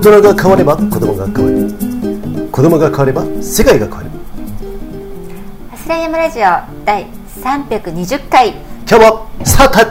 [0.00, 1.70] 大人が変われば子供が変わる。
[2.50, 4.08] 子供が変われば世界が変わる。
[5.70, 6.44] ハスライヤマラジオ
[6.86, 7.06] 第
[7.42, 8.54] 320回。
[8.88, 9.90] 今日もスタート。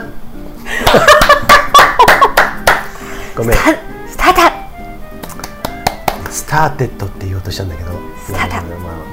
[3.38, 3.56] ごめん。
[3.56, 4.40] スタート。
[6.28, 7.92] スターテッドって言おうとしたんだけど。
[8.26, 8.54] スタート。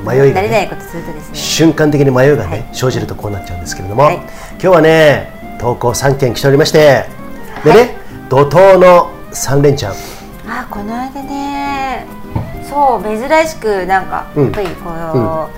[0.04, 1.36] まあ迷いが、ね、慣れないことするとですね。
[1.36, 2.66] 瞬間的に迷いがね、はい。
[2.74, 4.16] 生じるとこうなっちゃうんですけれども、はい。
[4.16, 7.06] 今日はね投稿3件来ておりまして。
[7.64, 7.98] でね、
[8.30, 10.17] 怒涛の3連チャン
[10.48, 12.06] あこの間ね
[12.68, 14.44] そう珍しくなんかうん。
[14.46, 15.50] やっぱりこの、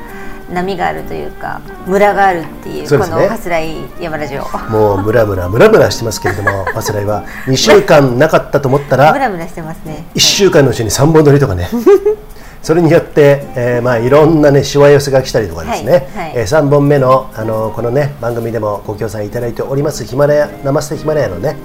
[0.51, 2.89] 波があるというか村があるっていうね。
[2.89, 4.41] このハスライヤマラジオ。
[4.69, 10.05] もうムラムラムラムラしてますけれども パスライは2週間なかったと思ったらムラムラしてますね。
[10.15, 11.69] 1週間のうちに3本撮りとかね。
[12.61, 16.25] それによって、えーまあ、いろんなねしわ寄せが来たりとかですね、はい。
[16.25, 16.33] はい。
[16.35, 21.55] え3本目のあのこのね番組でもご協賛いただいておりますヒマラヤ生捨てヒマラヤのね、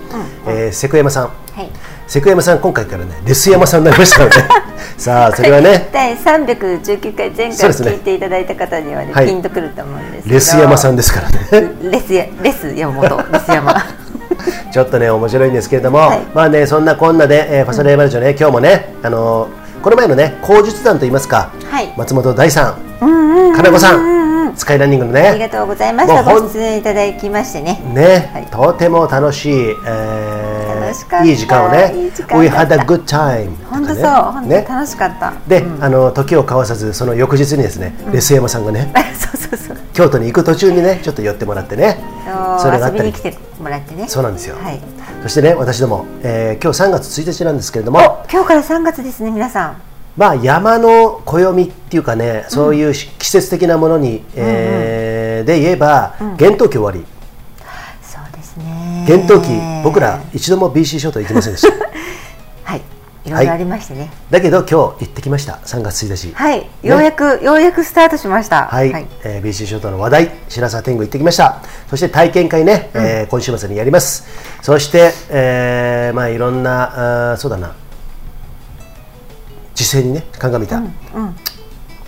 [0.46, 1.24] えーセクヤマさん。
[1.24, 1.30] は
[1.62, 1.70] い
[2.06, 4.36] セクヤマさん今回からねレスヤマさんになりましたので。
[4.96, 5.88] さあそれはね。
[5.92, 7.90] 第319回前回そうですね。
[7.92, 9.26] 聞いていただいた方にはねはい。
[9.26, 11.72] ピンとくると思うんですレスヤマさんですからね。
[11.82, 13.84] レスやレス山本 レス山
[14.72, 16.20] ちょっとね面白いんですけれども、はい。
[16.34, 21.92] まあねそんなこんなで、えーファサレーマルジョね今日もねあのーこの前のね口述談といいますか、はい。
[21.96, 24.56] 松本大さんうんうんうん金子さうんうんん。
[24.56, 26.22] スカイランニングのねありがとうございました。
[26.22, 27.80] ご出演いただきましてね。
[27.92, 28.46] ね、はい。
[28.50, 30.43] とても楽しい、えー
[30.94, 31.24] 楽しかった。
[31.26, 34.04] いい時間をねいい時間 We had a good time 本当そう。
[34.04, 34.66] 本当ね。
[34.68, 35.32] 楽しかった。
[35.48, 35.84] で、うん。
[35.84, 39.76] あの時を交わさずその翌日にですね、レス山さんがね そうそうそう。
[39.92, 41.98] 京都に行く途中にねちょっと寄ってもらってね。
[42.58, 43.12] それがあったり。
[43.12, 44.06] 来てもらってね。
[44.08, 44.80] そうなんですよ、はい。
[45.22, 49.76] そしてね私ども、えー今日3月1日なんですけれどもお今日から3月ですね皆さん。
[50.16, 57.04] まあ山の暦っていうかねそういうし季節的なものに、えーで言えば、厳冬期終わり
[59.06, 59.48] 厳冬期
[59.82, 61.68] 僕ら一度も BC 諸島行きませんでした。
[62.64, 62.82] はい。
[63.24, 64.10] いろいろありましてね。
[64.30, 65.60] だけど今日行ってきました。
[65.64, 66.34] 3月1日。
[66.34, 68.66] はい、ようやくようやくスタートしました。
[68.66, 68.88] はい、
[69.24, 71.62] えー BC 諸島の話題白沢天狗行ってきました。
[71.88, 74.24] そして体験会ね、えー今週末にやります。
[74.62, 77.72] そして、えーまあいろんなあーそうだな。
[79.74, 80.92] 時勢にね鑑みた、うん。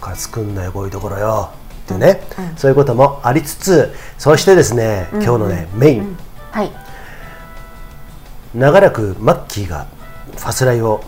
[0.00, 1.50] か作んなよこういうところよ。
[1.86, 2.20] っていうね、
[2.56, 6.16] そういうこともありつつそしてですね、今日のねメイン、
[6.50, 6.72] はい
[8.56, 9.86] 長らくマッキーが
[10.36, 11.02] ファスライを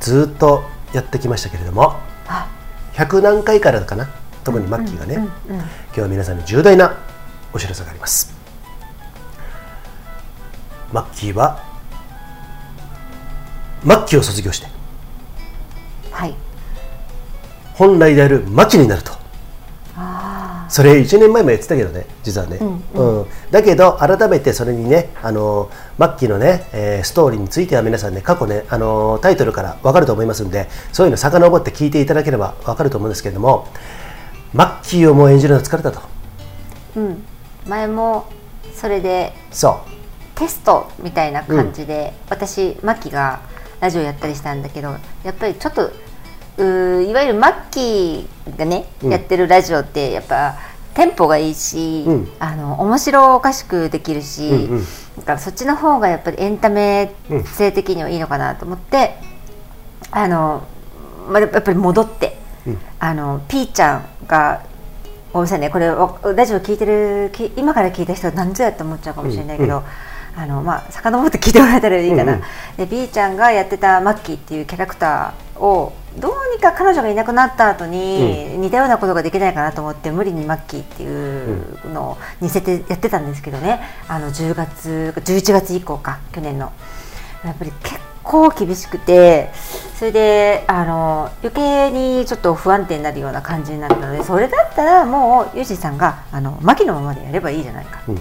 [0.00, 0.62] ずっと
[0.94, 2.48] やってきましたけれどもあ。
[2.94, 4.08] 100何回からかな
[4.42, 6.96] 特にマッキーがね、今日は皆さんに重大な
[7.52, 8.34] お知らせがあります。
[10.92, 11.62] マッキーは
[13.82, 14.66] マッキーを卒業して
[16.10, 16.34] はい。
[17.74, 19.18] 本来であるマキになるとあ
[20.74, 22.58] それ1年前もやってたけどね実はね、
[22.96, 23.26] ううん。
[23.52, 33.68] だけど改めてそれにねあのマッキーのね、えーストーリーについては皆さんね過去ねあのタイトルから分かると思いますんでそういうの遡って聞いていただければ分かると思うんですけれども
[34.52, 36.00] マッキーをもう演じるの疲れたと。
[36.96, 37.24] ーうん。
[37.68, 38.26] 前も
[38.74, 39.80] それでそ
[40.34, 43.42] テストみたいな感じで、私マッキーが
[43.80, 44.88] ラジオやったりしたんだけど
[45.22, 45.92] やっぱりちょっと
[46.56, 49.10] うーいわゆるマッキーがね、うん。
[49.10, 50.56] やってるラジオってやっぱ
[50.94, 52.32] テンポがいいし、うん。
[52.38, 54.84] あの面白おかしくできるし、うんうん。
[55.16, 59.16] だからそっちの方がやっぱりエンタメ性的にはいいのかなと思って、
[60.10, 60.62] あの
[61.28, 62.78] まあやっぱり戻って、うん。
[62.98, 64.62] あのピーちゃんが
[65.32, 69.84] ごめんなさいねこれわラジオ聞いてるき今から聞いた人は何ぞやって思っちゃうかもしれないけど、うん
[70.36, 72.44] あのまあ遡って聞いてもらえたらいいかな、うんうん。
[72.76, 83.80] で B ちゃんがやってたマッキーっていうキャラクターをどうにか彼女がいなくなった後に、似たようなことができないかなと思って無理にマッキーっていうのを似せてやってたんですけどね。
[84.08, 86.72] あの10月11月以降か去年の。
[87.44, 89.50] やっぱり結構厳しくて
[89.96, 98.14] それであの余計にちょっと不安定になるような感じになったのでそれだったらもうユージさんがあの牧のままでやればいいじゃないか、うん。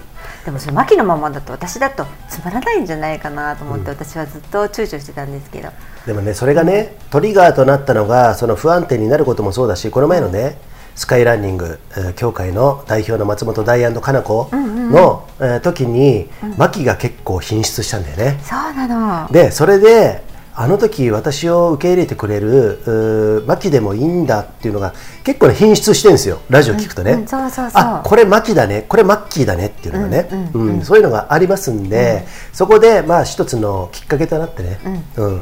[0.43, 5.69] でもそれ牧のままだと私だとつまらないんじゃないかなと思って、私はずっと躊躇してたんですけど
[6.05, 10.57] でもねそれがねトリガーとなったのがその不安定になることもそうだしこの前のね、
[10.95, 18.39] スカイランニング、えー協会の代表の松本大安かな子の、えー時に、マキが結構品質したんだよね。
[18.43, 19.31] そうなの。
[19.31, 20.21] でそれで
[20.55, 27.81] あの時私を受け入れてくれるうーマキでもいいんだっていうのが結構ね品質してるんですよラジオ聞くとね、うんうんそうそうそう。
[27.81, 34.77] あこれマキだねこれマッキーだねっていうのがね、うんうんそういうのがありますんで、そこでまあ一つのきっかけとなってね、
[35.17, 35.41] うん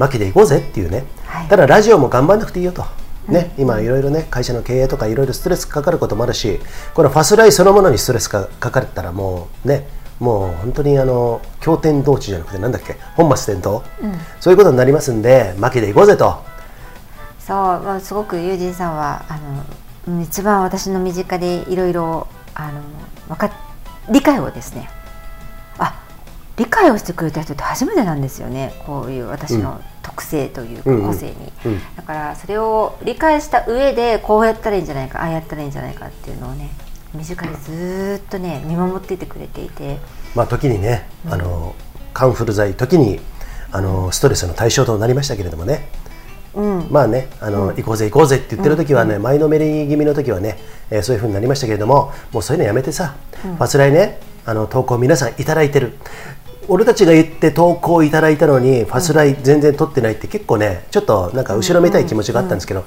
[0.00, 1.48] マキで行こうぜっていうね、はい。
[1.48, 2.84] ただラジオも頑張んなくていいよと。
[3.28, 6.58] ね、今いろいろね会社の経営とかいろいろストレスかかることもあるし
[6.94, 9.86] このファスライそのものにストレスがかかったらもうね
[10.18, 13.84] もう本当にあの経典同地じゃなくてなんだっけ本末転倒、
[14.40, 16.42] そういうことになりますんで負けでいこうぜと。
[17.38, 19.38] そう、まあ、すごくユージンさんはあ
[20.08, 22.80] のうん一番私の身近でいろいろあの
[23.28, 23.52] わかっ
[24.10, 24.99] 理解をですねあ
[26.60, 28.74] 理解をしてくれた人って初めてなんですよね。
[28.84, 31.06] こういう私の特性というかうんうん。
[31.06, 31.32] 個性に、
[31.64, 31.80] うん。
[31.96, 36.70] だからそれを理解した上でこうやったらいいんじゃないかああやったらいいんじゃないかっていうのをね
[37.14, 39.98] 身近にずーっとね見守っていてくれていて。
[40.34, 41.74] まあ時にね、あの
[42.12, 43.20] カンフル剤時に
[43.72, 45.88] あのストレスの対象となりましたけれどもね。
[46.52, 46.88] うん。
[46.90, 50.58] まあねあの、行こうぜ行こうぜって言ってる時はね、前のめり気味の時はね、
[50.90, 55.92] えーそういう風になりましたけれどももうそういうのやめてさ、ファスライねあの投稿皆さんいただいてる
[56.68, 62.84] 俺たちが言って投稿いただいたのにファスライ全然取ってないって結構ねちょっとなんか後ろめたい気持ちがあったんですけど、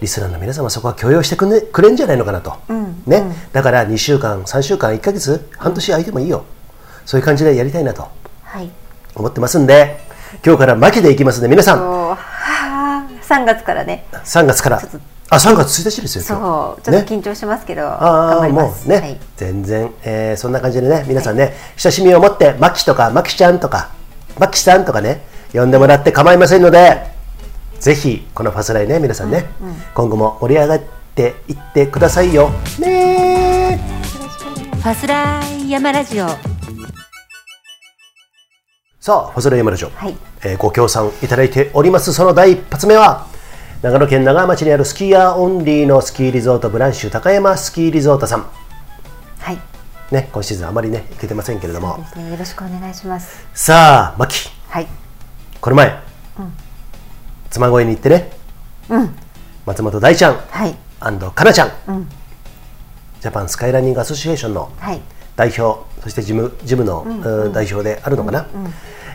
[0.00, 3.02] リスナーの皆様そこは許容してくれ,、くれんじゃないのかなと、ん。
[3.06, 3.24] ね。
[3.52, 6.44] だから2週間3週間1ヶ月半年空いてもいいよ。
[7.04, 8.08] そういう感じでやりたいなと。
[8.42, 8.70] はい。
[9.14, 10.00] 思ってますんで
[10.44, 11.78] 今日から巻きでいきますんで皆さん。
[11.78, 11.86] そう。
[12.10, 14.06] はあ3月からね。
[14.12, 14.80] 3月から
[15.32, 16.82] あ3月1日ですよそう。
[16.82, 19.20] ちょっと緊張しますけど、頑あもうね、すはい。
[19.36, 23.90] 全然、えーそんな感じでね皆さんね、親しみを持ってマキとかマキちゃんとか
[24.38, 25.22] マキさんとかね
[25.52, 27.02] 呼んでもらって構いませんので
[27.78, 29.46] ぜひこのファスライね皆さんね、
[29.94, 30.80] 今後も盛り上がっ
[31.14, 32.50] ていってくださいよ。
[32.80, 33.78] ね
[34.72, 36.26] ファスライヤマラジオ。
[38.98, 40.16] さあファスライヤマラジオ、はい。
[40.42, 42.12] えーご協賛いただいております。
[42.12, 43.26] その第一発目は
[43.82, 48.46] 長野県長浜町にあるスキーヤーオンリーのスキーリゾートブランシュ高山スキーリゾートさん。
[49.38, 49.58] はい。
[50.12, 51.96] ね今シーズンあまりね行けてませんけれども。
[52.14, 52.30] ね。
[52.30, 53.46] よろしくお願いします。
[53.54, 54.50] さあマキ。
[54.68, 54.86] はい。
[55.62, 55.98] この前、
[57.48, 58.30] 妻恋に行ってね、
[58.90, 59.16] うん。
[59.64, 60.36] 松本大ちゃん。
[60.36, 60.76] はい。
[61.34, 62.08] かなちゃん、うん。
[63.22, 65.00] ジャパンスカイランニングアソシエーションのはい。
[65.36, 68.46] 代表そして事務事務の、うん代表であるのかな、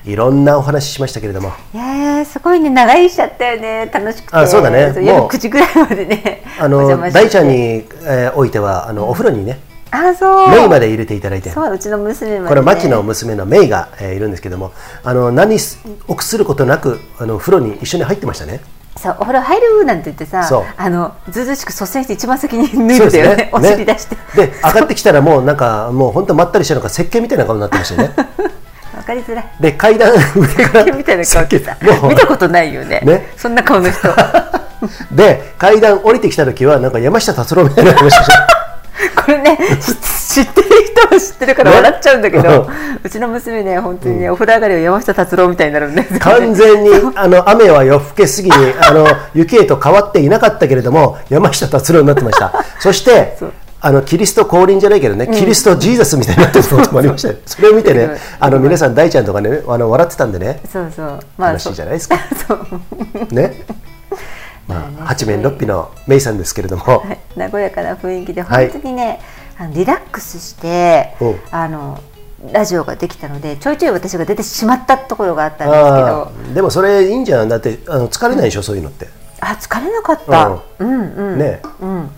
[0.06, 1.52] いろんなお話ししましたけれども。
[1.74, 3.90] いやーすごいね長居しちゃったよね。
[3.92, 4.38] 楽しくて。
[4.38, 4.88] あそうだね。
[4.88, 6.44] もう夜9時ぐらいまでね。
[6.60, 9.60] あの大ちゃんに、えーおいてはあのお風呂にね
[9.90, 10.50] あそう。
[10.50, 11.50] メイまで入れていただいて。
[11.50, 14.72] そううちの娘まで、ね、これ牧の娘のメイが、えーいるんですけども
[15.04, 18.62] あの何す臆することなくあの風呂に一緒に入ってましたね。
[18.98, 20.48] そうお風呂入るなんて言ってさ
[20.78, 23.50] あのずうずうしく率先して一番先に脱いでよね。
[23.54, 24.16] お尻出して。
[24.36, 28.14] で上がってきたらもうなんかもう本当まったりしたのか石鹸みたいな顔になってましたよね。
[28.18, 28.26] わ
[29.06, 29.46] かりづらい。
[29.60, 31.60] で階段上からみたいな顔って
[32.08, 33.02] 見たことないよね。
[33.04, 33.34] ね。
[33.38, 34.10] そんな顔の人。
[35.12, 38.24] で階段降りてきた時はなんか山下達郎みたいになってました。
[38.24, 38.32] し
[39.16, 39.96] これね知
[40.36, 41.78] 知ってる人は知ってるからね。
[41.78, 43.00] 笑っちゃうんだけど、うん。
[43.04, 46.20] うちの娘ね本当にね、お風呂上がりは山下達郎みたいになるんですよね。
[46.20, 52.54] 完全にあの雨は夜更けすぎにあの雪へと変わっていなかったけれども山下達郎になってました。
[52.80, 53.38] そして
[53.88, 61.20] あのキリスト降臨じゃないけどね、キリストジーザスみたいになってることもありましたよ それを見てねうんあの皆さん大ちゃんとかねあの笑ってたんでねそうそう。
[61.38, 62.18] 楽しいじゃないですか？
[62.48, 62.60] そう。
[63.36, 63.62] ね？
[64.68, 67.20] まあ八面六臂のメイさんですけれども、はい。
[67.52, 68.70] 和やかな雰囲気ではい。
[68.72, 69.20] 本当にね、
[69.60, 71.26] あのリラックスしてう。
[71.26, 72.00] んあの
[72.52, 79.08] ラジオができたのでちょいちょい私が出てしまったところがあったんですけあどーでもそれいいんじゃんだってあの疲れないでしょ、そういうのって。
[79.42, 81.38] あ疲れなかった、うん、うん。
[81.38, 81.62] ね。
[81.80, 82.10] うん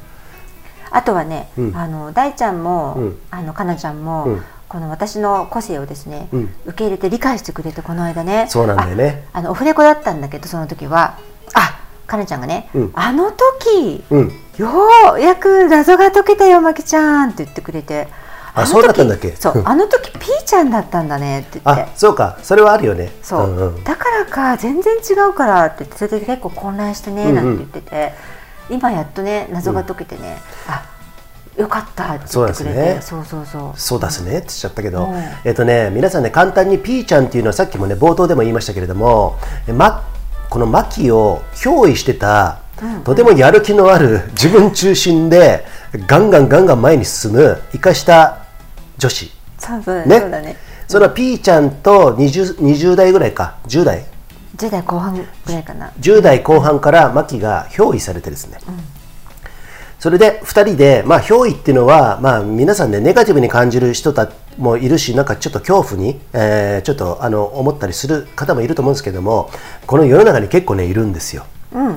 [0.91, 1.75] あとはね、うん。
[1.75, 3.19] あの大ちゃんも、うん。
[3.31, 4.43] あのかなちゃんも、うん。
[4.67, 6.53] この私の個性をですね、うん。
[6.65, 9.25] 受け入れて理解してくれてこの間ねそうなんだよね。
[9.33, 11.17] ああのオフレコだったんだけどその時は
[11.53, 12.91] あかなちゃんがね、うん。
[12.93, 14.31] あの時うん。
[14.57, 14.67] よ
[15.15, 18.07] うやく謎が解けたよまきちゃんって言ってくれて
[18.55, 19.31] あの時そうだったんだっけ？
[19.35, 21.83] そうあの時ピーちゃんだったんだねって言って。
[21.83, 22.39] あそうか。
[22.41, 23.11] それはあるよね。
[23.21, 23.83] そう、んうん。
[23.83, 28.13] だからか全然違うからって言ってそれで結構混乱してねなんて言ってて、
[28.69, 30.97] 今やっとね謎が解けてね、あ
[31.57, 32.99] よかったって言ってくれてそうですね。
[33.01, 33.79] そうそうそう。
[33.79, 35.23] そうだすねって言っちゃったけど、うん。
[35.43, 40.03] えっとね、皆さんね、簡単にピーちゃんっていうのはさっきもね、冒頭でも言いましたけれども、えま、
[40.49, 42.59] このマキを憑依してた、
[43.03, 45.65] とてもやる気のある自分中心で、
[46.05, 48.45] ガンガンガンガン前に進む、生かした
[48.99, 49.31] 女子。
[50.05, 50.19] ね。
[50.19, 50.55] ね。
[50.87, 54.05] そのピーちゃんと 20, 20代ぐらいか、10代
[54.57, 55.91] 10代後半ぐらいかな。
[55.99, 58.57] 10代後半からマキが憑依されてですね、
[59.99, 69.49] それで2人で、まあ、憑依っていうのは、まあ、皆さんねネガティブに感じる人たもいるしなんかちょっと恐怖に、えーちょっとあの思ったりする方もいると思うんですけども
[69.85, 71.45] この世の中に結構ねいるんですよ。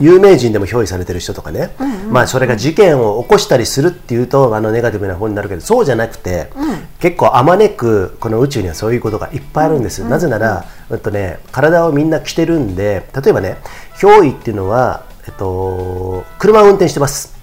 [0.00, 1.70] 有名人でも憑依されてる人とかね、
[2.10, 6.50] まあ、それが事件を起こしたりするっていうとあのネガティブな方になるけどそうじゃなくて、
[6.98, 13.58] 結構あまねくこの宇宙にはそういうことがいっぱいあるんです、なぜなら、えっとね、体をみんな着てるんで例えばね
[13.96, 17.38] 憑依っていうのは、えっと、車を運転してます。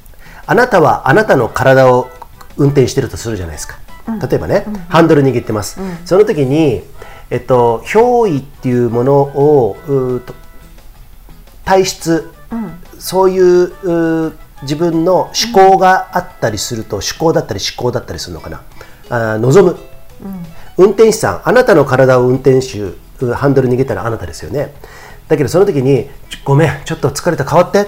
[0.45, 2.09] あなたはあなたの体を
[2.57, 3.79] 運転してるとするじゃないですか。
[4.29, 6.81] 例えばね、ハンドル握ってます、その時に、
[7.29, 9.75] えっと、憑依っていうものを
[11.67, 12.31] 体質、
[12.97, 18.61] そういう自分の思考があったりすると、思考だったり思考だったりするのかな。
[19.09, 19.77] あー望む、
[20.77, 22.79] 運転手さんあなたの体を運転手
[23.21, 24.73] うハンドル握ったらあなたですよね。
[25.27, 27.85] だけどその時に「ちょごめんちょっと疲れた変わって」っ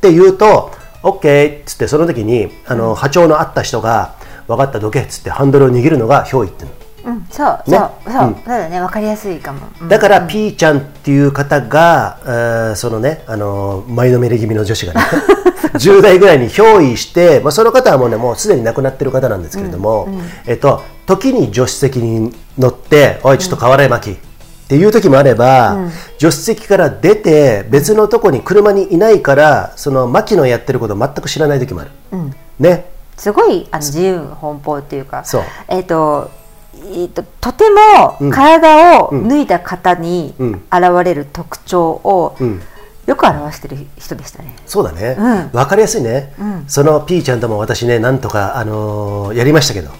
[0.00, 0.70] て言うと
[1.02, 4.14] 「OK」っつってその時にあの波長の合った人が
[4.46, 6.85] 「分かったどけ」っつってハンドルを握るのが憑依っていうの。
[7.06, 7.78] うん、そうそう、ね。
[7.78, 8.34] そう、うん。
[8.34, 9.88] そうだね分かりやすいかも、うん。
[9.88, 15.00] だから、ピーちゃんっていう方が、えーそのね、あのー前のめり気味の女子がね、
[15.78, 20.08] 10代ぐらいに憑依して、まあ、その方はもうね、もうすでに亡くなってる方なんですけれども、
[20.46, 24.10] えっと、時に助手席に乗って、おい、ちょっと変われ、マキ。
[24.10, 31.90] っていう時もあれば、助手席から出て別のとこに車にいないからその牧のやってることを全く知らない時もある、
[32.58, 32.86] ね。
[33.16, 35.24] すごいあの自由奔放っていうか。
[35.24, 35.42] そう。
[35.68, 36.30] えっ、と
[36.82, 40.52] えーととても体を脱いだ方にうん。
[40.72, 42.62] 現れる特徴をうん。
[43.06, 44.56] よく表してる人でしたね。
[44.66, 45.48] そうだね、うん。
[45.50, 46.32] 分かりやすいね、
[46.66, 49.90] そのピーちゃんとも私ねなんとか、あのーやりましたけど。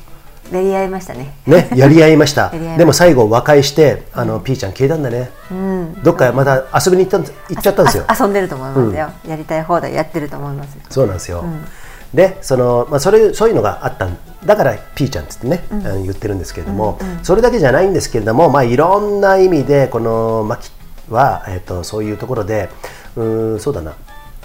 [0.52, 1.34] やり合いましたね。
[1.46, 2.50] ね、やり合いました。
[2.78, 5.30] でも最後和解してあの、ピーちゃん消えたんだね、
[6.02, 8.04] どっかまた遊びに行ったん行っちゃったんですよ。
[8.08, 10.76] あ遊んでると思いますよ、やりたい放題やってると思います。
[10.90, 11.44] そうなんですよ、
[12.16, 20.70] でその、まあ、それそういうのがあったんだからピーちゃんってね、あの言ってるんですけれども、それだけじゃないんですけれども、まあ、いろんな意味でこのマキ
[21.10, 22.68] は、えっとそういうところで
[23.14, 23.94] うーんそうだな。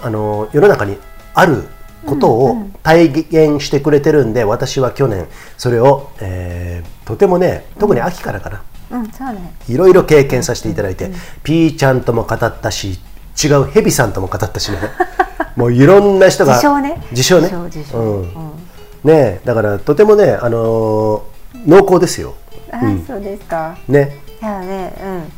[0.00, 0.98] あの世の中に
[1.34, 1.64] ある
[2.04, 5.26] ことを体現してくれてるんで、私は去年
[5.56, 8.62] それを、えーとてもね特に秋からかな、
[8.98, 9.54] うん、そうね。
[9.68, 11.10] いろいろ経験させていただいて、
[11.42, 13.00] ピーちゃんとも語ったし
[13.42, 14.78] 違うヘビさんとも語ったしね。
[15.56, 16.54] もういろんな人が。
[16.54, 17.02] 自称ね。
[17.10, 17.48] 自称ね。
[17.48, 18.22] うん。
[18.22, 18.32] うん。
[19.04, 21.22] ねえだからとてもね、あのー
[21.66, 22.34] 濃厚ですよ。
[22.72, 23.76] あ、そうですか。
[23.86, 24.18] ね。
[24.40, 25.32] いやね、うん、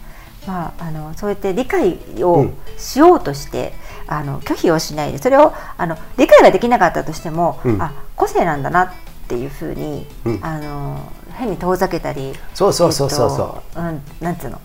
[0.47, 2.55] まああのそうやって理解をうん。
[2.79, 3.73] しようとして、
[4.07, 7.83] あの拒否をしないでそれをあの理解ができなかったとしても、うん。
[7.83, 8.89] あ個性なんだなっ
[9.29, 10.41] ていうふうに、うん。
[10.43, 11.01] あの
[11.33, 13.63] 変に遠ざけたりそうそうそうそうそう。
[13.71, 14.61] えっとうん、なんつうの？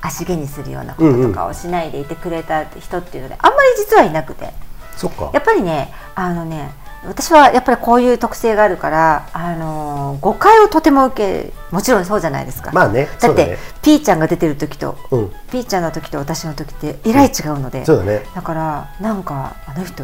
[0.00, 4.52] 足毛にするようなこととかをしないでいてくれた人っていうので、あんまり実はいなくて。
[4.96, 5.30] そっか。
[5.32, 6.72] やっぱりねあのね
[7.06, 12.72] 私はやっぱりこういう特性があるから、あの誤解をとても受けもちろんそうじゃないですか。
[12.72, 13.58] まあねだってね。
[13.82, 15.32] ピーちゃんが出てる時と、うん。
[15.52, 18.22] ピーちゃんの時と私の時ってえらい違うので、そうだね。
[18.34, 20.02] だからなんかあの人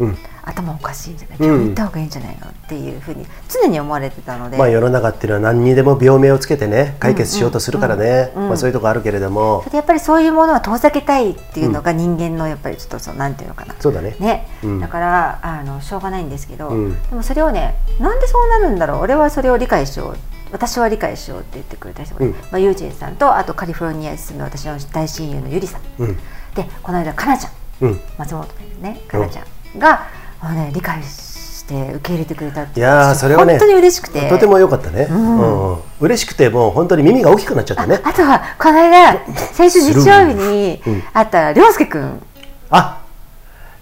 [0.00, 0.16] うん。
[0.44, 1.38] 頭おかしいんじゃない？
[1.38, 2.48] うん病院行った方がいいんじゃないの？
[2.48, 9.64] っていうふうに常に思われてたので、まあ世の中っていうのは何にでも病名をつけてね解決しようとするからね、うんうんまあ、そういうとこあるけれども。
[9.72, 14.16] やっぱりそういうものは遠ざけたいっていうのが人間のやっぱりちょっとそうなんていうのかな、そうだね。
[14.18, 14.80] ね、うん。
[14.80, 17.02] だからあのしょうがないんですけど、うん。
[17.10, 18.98] でもそれをねなんでそうなるんだろう？
[19.00, 20.16] 俺はそれを理解しよう。
[20.50, 22.32] 私は理解しようって言ってくれた人が、うん。
[22.32, 25.82] まあ、ユージンさんとあとカリフォルニアに住む私の大親友のゆりさん。
[25.98, 26.16] うん。
[26.54, 27.52] でこの間かなちゃん。
[27.82, 28.00] うん。
[28.18, 29.46] 松本ですねかなちゃん
[29.78, 30.08] が、
[30.40, 34.28] あのね、理解して受け入れてくれたっていやーそれはね本当に嬉しくて。
[34.28, 35.12] とても良かったね、ん。
[35.12, 35.78] うん。
[36.00, 38.00] 嬉しくてもう本当に耳が大きくなっちゃったね。
[38.02, 39.18] ああとはこの間
[39.52, 41.02] 先週日曜日にうん。
[41.12, 42.20] 会った涼介君。
[42.70, 43.02] あ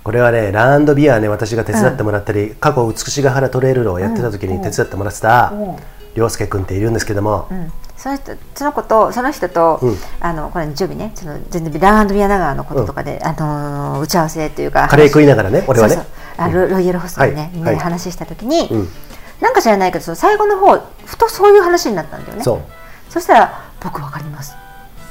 [0.02, 5.50] これはねランドビアね私が手伝ってもらったり、過去美しが原トレイルロをやってた時に手伝ってもらってた。
[5.52, 5.56] う。
[5.56, 5.76] ん
[6.14, 9.96] 涼介君っているんですけども、うん、その人その子とその人と、うん。
[10.20, 11.12] あのこれ日曜日ね。
[11.14, 15.94] その全然ランドビアナガーのこととかで、あのー打ち合わせというかカレー食いながらね俺はね。
[15.94, 16.12] そうそう。
[16.38, 17.50] あロロイヤルホストでね、はい。
[17.52, 17.84] みんなではい。
[17.84, 18.88] 話した時に、うん。
[19.40, 22.42] なんか知らないけどその最後の方ふとそういう話になったんだよね。
[22.42, 22.60] そう。
[23.12, 24.54] そしたら僕わかります。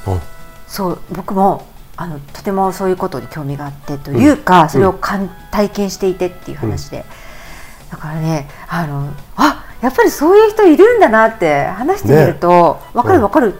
[0.06, 0.20] うん。
[0.66, 1.66] そう僕も
[1.96, 7.04] あのとてもそういうことに興味があってというか、それをかん体験していてっていう話で、
[7.90, 13.54] だからねあのあやっぱりそういう人いるんだなって話してみると、わかるわかる、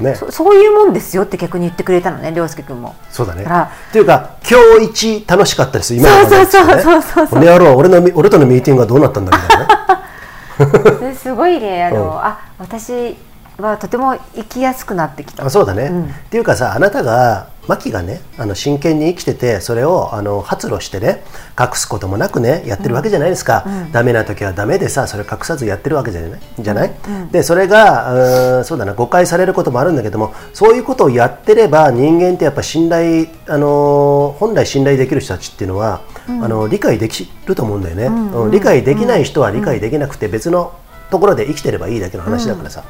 [0.00, 0.14] ね。
[0.14, 2.94] そそういうもんですよって逆に言ってくれたのね涼介君も。
[3.10, 3.44] そうだね。
[3.44, 11.12] だからっていうか今日一楽しかったです今のそうそうそうそうそうこの俺のみ俺とのミーティングはどうなったんだみたいなね。
[11.12, 12.18] で すごいねあの、うん。
[12.18, 13.16] あ私
[13.58, 15.46] はとても生きやすくなってきた。
[15.46, 16.04] あそうだね、うん。
[16.04, 21.22] っていうかさあなたがマキがねあの真剣に生きててそれをあの発露してね
[21.58, 26.40] 隠すこともなくねやってるわけじゃないですか、ダメな時はダメでさそれ隠さずやってるわけじゃない？
[26.58, 26.92] じゃない、
[27.30, 38.50] でそれがうそうだな誤解されることもあるんだけどもそういうことをやってれば人間ってやっぱ信頼あのー本来信頼できる人たちっていうのは、あの理解できると思うんだよね、うん。
[38.50, 40.74] 理解できない人は理解できなくて別の
[41.10, 42.82] ところで生きてればいいだけの話だからさ、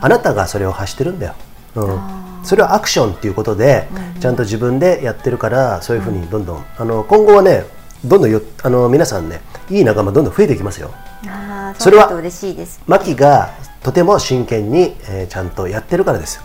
[0.00, 1.34] あなたがそれを発してるんだよ、
[1.76, 2.00] うん、
[2.42, 3.88] それはアクションっていうことで、
[4.20, 6.64] ちゃんと自分でやってるからそういうふうにどんどん。
[6.78, 7.64] あの今後はね
[8.04, 10.90] どんどんよあの皆さんねいい仲間どんどん増えていきますよ。
[11.26, 12.80] あーそれは嬉しいです。
[12.86, 13.50] マキが
[13.82, 16.36] とても真剣に、えーちゃんとやってるからです。
[16.36, 16.42] よ、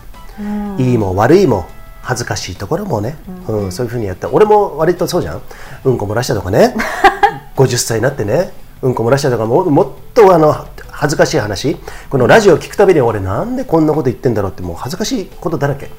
[0.78, 1.66] いいも悪いも
[2.02, 3.16] 恥ずかしいところもね、
[3.48, 3.72] うん。
[3.72, 5.42] そういうふうにやった俺も割とそうじゃん。
[5.84, 6.74] うんこ漏らしたとかね。
[7.56, 8.52] 50歳になってね。
[8.82, 10.54] うんこ漏らしたとかももっとあの
[10.96, 11.76] 恥ずかしい話。
[12.08, 15.90] このラジオを聞くたびに俺なんでこんなこと言ってんだろうってもう恥ずかしいことだらけ。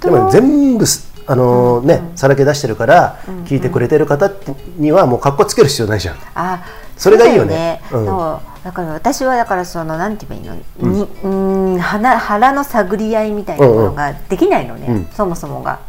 [0.00, 4.30] でも全部すあのね、さらけ出してるから聞いてくれてる方
[4.76, 6.16] にはもう格好つける必要ないじゃん。
[6.34, 6.62] あ
[6.96, 7.82] それがいいよね。
[7.90, 8.06] うん。
[8.06, 8.64] そう。
[8.64, 15.08] だから私はだからそのなんて言えばいいの、にうーん腹腹の探り合いみたいなものができないのね、うん。
[15.12, 15.80] そもそもが。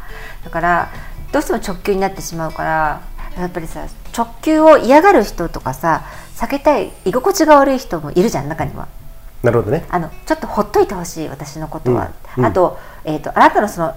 [0.43, 0.89] だから
[1.31, 3.01] どうしても直球になってしまうから
[3.37, 6.05] やっぱりさ直球を嫌がる人とかさ
[6.35, 8.87] 避けたい居心地が悪い人もいるじゃん中には。
[9.41, 9.85] なるほどね。
[9.89, 12.43] あのちょっとほっといてほしい私のことは、うん。
[12.43, 12.49] うん。
[12.49, 13.95] あと,、えー、とあなたのその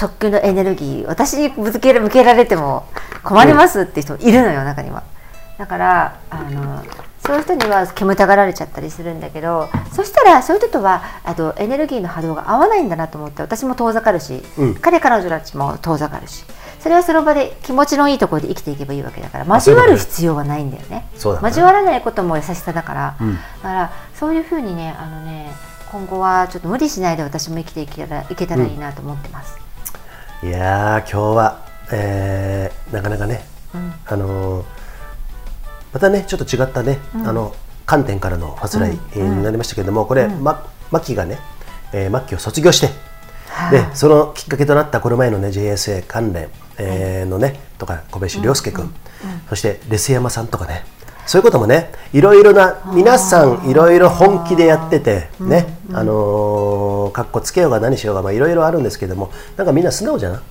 [0.00, 2.86] 直球のエネルギー私にぶつける向けられても
[3.24, 5.02] 困りますっていう人いるのよ中には。
[5.58, 6.82] だからあの
[7.24, 14.74] そういう人には煙たがられちゃったりするんだけどそしたらそういう人とはあとエネルギーの波動が合わないんだなと思って私も遠ざかるし、うん。
[14.76, 16.44] 彼彼女たちも遠ざかるし
[16.80, 21.08] それはその場で気持ちのいいところで生きていけばいいわけだから交わる必要はないんだよね。
[21.16, 21.48] そうだね。
[21.48, 23.34] 交わらないことも優しさだから、うん。
[23.36, 25.52] だからそういうふうにねあのね
[25.90, 29.58] 今後はちょっと無理しないで私も生きていけたらいけたらいいなと思ってます。
[30.42, 31.58] いやー今日は、
[31.90, 33.44] えーなかなかね、
[33.74, 33.92] うん。
[34.06, 34.64] あのー
[35.92, 37.54] またねちょっと違ったね、あの
[37.86, 41.38] 観点からのファスライえーになりましたけれども、これ、まマッキーがね、
[41.92, 42.94] えーマッキーを卒業して、はい
[43.70, 48.92] でそのきっかけとなったこの前のね JSA 関連、えーのねとか小林涼介君、
[49.48, 50.84] そしてレス山さんとかね。
[51.26, 60.42] そういうこともねいろいろな皆さんいろいろ本気でやっててね、あのーかっこつけようが何しようがまあいろいろあるんですけどもなんかみんな素直じゃな？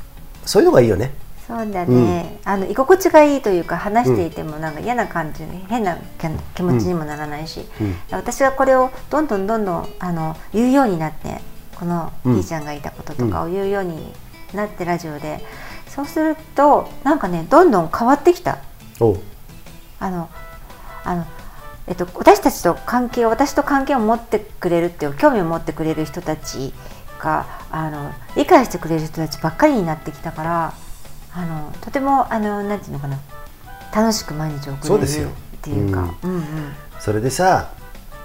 [0.45, 1.11] そういうのがいいよね。
[1.47, 7.65] そうだね、あの居心地がいいというか話していてもなんか嫌な感じ、変な気気持ちにもならないし、
[8.11, 11.39] 私はこれをどんどんどんどんあの言うようになって
[11.77, 12.35] このうん。
[12.35, 14.11] ひーちゃんがいたこととかを言うように
[14.53, 15.43] なってラジオで、
[15.87, 18.59] そうするとなんかねどんどん変わってきた。
[19.99, 20.29] あの
[21.03, 21.25] あの
[21.87, 26.73] えっと、私たちと関係を私と関係を持ってくれるっていう興味を持ってくれる人たち
[27.19, 30.73] があの理解してくれる人たちばっかりになってきたから
[31.33, 33.19] あのとてもあのなんていうのかな。
[33.95, 35.29] 楽しく毎日送れるっ
[35.61, 36.13] ていうか。
[36.23, 36.43] うんうん。
[36.99, 37.69] それでさ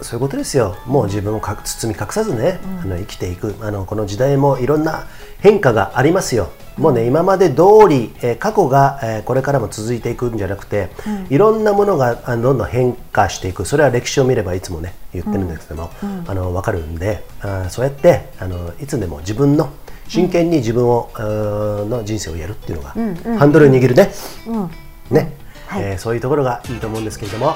[0.03, 0.77] そういうことですよ。
[0.87, 3.55] もう自分をか包み隠さずね、あの生きていく。
[3.61, 5.07] あのこの時代もいろんな
[5.41, 6.51] 変化がありますよ。
[6.79, 10.91] もうね今まで通り、えー過去が、えーこれからも続いていくんじゃなくて、
[11.31, 13.65] いろんなものがあのどんどん変化していく。
[13.65, 15.91] それは歴史を見ればいつもね言ってるんですけども、
[16.27, 19.71] あの分かるんであーそうやってあのいつでも自分の
[20.09, 22.91] 真剣に自分を、の人生をやるっていうのが、
[23.39, 24.11] ハンドルを握るね、
[24.47, 24.71] うん。
[25.11, 25.33] ね、
[25.67, 25.83] はい。
[25.85, 27.55] えーそういうところがいいと思うんですけれども、ま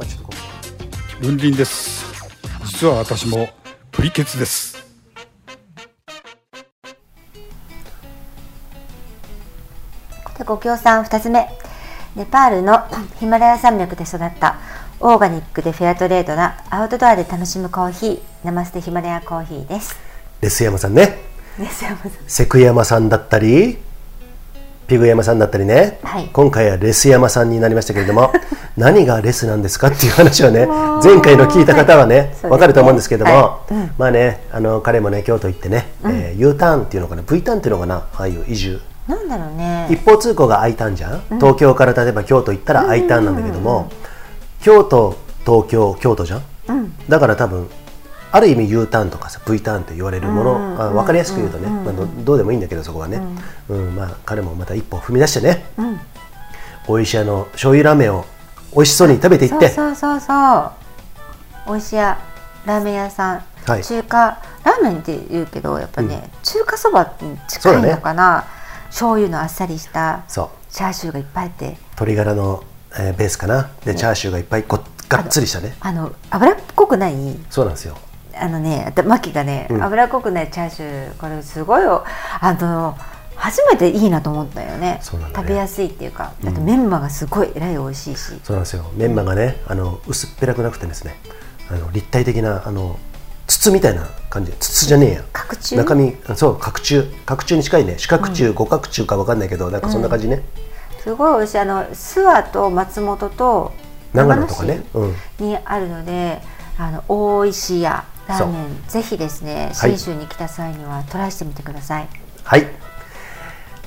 [0.00, 0.47] あ、ちょっとこう
[1.20, 2.04] ルンリンです。
[2.64, 3.48] 実は私も
[3.90, 4.86] プリケツです。
[10.38, 11.48] でご協賛2つ目。
[12.14, 12.86] ネパールの
[13.18, 14.58] ヒマラヤ山脈で育った
[15.00, 18.20] オーガニックでフェアトレードなアウトドアで楽しむコーヒー。
[18.44, 19.96] ナマステヒマラヤコーヒーです。
[20.40, 21.18] レス山さんね。
[21.58, 22.12] です山さん。
[22.28, 23.78] セク山さんだったり
[24.88, 26.28] ピグ山さんだったりね、はい。
[26.32, 28.32] 今回はレス山さんになりましたけれども
[28.76, 30.66] 何がレスなんですかっていう話をね
[31.04, 32.50] 前回の聞いた方はね、そうですね。
[32.50, 33.74] わかると思うんですけれども、はい。
[33.74, 33.90] うん。
[33.98, 38.80] まあねあの彼もね京都行ってね、えー U ターンっていうのかな V ターンっていうのかなああいう移住。
[39.06, 39.86] なんだろうね。
[39.90, 43.90] 一方通行が I ターンじゃん、東京から例えば京都行ったら I ターンなんだけども、
[44.62, 46.42] 京都東京京都じゃん、
[47.08, 47.68] だから多分
[48.30, 53.20] ある意味 U ターンとかさ V ターンって言われるもの、あ分かりやすく言うとね、まあ、どどうでもいいんだけどそこはね、
[53.68, 53.96] うん。
[53.96, 55.98] まあ、彼もまた一歩踏み出してね、ん。
[56.86, 58.24] 美味しいあの醤油ラーメンを
[58.74, 59.68] 美味しそうに食べていって。
[59.70, 60.58] そうそうそうそ
[61.66, 61.68] う。
[61.68, 62.18] 美味しいや
[62.66, 63.84] ラーメン屋さん、はい。
[63.84, 64.18] 中華
[64.64, 68.44] ラーメンって言うけどやっぱね、中華そばに近いのかな、
[68.88, 70.48] 醤油のあっさりしたそう。
[70.70, 71.78] チャーシューがいっぱいあって。
[71.92, 72.62] 鶏ガラの、
[72.98, 73.70] えーベースかな。
[73.84, 75.74] でチャーシューがいっぱいごがっつりしたね。
[75.80, 77.14] あの脂っこくない？
[77.48, 77.96] そうなんですよ
[78.40, 79.82] あのねマキがね、うん。
[79.82, 82.04] 脂っこくないチャーシューこれすごいよ。
[82.40, 82.96] あの
[83.36, 84.78] 初めていいなと思ったよね。
[84.78, 85.00] ね。
[85.02, 86.32] 食べやすいっていうか。
[86.44, 88.84] あとメンマがすごいえらい美味しいし、そうなんですよ。
[88.96, 91.14] メンマがねあの薄っぺらくなくてですね
[91.70, 92.98] あの立体的なあの
[93.46, 94.52] 筒みたいな感じ。
[94.58, 95.24] 筒じゃねえや。
[95.32, 95.84] 角柱？
[95.84, 97.04] 中身そう角柱。
[97.24, 97.94] 角柱に近いね。
[97.98, 100.42] 四角柱、五角柱か分かんないけどなんかそんな感じね、
[101.02, 101.58] すごい美味しい。
[101.58, 103.72] あの諏訪と松本と
[104.12, 106.42] 長野とかね、うん、市にあるので、
[106.76, 109.98] あの大石屋ラーメンぜひですねはい。
[109.98, 112.08] 信州に来た際にはトライしてみてください、
[112.44, 112.66] はい。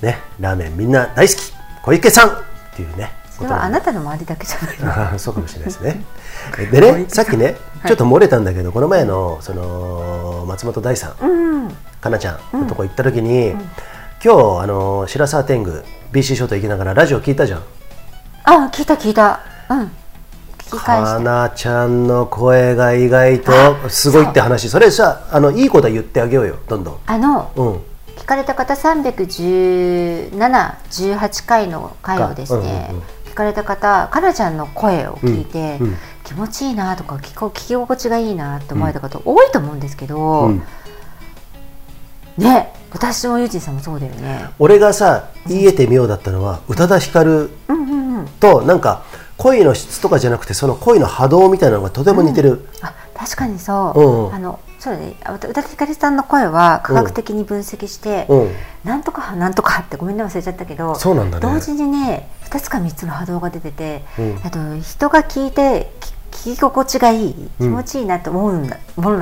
[0.01, 1.53] ねラーメンみんな大好き。
[1.83, 2.33] 小池さんっ
[2.75, 6.03] ていうねそれはあなたの周りだけじゃない そうかもしれないですね。
[6.71, 7.55] でね、さっきね、
[7.87, 11.75] ちょっと漏れたんだけど、この前のその松本大さん、うん。
[11.99, 13.51] かなちゃんのとこ行った時に、
[14.23, 17.63] 今日あの白沢天狗 BC ショート行きながらラジオ聞いたじゃん。
[18.43, 19.39] あ聞いた聞いた。
[19.69, 19.79] うん。
[19.79, 19.89] 聞
[20.77, 21.23] き返かして。
[21.23, 23.51] なちゃんの声が意外と
[23.89, 26.97] すごいって話、それさ、あのいいことは言ってあげようよ、どんどん。
[27.05, 27.75] あのうん。
[28.17, 33.05] 聞かれた方317、18回の回をですね、うんうんうん。
[33.25, 35.97] 聞かれた方、かなちゃんの声を聞いて、うんうん。
[36.23, 40.63] 気持ちいいなとか聞こ聞き心地がいいなって思われた方多いと思うんですけど、うん。
[42.37, 44.45] ね私もゆうちんさんもそうだよね。
[44.59, 47.49] 俺がさ言えてみようだったのは宇多田ヒカル
[48.39, 49.03] となんか
[49.41, 54.27] 声の質とかじゃなくてその声の波動みたいなのがとても似てる、あ確かにそう、うん。
[54.27, 55.15] うんあのそうだね。
[55.23, 58.51] あ宇多田ヒカルさんの声は科学的に分析して、うん。
[58.83, 61.41] なんとかなんとかってごめんね忘れちゃったけどそうなんだね。
[61.41, 64.39] 同時にね2つか3つの波動が出てて、うん。
[64.43, 68.79] あと人が聞いてき聞き心地がいい気持ちいいなと思うものなんだっ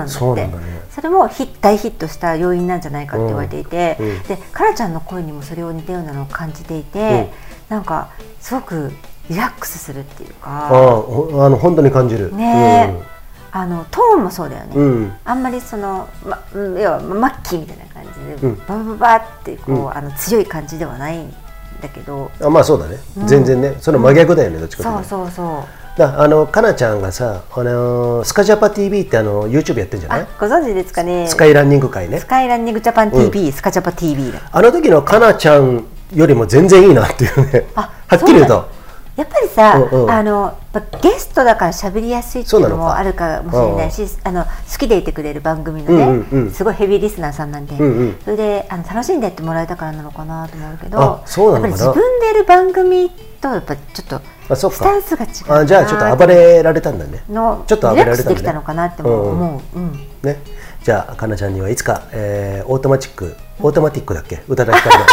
[0.07, 0.13] て。
[0.13, 0.63] そうなんだね。
[0.91, 4.09] それもヒ大ヒットした要因なんじゃないかって言われていて、うん。
[4.09, 4.23] うん。
[4.23, 7.31] でかなちゃんの声にもそれを似たようなのを感じていて、
[7.67, 8.93] なんかすごく
[9.29, 12.35] リラックスするっていうかほあの本当に感じる。
[12.35, 13.19] ねえ
[13.51, 18.03] あのトーンもそうだよね、うん、うんあんまりその、ま、うん要はマッキーみたいな感
[18.37, 18.57] じで、うん。
[18.67, 19.91] ババババってこう、うん。
[19.91, 21.33] あの強い感じではないん
[21.81, 23.27] だけど、あまあそうだね、うん。
[23.27, 23.75] 全然ね。
[23.79, 25.63] その真逆だよね、どっちかというとそうそうそ
[25.95, 25.99] う。
[25.99, 30.21] だあのかなちゃんがさあのスカジャパ TV ってあの YouTube やってるんじゃない？
[30.21, 31.27] あご存知ですかね。
[31.27, 32.19] スカイランニング会ね。
[32.19, 34.41] スカイランニングジャパン TV、スカジャパ TV だ。
[34.51, 37.67] あの時のかなちゃんよりも全然いいなっていうね。
[37.75, 38.69] あはっきり言うと
[39.19, 40.11] やっぱりさ、うんうん。
[40.11, 40.57] あの
[41.01, 46.51] ゲストだから喋りやすいっていうのもあるかもしれないし、あの好きでいてくれる番組のね、うんうんうん。
[46.51, 48.17] すごいヘビーリスナーさんなんで、うんうん。
[48.23, 51.05] それであの楽しんでやってもらえたからなのかなと思うけどや
[51.57, 53.09] っぱり自分でやる番組
[53.41, 54.77] とやっぱちょっとあそっか。
[54.77, 57.23] スタンスが違うあじゃあちょっと暴れられたんだね。
[57.29, 59.91] のちょっと暴れられたんだねできたのかなっても思う、うん。
[60.23, 60.37] ね、
[60.83, 64.43] じゃあかなちゃんにはいつか、えーオートマチックオートマティックだっけ？
[64.47, 65.05] 宇多田ヒカルの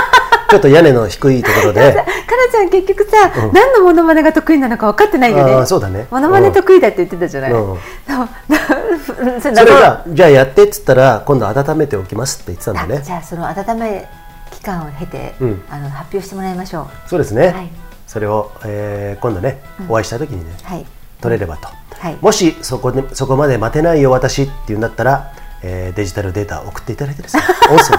[0.49, 1.93] ちょっと屋根の低いところで。
[1.95, 2.05] かな
[2.53, 5.67] ちゃん結局さ、何のモノマネが得意なのか分かってないよね。
[5.67, 6.07] そうだね。
[6.11, 7.79] モノマネ得意だって言ってたじゃない、うん。
[9.41, 12.99] それがじゃあやってっつったら今度温めておきますって言ってたんだね。
[12.99, 14.09] あじゃあその温め
[14.51, 15.63] 期間を経て、うん。
[15.71, 17.09] あの発表してもらいましょう。
[17.09, 17.71] そうですね、はい。
[18.07, 20.87] それを、えー今度ねお会いした時にね、はい。
[21.21, 22.17] 取れればと、はい。
[22.21, 25.33] もしそこでそこまで待てないよ私っていうんだったら、
[25.63, 27.43] えーデジタルデータ送っていただいてですね。
[27.71, 27.97] 音声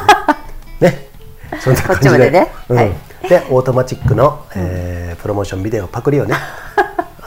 [0.80, 0.92] で。
[0.92, 1.08] ね
[1.60, 1.88] そんな感じで。
[1.88, 2.48] こっちまでね。
[2.70, 2.78] うん。
[2.78, 2.92] はい。
[3.28, 6.36] でオートマチックの、えープロモーションビデオパクリをね。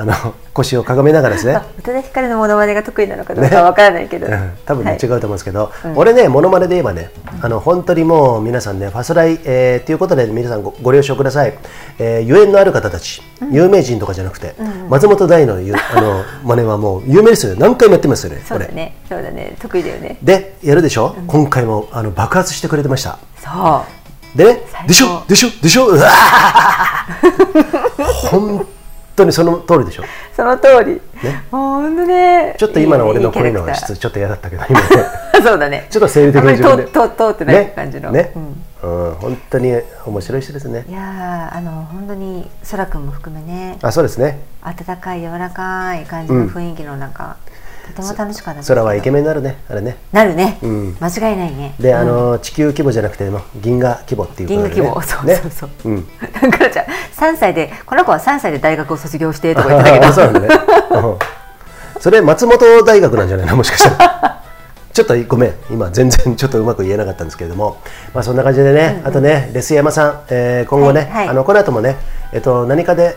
[0.01, 0.15] あの
[0.55, 1.57] 腰をかがめながらですね。
[1.57, 4.53] あ宇多田ヒカルのモノマネが得意なのかどうかは分からないけど、うん。
[4.65, 4.99] 多分ね、はい。
[4.99, 5.99] 違うと思うんですけど、うん。
[5.99, 7.11] 俺ねモノマネで言えばね
[7.43, 11.53] あの本当にもう皆さんねファスライ、えー、っていうことで皆さんごご了承ください、
[11.99, 14.55] えー、ゆえんのある方たち、有名人とかじゃなくて、
[14.89, 17.55] 松本大のゆ あの真似はもう有名ですよ。
[17.59, 18.97] 何回もやってますよねそうだね。
[19.07, 19.55] そうだね。
[19.61, 20.17] 得意だよね。
[20.23, 23.19] でやるでしょ、今回もあの爆発してくれてました。
[23.37, 23.51] そ
[23.87, 24.00] う
[24.35, 28.05] ででしょでしょでしょうわー。
[28.31, 28.67] 本
[29.17, 30.05] 当にその通りでしょ。
[30.35, 31.45] その通り、ね。
[31.51, 32.55] ほんとね。
[32.59, 34.87] ちょっと今の俺の声の質ちょっと嫌だったけど今ね。
[35.35, 35.87] ー そうだね。
[35.91, 38.65] ちょっと生理的な自通通ってない感じの、ね、うん。
[38.83, 40.85] うん、本当に面白い人ですね。
[40.89, 43.79] いやーあの本当にそらくんも含めね。
[43.83, 44.41] あそうですね。
[44.63, 47.37] 温かい柔らかい感じの雰囲気の中、
[47.89, 48.69] とても楽しかったです。
[48.69, 49.97] 空はイケメンになるねあれね。
[50.13, 50.97] なるね、うん。
[51.01, 51.75] 間違いないね。
[51.79, 51.99] で、うん。
[51.99, 55.17] あの地球規模じゃなくても銀河規模っていうことで、ね、銀河規模。
[55.17, 55.71] そうねそうそう。
[55.85, 56.07] うん。
[56.21, 60.07] だからじゃあ3歳でこの子は3歳で大学を卒業してとか言ってたけど。
[60.07, 60.49] あそうなんだね、
[60.91, 62.01] うん。
[62.01, 63.57] それ松本大学なんじゃないの？
[63.57, 64.41] もしかしたら。
[64.93, 65.55] ちょっとごめん。
[65.71, 67.79] 今全然ちょっとうまく言えなかったんですけれども。
[68.13, 71.29] まあそんな感じでね、あとねレス山さん、えー今後ね、はいはい。
[71.29, 71.97] あのこの後もね
[72.33, 73.17] えっと何かで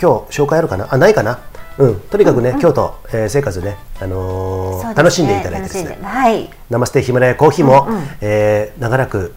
[0.00, 0.88] 今日紹介あるかな？
[0.90, 1.38] あないかな？
[1.78, 2.00] うん。
[2.00, 4.94] とにかくね、京都、えー生活ねあのーね。
[4.94, 5.96] 楽しんでいただいてですね。
[5.96, 6.04] で。
[6.04, 6.50] はい。
[6.70, 8.02] ナマステヒマラヤコーヒーも、うんうん。
[8.20, 9.34] えー長らく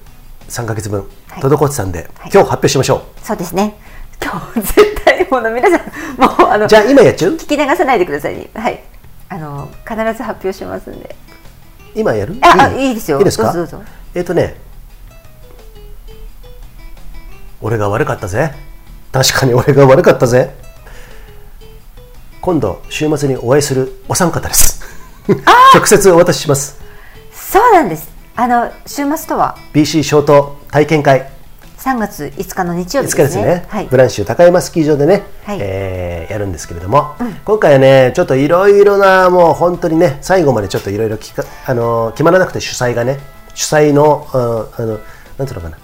[0.50, 1.42] 3か月分はい。
[1.44, 2.10] 滞ってたんで、はい。
[2.24, 3.76] 今日発表しましょそうですね。
[4.24, 5.82] 今日絶対もう皆さん
[6.22, 7.32] もうあのうじゃあ今やっちゃう？
[7.34, 8.50] 聞き流さないでくださいね。
[8.56, 8.82] はい。
[9.30, 11.16] あの必ず発表しますんで。
[11.96, 12.36] 今やる？
[12.42, 13.20] ああいいですよ。
[13.20, 13.54] いいですか？
[13.54, 13.92] どうぞどうぞ。
[14.16, 14.56] えっ、とね
[17.62, 18.52] 俺が悪かったぜ。
[19.12, 20.56] 確かに俺が悪かったぜ
[22.42, 24.82] 今度週末にお会いするお三方です。
[25.76, 26.82] 直接お渡しします。
[27.32, 28.10] そうなんです。
[28.36, 31.30] あの週末とは？BC ショート体験会。
[31.78, 33.88] 3月5日の日曜い日ですすね、はい。
[33.88, 35.58] ブランシュ高山スキー場でね、はい。
[35.62, 43.20] えーやるんですけれども、今回はねちょっといろいろなもう本当にね最後までちょっといろいろきかあのー決まらなくて主催がね
[43.54, 45.00] 主催のうんあの
[45.38, 45.78] なんていうのかな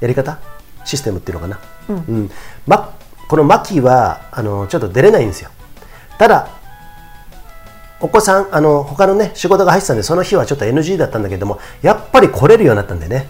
[0.00, 0.40] やり方？
[0.84, 1.60] システムっていうのかな、
[1.90, 2.30] うん。
[2.66, 2.92] ま、
[3.28, 5.50] この牧はあのちょっと出れないんですよ
[6.18, 6.48] ただ
[8.00, 13.28] お子さんあの他のね仕事が入ってたんでその日はちょっと NG だったんだけどもやっぱり来れるようになったんでね。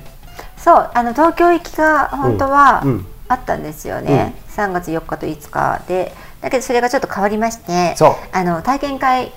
[0.56, 3.06] そうあの東京行きが本当はうんうん。
[3.28, 6.12] あったんですよね、3月4日と5日で。
[6.42, 7.94] だけどそれがちょっと変わりまして
[8.32, 9.32] あの体験会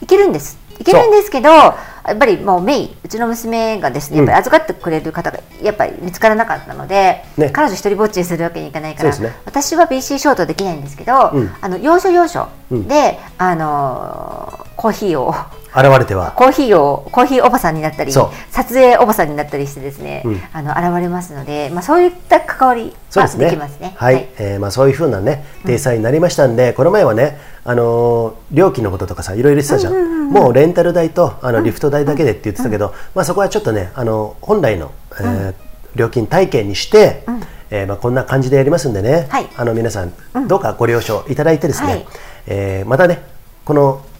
[0.00, 1.76] 行けるんです行けるんですけどや
[2.12, 7.50] っぱりもうメイうちの娘がですねやっぱり預かってくれる方がやっぱり見つからなかったので、ね。
[7.50, 9.32] 彼女一人ぼっちにするわけにいかないから、ね。
[9.44, 11.54] 私は BC ショートできないんですけど、うん。
[11.60, 12.88] あの要所要所うん。
[12.88, 15.32] で、あのーコーヒーを
[15.74, 16.32] 現れては。
[16.32, 18.28] コーヒーをコーヒーおばさんになったり撮
[18.74, 20.40] 影おばさんになったりしてですね、うん。
[20.52, 23.44] あの現れますので、まあ、そういった関わりはそうですね。
[23.46, 23.94] できますね。
[23.96, 35.54] はい、えーまあ、そういうふうなね体裁になりましたんで、この前はね、あのー料金のこととかさいろいろ言ってたじゃん,、もうレンタル代とあのリフト代だけでって言ってたけど、まあ、そこはちょっとねあの本来の、えー
[35.94, 37.22] 料金体系にして、
[37.68, 39.48] えーまあ、こんな感じでやりますんでね、はい。
[39.58, 40.12] あの皆さん、
[40.48, 42.06] どうかご了承いただいてですね、はい。
[42.46, 43.22] えーまたね
[43.66, 44.11] このうんうん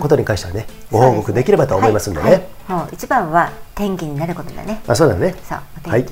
[0.00, 2.48] ことに関してはね、ご報告できればと思いますんでね。
[2.68, 4.80] もう一番は天気になることだね。
[4.86, 5.34] あそうだね。
[5.48, 6.06] そうおはい。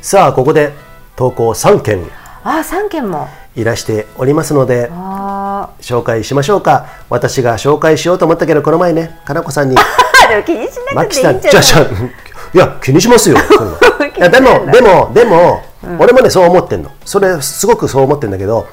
[0.00, 0.72] さあここで
[1.16, 2.02] 投稿3件。
[2.44, 3.28] ああ三件も。
[3.54, 6.86] いらしておりますのであ紹介しましょうか。
[7.10, 9.76] 私が紹介しようと思ったけどこの前ねかなこさんに。
[10.46, 11.58] 気にしなくていいんじゃな
[12.54, 12.58] い？
[12.58, 13.36] や気にしますよ。
[14.16, 15.62] いやでもでもでも、
[15.98, 16.90] 俺もねそう思ってんの。
[17.04, 18.66] それすごくそう思ってんだけど、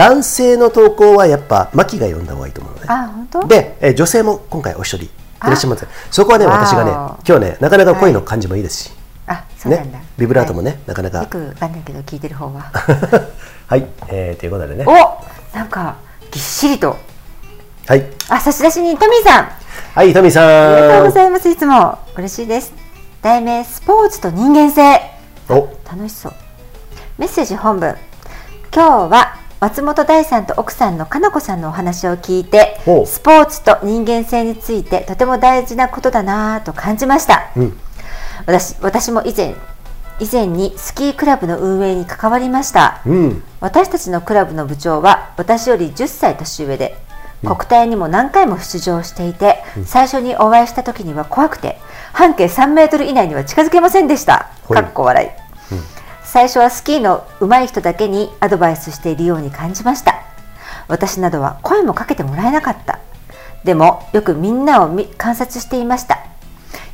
[0.00, 3.46] 男性の投稿はやっぱマキが読んだ方がいいと思うのねあ本当？
[3.46, 5.10] で、えー女性も今回お一人い
[5.42, 6.90] らっしゃいますそこはね私がね
[7.28, 8.90] 今日ねなかなか声の感じもいいですし、
[9.26, 9.98] あそうなんだ。
[9.98, 12.72] ねビブラートもね、はなかないかよくわかんないけど聞いてる方は。
[13.68, 15.96] はい、えー、ということでねおなんか
[16.30, 16.96] ぎっしりと。
[17.86, 19.48] はいあ差出人トミーさん。
[19.94, 21.48] はいトミーさんありがとうございます。
[21.50, 22.72] いつも嬉しいです。
[23.20, 24.98] 題名スポーツと人間性。
[25.50, 26.32] お楽しそう。
[27.18, 27.94] メッセージ本文。
[28.72, 37.50] 今日は松本大さんと奥さんのかなこさんのお話を聞いてスポーツと人間性についてとても大事なことだなぁと感じました。
[37.56, 37.78] うん。
[38.46, 39.54] 私私も以前
[40.18, 43.02] 以前にスキークラブの運営に関わりました。
[43.04, 43.42] うん。
[43.60, 46.96] 私たちのクラブの部長は私より10歳年上で
[47.42, 51.78] 国体にも何回も出場していて、最初にお会いした時には怖くて
[52.14, 54.50] 半径3メートル以内には近づけませんでした。
[54.68, 55.28] かっこ笑い、
[56.32, 60.22] 最初はスキーの上手い人だけにアドバイスしているように感じました。
[60.86, 63.00] 私などは声もかけてもらえなかった。
[63.64, 66.20] でもよくみんなを見観察していました。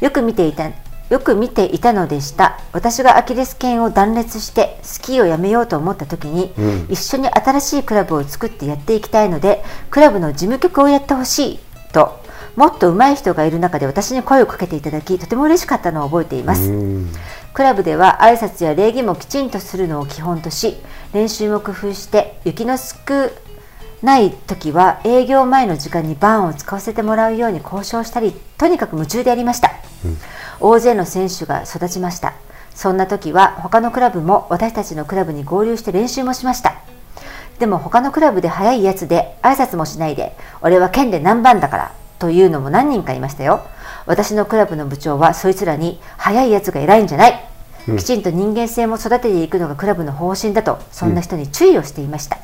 [0.00, 0.70] よく見ていた
[1.10, 2.58] よく見ていたのでした。
[2.72, 6.86] 私がアキレス腱を断裂してスキーをやめようと思った時に、うん。
[6.88, 11.58] 一緒に新しいクラブを作ってやっていきたいのでクラブの事務局をやってほしい
[11.92, 12.24] と
[12.56, 17.12] もっと上手い人がいる中で私に声をかけていただきとても嬉しかったのを覚えています、うん
[17.56, 20.76] クラブでは挨拶や礼儀もきちんとするのを基本とし
[21.14, 22.94] 練習も工夫して雪の少
[24.02, 29.70] ない時は営業前の時間にバーンを使わせてもらうように交渉したりとにかく夢中でやりました、
[30.60, 32.34] 大勢の選手が育ちました。
[32.74, 36.74] そんな時は他のクラブも私たちのクラブに合流して練習もしました。
[37.58, 43.66] でも他のクラブで速いやつで挨拶もしないで俺は県で何番だからというのも何人かいましたよ
[44.06, 47.48] 私のクラブの部長はそいつらに速いやつが偉いんじゃない、
[47.98, 52.38] きちんと人間性も育てていくのがクラブの方針だとそんな人に注意をしていました、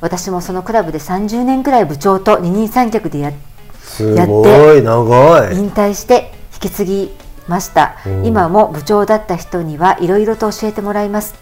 [0.00, 3.32] 私もそのクラブで30年くらい部長と二人三脚でやっ
[3.82, 4.32] すやって
[5.54, 7.10] 引退して引き継ぎ
[7.48, 7.96] ました。
[8.06, 8.26] うん。
[8.26, 11.34] 今も部長だった人にはいろいろと教えてもらいます。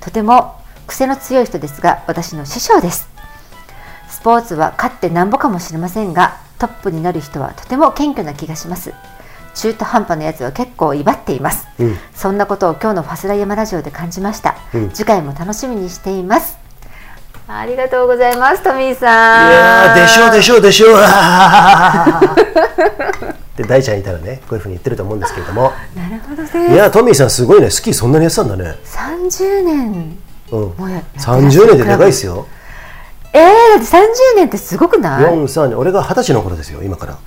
[0.00, 3.08] とても癖の強い人ですが私の師匠です。
[4.08, 8.94] スポーツは勝ってなんぼかもしれませんがトップになる人はとても謙虚な気がします。
[9.54, 11.96] 中途半端なやつは結構威張っています、うん。
[12.14, 14.90] そんなことを今日のファスライヤマラジオで感じました、うん。
[14.90, 16.58] 次回も楽しみにしています。
[17.48, 19.52] ありがとうございますトミーいさん。
[19.52, 20.98] やーでしょうでしょうでしょう。
[23.56, 25.72] で大ちゃんいたらねこういうふうに言ってると思うんですけれども。
[25.94, 26.58] なるほどいです。
[26.58, 27.70] やトミーさんすごいね。
[27.70, 28.74] スキーそんなにやってたんだね。
[28.84, 30.18] 30年
[30.50, 30.60] うん。
[30.76, 32.46] もうや30年ででかいですよ
[33.36, 37.18] えー、だって30年ってすごくない？4三俺が二十歳の頃ですよ今から。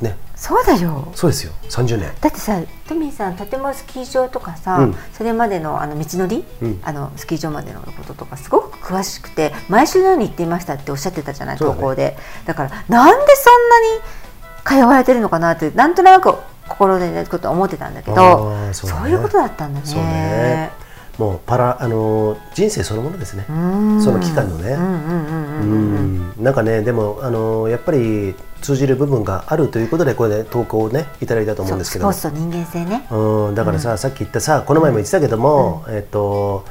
[0.00, 0.16] ね。
[0.36, 1.08] そうだよ。
[1.14, 1.52] そうですよ。
[1.70, 2.12] 30年。
[2.20, 4.96] だってさトミーさんとてもスキー場とかさ、うん。
[5.14, 6.80] それまでのあの道のり、うん。
[6.82, 11.58] あのスキー場までのこととかすごく詳しくて毎週のように行っていましたっておっしゃってたじゃないね。
[11.60, 12.18] 投稿で。
[12.44, 16.34] だからなんでそんなに通われてるのかなってなんとなく
[16.68, 19.10] 心でねこと思ってたんだけどそうだね。
[19.10, 19.86] いうことだったんだね。
[19.86, 20.83] そうね
[21.18, 23.44] もうパラあのー人生そのものですね。
[23.48, 24.70] その期間のね。
[24.70, 26.44] うんうんうんうんうんうん。
[26.44, 32.04] なんかねでもあのーやっぱり通じる部分があるということでこれで投稿をねいただいたと思うんですけど。
[32.12, 33.06] そうスポ人間性ね。
[33.10, 33.54] うん。
[33.54, 36.64] だからさ、さっき言ったさこの前も言ってたけども、えっと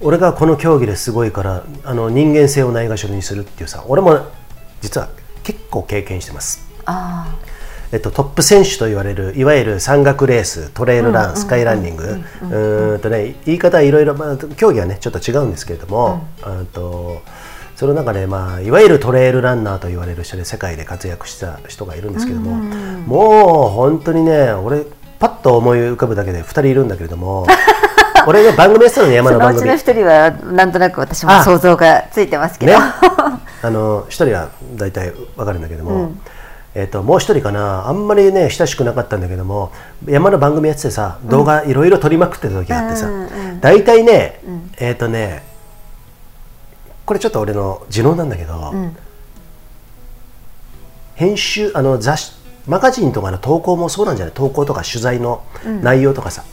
[0.00, 4.26] 俺がこの競技ですごいからあの人間性をないがしろにするっていうさ俺も
[4.82, 5.08] 実は
[5.42, 7.34] 結構経験してます、あ
[7.92, 12.04] えっと、トップ選手と言われるいわゆる山岳レーストレイルラン、スカイランニング。
[12.04, 16.66] うーんとね言い方はいろいろ、まあ、競技はねちょっと違うんですけれども、うん。
[16.66, 17.22] と
[17.76, 22.54] その中で、まあ、いわゆるトレイルランナーと言われる人で世界で活躍した人がいるんですけども、
[23.06, 24.84] もう本当にね俺
[25.18, 27.46] パッと思い浮かぶだけで2人いるんだけれども
[28.26, 29.60] 俺が番組やってたのにあ山の番組。
[29.60, 32.78] そのうちの一人はなんとなく私もあ想像がついてますけど、ね、
[33.62, 36.12] あの一人は大体わかるんだけども、
[36.78, 37.88] えっともう一人かな。
[37.88, 39.72] あんまりね親しくなかったんだけども
[40.06, 44.40] 山の番組やっててさ動画いろいろ撮りまくってた時があってさ、うんうん大体ね、
[44.78, 45.42] えっ、とね
[47.06, 48.96] これちょっと俺の持論なんだけど、ん。
[51.14, 52.32] 編集あの雑誌
[52.66, 54.34] マガジンとかの投稿もそうなんじゃない？
[54.34, 55.42] 投稿とか取材の
[55.82, 56.44] 内容とかさ、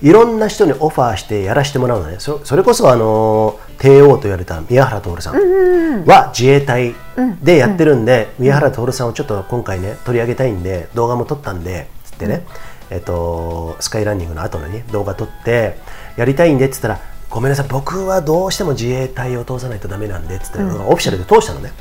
[0.00, 2.16] いろんな人にオファーしてやらせてもらうのね。
[2.18, 6.94] そそれこそあの帝王と言われた宮原徹さんは自衛隊
[7.42, 12.44] でやってるんで、宮原徹さんをちょっと今回ね取り上げたいんで動画も撮ったんでつってね、
[12.90, 15.76] えっと、スカイランニングの後のね動画撮って
[16.16, 21.72] やりたいんでっつったらごめんなさい僕はどうしても自衛隊を通さないとダメなんでっつって、オフィシャルで通したのね、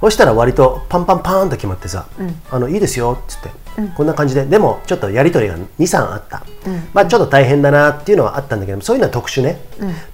[0.00, 2.06] そしたら割とパンパンパーンと決まってさ、
[2.50, 3.50] あのいいですよっつって、
[3.96, 4.44] こんな感じで。
[4.44, 6.44] でもちょっとやり取りが23あった、
[6.92, 9.58] まあちょっと大変だなっていうのはあったんだけどそういうのは特殊ね、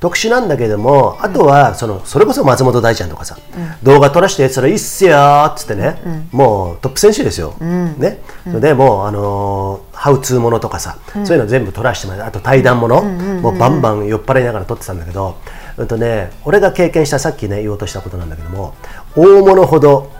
[0.00, 3.36] 特殊なんだけどもあとはそのそれこそ松本大ちゃんとかさ、
[3.82, 6.00] 動画撮らせてやつらいいっすよーっつってね、
[6.32, 15.36] もうトップ選手ですよ、ね、それでもうあのーハウツーものとかさ、そういうの全部撮らせてもらってあと対談もの、もうバンバン酔っ払いながら撮ってたんだけど、
[15.76, 18.74] うんとね、俺が経験したさっきね言おうとしたことなんだけども
[19.16, 20.12] 大物ほど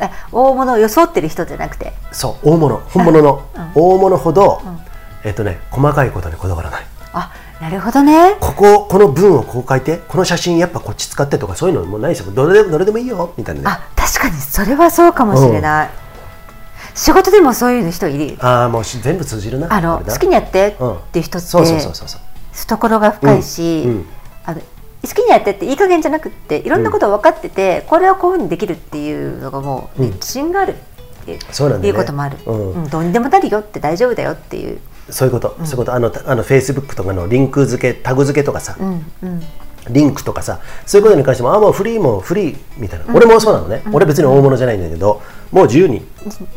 [0.00, 1.92] え大物を装ってる人じゃなくて？
[2.10, 3.42] そう大物本物の、
[3.74, 4.62] 大物ほど、
[5.22, 6.84] えっとね細かいことにこだわらない。
[7.12, 8.36] あなるほどね。
[8.40, 12.32] こここの文をこう書いてこの写真やっぱこっち使ってとかそういうのもうないですよ。
[12.32, 13.66] どれでどれでもいいよみたいなね。
[13.66, 15.90] あ確かにそれはそうかもしれない、
[16.98, 18.36] 仕事でもそういう人いる？
[18.40, 20.94] ああもうし全部通じるなあの好きにやってうん。
[20.96, 22.08] っていう人って、そうそうそうそう。
[22.08, 22.20] そう
[22.52, 23.90] 懐が深いし、うん。
[23.90, 24.06] うん。
[24.44, 24.66] あの好
[25.14, 30.72] きにやってっていい加減じゃなくっていろんなことを分かってて、これはこういうふうにできるっていうのがもう、自信がある
[31.22, 31.98] ってそうなんだよね。
[31.98, 32.72] いうこともある、うん。
[32.72, 35.94] うんどうにでもなるよって大丈夫だよっていう、そういうこと、そういうこと。
[35.94, 39.42] あのあのフェイスブックとかのリンク付けタグ付けとかさ、うんうん、
[39.90, 46.06] リンクとかさそういうことに関してもあもうフリーもフリーみたいな、俺もそうなのね、俺別に大物じゃないんだけどもう自由に。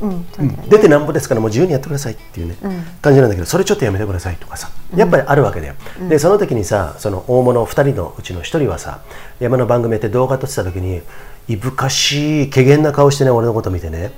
[0.02, 0.26] うん
[0.68, 2.84] 出てなんぼですからもう自由にやってくださいっていうね、うん。
[3.02, 5.76] 感じなんだけどそれちょっとやめてくださいとかさやっぱりあるわけだよ、
[6.10, 9.00] でその時にさその大物2人のうちの1人はさ
[9.40, 11.02] 山の番組やって動画撮ってた時に
[11.48, 14.12] いぶかしい怪げな顔してね俺のこと見てね、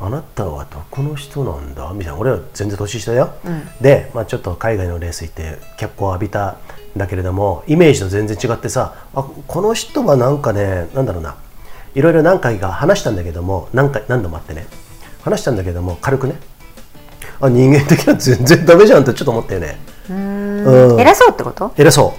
[0.00, 2.18] あなたはどこの人なんだみたいな。
[2.18, 3.34] 俺は全然年下だよ、
[3.80, 6.56] で、まあ、ちょっと海外のレース行って脚光を浴びたん
[6.98, 11.36] だけれどもイメージと全然違ってさあこの人はなんかねなんだろうな。
[11.94, 14.66] いろいろ何回か話したんだけども何回何度もあってね。
[15.22, 16.34] 話したんだけども軽くね。
[17.40, 19.78] あ人間的には全然ダメじゃんってちょっと思ったよね。
[20.10, 21.00] うん。
[21.00, 22.06] 偉そうってこと、偉そう。
[22.06, 22.14] うん、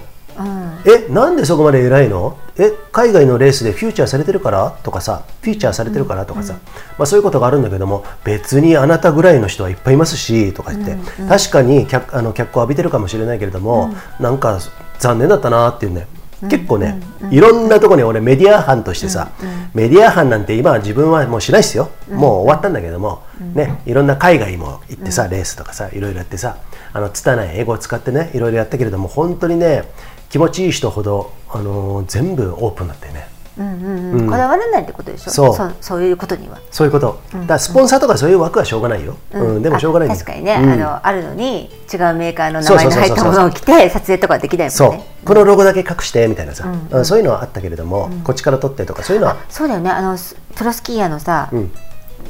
[0.84, 2.36] えなんでそこまで偉いの？
[2.56, 4.70] え海外のレースでフューチャーされてるから？
[4.82, 6.26] とかさフューチャーされてるから？
[6.26, 6.58] とかさ、
[6.98, 10.96] まあ、そういうことがあるんだけども別にあなたぐらいの人はいっぱいいますしとか言って、
[11.28, 14.60] 確かに脚あの脚光浴びてるかもしれないけれども、なんか
[14.98, 16.06] 残念だったなっていうね
[16.48, 16.98] 結構ね、
[17.30, 19.30] いろんなところに俺メディア班としてさ、
[19.74, 23.22] メディア班なんて今は自分はもうしないですよ、もう終わったんだけども、
[23.54, 26.56] ね、いろんな海外も行ってさ、レースとかさいろいろやってさ
[26.92, 29.84] あの拙い英語を使ってねいろいろやったけれども本当にね
[30.30, 33.28] 気持ちいい人ほど、あのー全部オープンだったよね。
[33.58, 34.26] うんうんうん。
[34.26, 35.30] こだわらないってことでしょ？
[35.30, 35.54] そう。
[35.54, 36.60] そうそういうことには。
[36.70, 39.62] そういうこと、だからスポンサーとかそういう枠はしょうがないよ、うん。
[39.62, 40.70] でもしょうがない確かにね、うん。
[40.70, 44.94] あのあるのに違うメーカーの名前の入ったものを着て撮影とかできないもそう。
[44.94, 45.04] んね。
[45.24, 49.90] このロゴだけ隠してみたいなさ、うんそういうのはあったけれども、こっちから撮ってとかそういうのはそうだよね。
[49.90, 51.70] あのスプロスキーヤーのさ、ん。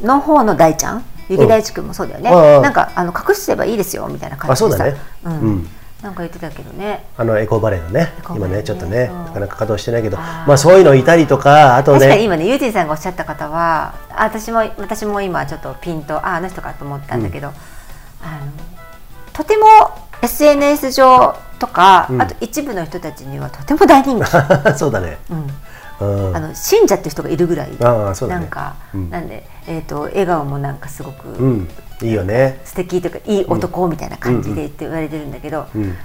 [0.04, 1.04] の方の大ちゃん？
[1.28, 2.62] 雪大地君もそうだよね、うん。
[2.62, 4.74] なんかあの隠せばいいですよみたいな感じでさ。
[4.74, 4.96] あそうだね。
[5.24, 5.40] うん。
[5.40, 5.68] うん
[6.02, 7.04] なんか言ってたけどね。
[7.16, 8.56] あのエコーバレーのね今エコーバレーね。
[8.58, 9.24] ねちょっとね、うん。
[9.24, 17.54] なかなか稼働してないけどまあそういうのいたりとかあとね確かに今ねユージンさんがおっしゃった方はあ私も私も今ちょっとピンとああの人かと思ったんだけど、あの
[19.32, 19.66] とても
[20.22, 22.22] SNS 上とか、うん。
[22.22, 24.30] あと一部の人たちにはとても大人気、
[24.76, 25.50] そうだね、うんうん、
[26.00, 29.10] あの信者っていう人がいるぐらいなんか、うん。
[29.10, 31.68] なんで、えー、と笑顔もなんかすごく、うん。
[32.02, 32.60] いいよね。
[32.64, 35.96] 素敵というかいい男みたいな感じでって言われてるんだけど、うん。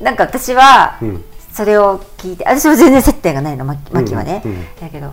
[0.00, 1.24] なんか私はうん。
[1.52, 4.42] それを聞いて私は全然接点がないのマキはね、
[4.80, 5.12] だけど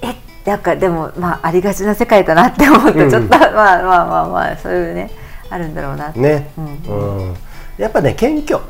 [0.00, 0.14] え
[0.48, 5.10] なんかでもまあありがちな世界だなって思うとうんちょっと、 まあまあまあまあそういうね
[5.50, 7.32] あるんだろうなって、ね、ううん。
[7.32, 7.36] ん
[7.78, 8.60] やっぱね謙虚。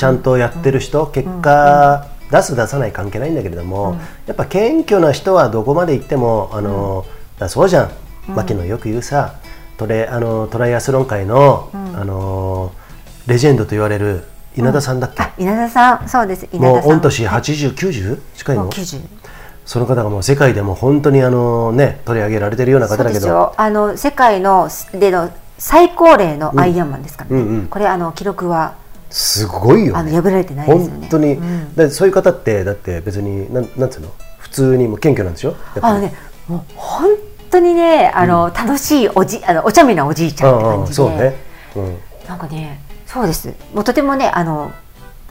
[0.00, 7.04] ちゃんとやってる人、結果、出す出さない関係ないんだけれども、やっぱ謙虚な人はどこまで行ってもあの、
[7.38, 7.90] だそうじゃん、
[8.28, 9.34] 牧野よく言うさ
[9.76, 12.72] トレあのトライアスロン界の、あの
[13.26, 14.24] レジェンドと言われる
[14.56, 16.08] 稲田さんだっけ、あ稲田さん。
[16.08, 16.48] そうです。
[16.52, 16.96] 稲もう田さん。
[16.96, 18.62] 御年80、90近いの？
[18.64, 19.00] もう90
[19.64, 23.28] その方がもう世界でも本当にあの、ね、取り上げられてるような方だけど。
[23.28, 23.54] よ。
[23.56, 27.66] あの世界のでの最高齢のアイアンマンですからね、うんうんうん。
[27.68, 28.74] これあの記録は
[29.10, 31.00] すごいよ、ね、あの破られてないですよね。
[31.00, 31.74] 本当に、うん。
[31.74, 34.08] だそういう方ってだって別になんなんつうの？
[34.38, 36.14] 普通にもう謙虚なんでしょあのね
[36.48, 37.08] もう本
[37.50, 41.34] 当にねあの、楽しいおじあのお茶目なおじいちゃんってうんう感じで、んそうね。
[42.28, 43.52] なんかねそうです。
[43.74, 44.72] もうとてもねあの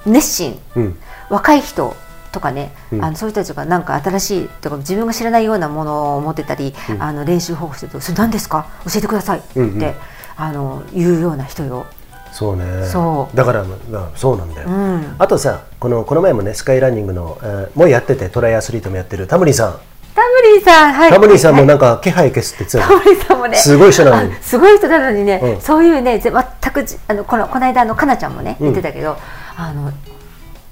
[0.05, 0.59] 熱心。
[0.75, 0.97] うん、うん、
[1.29, 1.95] 若い人
[2.31, 3.03] とかね、うん。
[3.03, 8.67] あのそういう人たちがなんか新しいとか自分が知らないようなものを持ってたり、あの練習方法してると「それ何ですか？
[8.85, 9.93] 教えてください」って、うんうん。
[10.35, 11.85] あの言うような人よ。
[12.31, 12.85] そうね。
[12.85, 13.35] そう。
[13.37, 15.15] だから、まあ、そうなんだよ、うん。
[15.17, 19.27] あとさこのこの前もねスカイランニングの、えーもうやっててトライアスリートもやってる。
[19.27, 19.79] タムリンさん。
[20.15, 21.11] タムリンさん、はい。
[21.11, 23.57] タムリンさんもはいなんか気配消すって言ってたタよムリンさんもね。
[23.57, 24.33] すごい人なのに。
[24.33, 25.61] あ すごい人なのにね、うん。
[25.61, 28.65] そういうね、ぜ全くじあのこのこの間あのかなちゃんもねうん。
[28.67, 29.15] 言ってたけど、
[29.57, 29.91] あの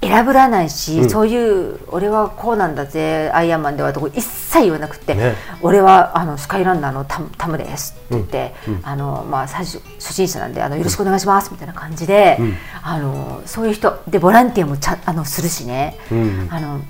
[0.00, 1.10] 選ぶらないし、うん。
[1.10, 5.34] そういう俺はこうなんだぜアイアンマンではとこ一切言わなくて、ね。
[5.60, 8.80] 俺はあのスカイランナーのタムタムですって言って、うんうん。
[8.84, 12.54] あのまあ最初初心者なんであのよろしくお願いしますみたいな感じで、うん。
[12.82, 15.98] あのそういう人でボランティアもちゃあのするしね。
[16.12, 16.48] うん。
[16.50, 16.80] あの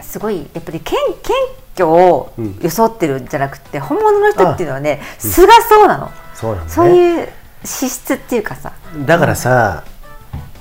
[0.00, 1.34] すごいやっぱり謙謙
[1.76, 2.58] 虚をうん。
[2.62, 6.60] 装ってるんじゃなくて、本物の人っていうのはね素がそうなの、そうね。
[6.66, 7.28] そういう
[7.64, 8.72] 資質っていうかさ。
[9.06, 9.84] だからさ、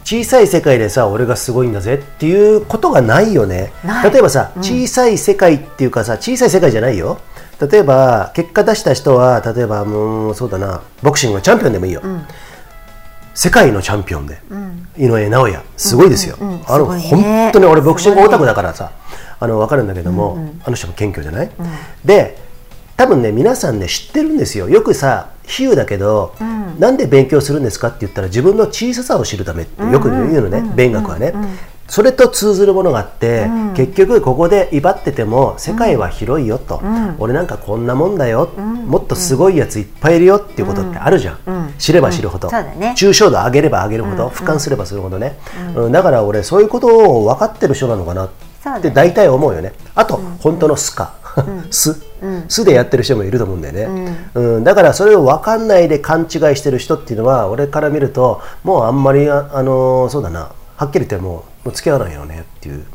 [0.09, 3.71] 小さい世界でさ俺がすごいんだぜっていうことがないよね。
[4.11, 7.19] 例えばさ、小さい世界っていうかさ小さい世界じゃないよ。
[7.61, 12.01] 例えば結果出した人は例えばもうそうだなボクシングのチャンピオンでもいいよ、
[13.35, 14.41] 世界のチャンピオンで、
[14.97, 15.59] 井上尚弥。
[15.77, 16.63] すごいですよ、うんうんうん。
[16.65, 17.01] あの、ね。
[17.01, 18.89] 本当に俺ボクシングオタクだからさ、
[19.39, 21.51] あの分かるんだけども、あの人も謙虚じゃない、
[22.03, 22.48] で
[22.99, 24.67] 多分ね皆さんね知ってるんですよ。
[24.67, 26.35] よくさ比喩だけど、
[26.77, 31.33] なんで勉強するんですかって言ったら自分の小ささを知るためってよく言うのね、勉学はね、
[31.87, 36.81] それと通ずるものがあって、結局ここで威張ってても世界は広いよと、
[37.19, 42.95] 俺なんかこんなもんだよ、もっとすごいやついっぱいいるよっていうことってあるじゃん、知れば知るほど、ね。
[42.97, 45.39] 抽象度上げれば上げるほど、俯瞰すればするほどね、
[45.73, 45.91] うん。
[45.93, 49.71] だから俺そういうことを分かってる人なのかなって大体思うよね。
[49.95, 51.13] あと、本当の素か
[51.71, 51.95] 素、
[52.47, 54.63] 素でやってる人もいると思うんだよね、うん。
[54.63, 60.51] だからそれを分かんないで勘違いしてる人っていうのは俺から見るともうあんまりあ、あのそうだな。
[60.77, 62.85] はっきり言ってもうもう付き合わないよねっていう。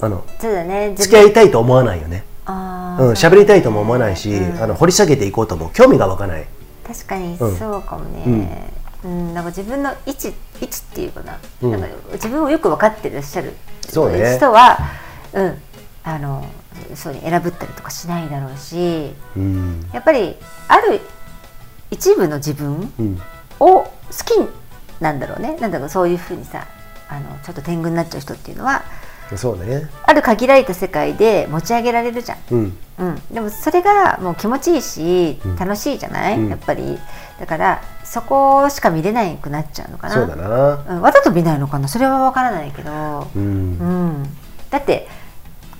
[0.00, 0.94] あのそうだね。
[0.96, 2.24] 付き合いたいと思わないよね。
[2.46, 3.04] あー。
[3.04, 3.10] うん。
[3.12, 6.46] 喋りたいとも思わないし、あの掘り下げていこうとも興味が湧かない。
[6.86, 7.56] 確かにうん。
[7.56, 8.70] そうかもね、
[9.04, 9.34] うん。
[9.34, 10.28] なんか自分の位置
[10.60, 11.70] 位置っていうかな,、うん。
[11.72, 13.54] なんか自分をよく分かってらっしゃる
[13.88, 14.36] そうね。
[14.36, 14.78] 人は、
[15.32, 15.58] うん、
[16.04, 16.44] あの
[16.94, 19.88] そうに選ぶったりとかしないだろうしうん。
[19.92, 20.36] やっぱり
[20.68, 21.00] ある
[21.90, 23.22] 一部の自分うん。
[23.60, 23.90] を好
[24.24, 24.32] き
[25.00, 25.56] なんだろうね。
[25.60, 26.66] なんだろうそういうふうにさ
[27.08, 28.82] あのちょっと天狗になっちゃう人っていうのは
[29.36, 29.88] そうね。
[30.02, 32.38] ある限られた世界で持ち上げられるじゃん。
[32.50, 32.78] うん。
[32.98, 35.56] うん、でもそれがもう気持ちいいしうん。
[35.56, 36.48] 楽しいじゃない、うん。
[36.50, 36.98] やっぱり。
[37.40, 40.14] だからそこしか見れなくなっちゃうのかな。
[40.14, 44.36] そうだなうん、わざと見ないのかなそれは分からないけど、ううんん
[44.70, 45.08] だって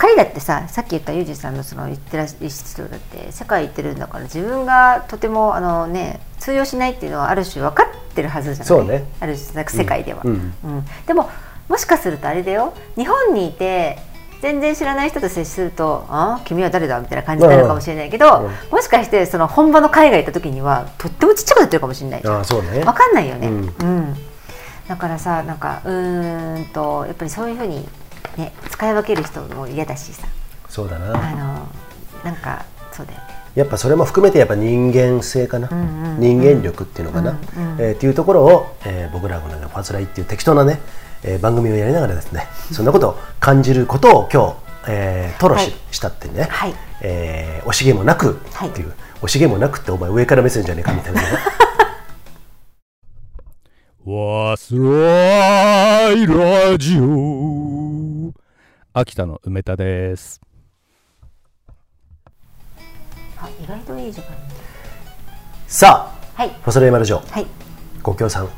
[0.03, 8.67] 彼だってささっき言ったユージさんのその言ってらっしゃる人だって世界行ってるんだから自分がとてもあの、ね、通用しないっていうのはある種分かってるはずじゃない？
[8.67, 9.05] そうね。
[9.21, 10.33] ある種なんか世界では、うん。
[10.33, 10.85] うん。
[11.07, 11.31] でも
[11.69, 12.75] もしかするとあれだよ。
[12.97, 13.97] 日本にいて
[14.41, 18.51] 全然知らない人と接すると「あ君は誰だ?」みたいな感じになるかもしれないけど、うん。
[18.73, 22.83] もしかしてその本場の海外行った時にはとってもちっちゃくなってるかもしれないじゃんああそうね。
[22.83, 23.61] わかんないよね、ううん
[24.01, 24.17] ん。
[24.89, 27.89] だからさなんかうーんとやっぱりそういうふうに、
[28.37, 30.27] ね、使い分ける人も嫌だしさ。
[30.69, 31.69] そうだあなの
[32.25, 33.25] なんかそうだよね。
[33.55, 36.21] やっぱそれも含めてやっぱ人間性かな、んうんうん。
[36.21, 37.81] 人間力っていうのかな、うんうん。
[37.81, 40.81] えーっていうところを、えー僕らがファズライっていう適当なね、
[41.23, 44.57] えー番組をやりながらですねそんなことを感じることを今
[44.87, 46.75] 日、えー、吐露し,、はいしたってね、はい。
[47.03, 51.21] えー惜しげもなくはいっていう、惜しげもなくってお前上から目線じゃねえかみたいな。
[51.21, 51.27] ね
[54.05, 58.33] わすらいラジオ。
[58.93, 60.41] 秋田の梅田です。
[63.39, 64.35] あ意外といい時間。
[65.69, 66.49] さあはい。
[66.49, 67.47] ファズライマルジョはい。
[68.03, 68.49] ご協賛。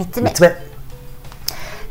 [0.00, 0.30] 3つ目。
[0.30, 0.56] 3つ目。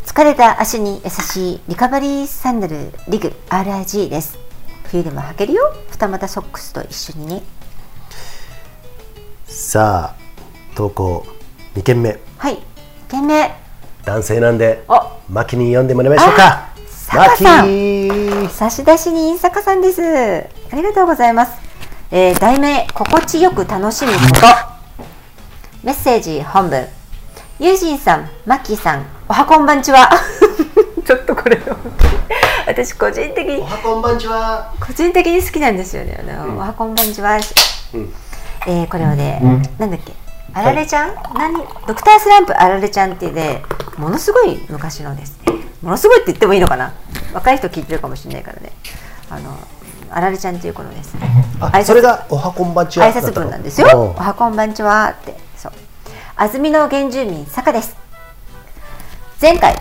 [0.05, 4.37] 疲れた足に優しいリカバリーサンダルリグ RRG です。
[4.83, 5.73] 冬でも履けるよ。
[5.89, 7.43] 二股ソックスと一緒にね。
[9.45, 11.25] さあ投稿。
[11.75, 12.19] 2件目。
[12.37, 12.59] はい
[13.09, 13.49] 件名
[14.05, 15.01] 男性なんでお。
[15.29, 16.69] マキに呼んでもらいましょうか。
[17.11, 17.65] マ坂さん。
[17.65, 20.01] キ差出人坂さんです。
[20.71, 21.53] ありがとうございます、
[22.11, 25.03] えー題名心地よく楽しむこと。
[25.83, 26.87] メッセージ本文。
[27.59, 30.07] ユージンさんマッキーさんおはこんばんちは。
[31.03, 31.59] ちょっとこれ
[32.67, 34.71] 私個人的におはこんばんちは。
[34.79, 36.19] 個人的に好きなんですよね。
[36.21, 37.39] あの、おはこんばんちは。
[37.95, 38.13] うん。
[38.67, 39.41] えーこれをね、
[39.79, 40.13] なんだっけ、
[40.53, 41.53] あられちゃん、何、
[41.87, 43.63] ドクタースランプあられちゃんっていうね、
[43.97, 45.53] ものすごい昔のですね。
[45.81, 46.93] ものすごいって言ってもいいのかな？
[47.33, 48.71] 若い人聞いてるかもしれないからね。
[49.29, 49.57] あの、
[50.11, 51.45] あられちゃんっていう子のですね。
[51.61, 53.07] あそれがおはこんばんちは？
[53.07, 53.87] 挨拶文なんですよ。
[53.95, 55.35] おはこんばんちはって。
[55.55, 55.71] そう。
[56.35, 57.95] 安曇野原住民坂です。
[59.41, 59.75] 前回、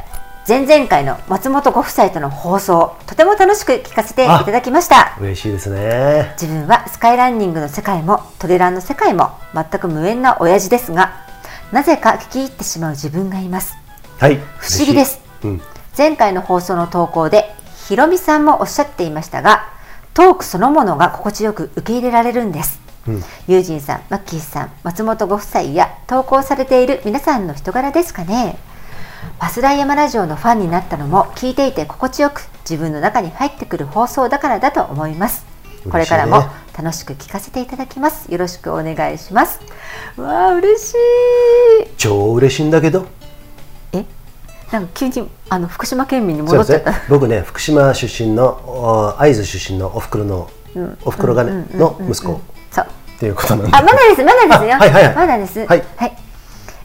[0.48, 5.14] 前々回の松本ご夫妻との放送、とても楽しく聞かせていただきました。
[5.20, 6.32] 嬉しいですね。
[6.40, 11.12] 自分はスカイランニングの世界もトレランの世界も全く無縁な親父ですが
[11.70, 13.76] なぜか聞き入ってしまう自分がいます。
[14.18, 15.20] はい不思議です。
[15.44, 15.60] うん。
[15.98, 17.54] 前回の放送の投稿で
[17.86, 19.66] ひろみさんもおっしゃっていましたが
[20.14, 23.14] トークそのものが心地よく受け入れられるんです、うん。
[23.48, 28.56] ユージンさん、マッキーさん、松本ご夫妻や投稿されている皆さんの人柄ですかね
[29.38, 35.46] パスダイヤマラジオのファンになったのも聞いていて心地よく自分の中に入ってくる放送だからだと思います。
[35.90, 36.44] これからも
[36.76, 38.30] 楽しく聞かせていただきます。
[38.30, 39.60] よろしくお願いします。
[40.16, 40.96] わあ嬉しい。
[41.96, 43.06] 超嬉しいんだけど。
[43.92, 44.04] え？
[44.72, 46.92] なんか急にあの福島県民に戻っちゃった。
[47.08, 50.50] 僕ね福島出身のお会津出身のおふくろの、
[51.04, 52.40] おふくろがね、の息子。
[52.70, 52.86] そう。
[52.86, 54.74] っていうことなんであ、まだです、まだですよ。
[54.74, 55.14] あはいはいはい。
[55.14, 55.64] まだです。
[55.64, 55.84] はい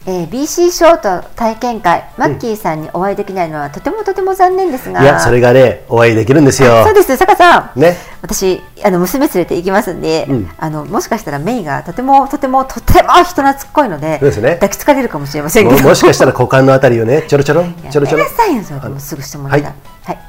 [0.05, 5.01] えー BC ショート体験会、マッキーさんにお会いできないのはとてもとても残念ですが。
[5.01, 6.83] いやそれがねお会いできるんですよ。
[6.83, 7.79] そうです、坂さん。
[7.79, 7.95] ね。
[8.21, 10.49] 私あの娘連れて行きますんで、うん。
[10.57, 14.53] あのもしかしたらメイがとてもとてもとても人懐っこいのでそうですね。
[14.55, 15.81] 抱きつかれるかもしれませんけど。
[15.81, 18.23] ももしかしたら股間のあたりをねちょろちょろやちょろちょろ。
[18.23, 19.73] めなさいよそれでもすぐしてもらったは
[20.03, 20.19] はい、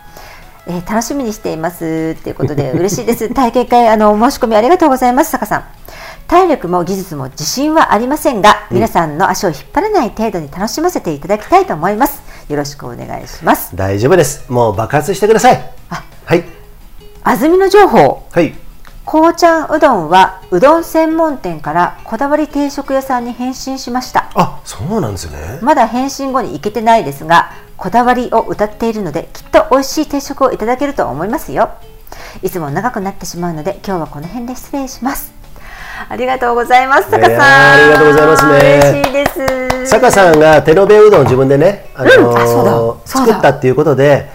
[0.68, 3.28] えー楽しみにしていますっていうことで嬉しいです。
[3.34, 5.64] 体験会あのお申し込みありがとうございます坂さん
[6.34, 12.24] 体力も技術も自信はありませんが、皆さんの足を引っ張らない程度に楽しませていただきたいと思います。
[12.48, 13.76] よろしくお願いします。
[13.76, 14.50] 大丈夫です。
[14.50, 15.72] もう爆発してください。
[15.90, 16.04] あ。
[16.24, 16.42] はい。
[17.22, 18.52] 安曇野情報はい。
[19.04, 24.28] こうちゃんうどんはうどん専門店からこだわり定食屋さんに変身しました。
[24.34, 25.60] あそうなんですよね。
[25.62, 31.70] まだ返信後に行けてないですがこだわりを歌っているのできっと美味しい定食をいただけると思いますよ。
[32.42, 35.33] いつも長くなってしまうので今日はこの辺で失礼します
[36.08, 37.40] ありがとうございます坂さん。
[37.40, 39.02] ありがとうございますね。
[39.02, 39.26] 嬉しいで
[39.86, 39.86] す。
[39.86, 44.30] 坂さんが手延べうどんを自分でね、あの作ったっていうことで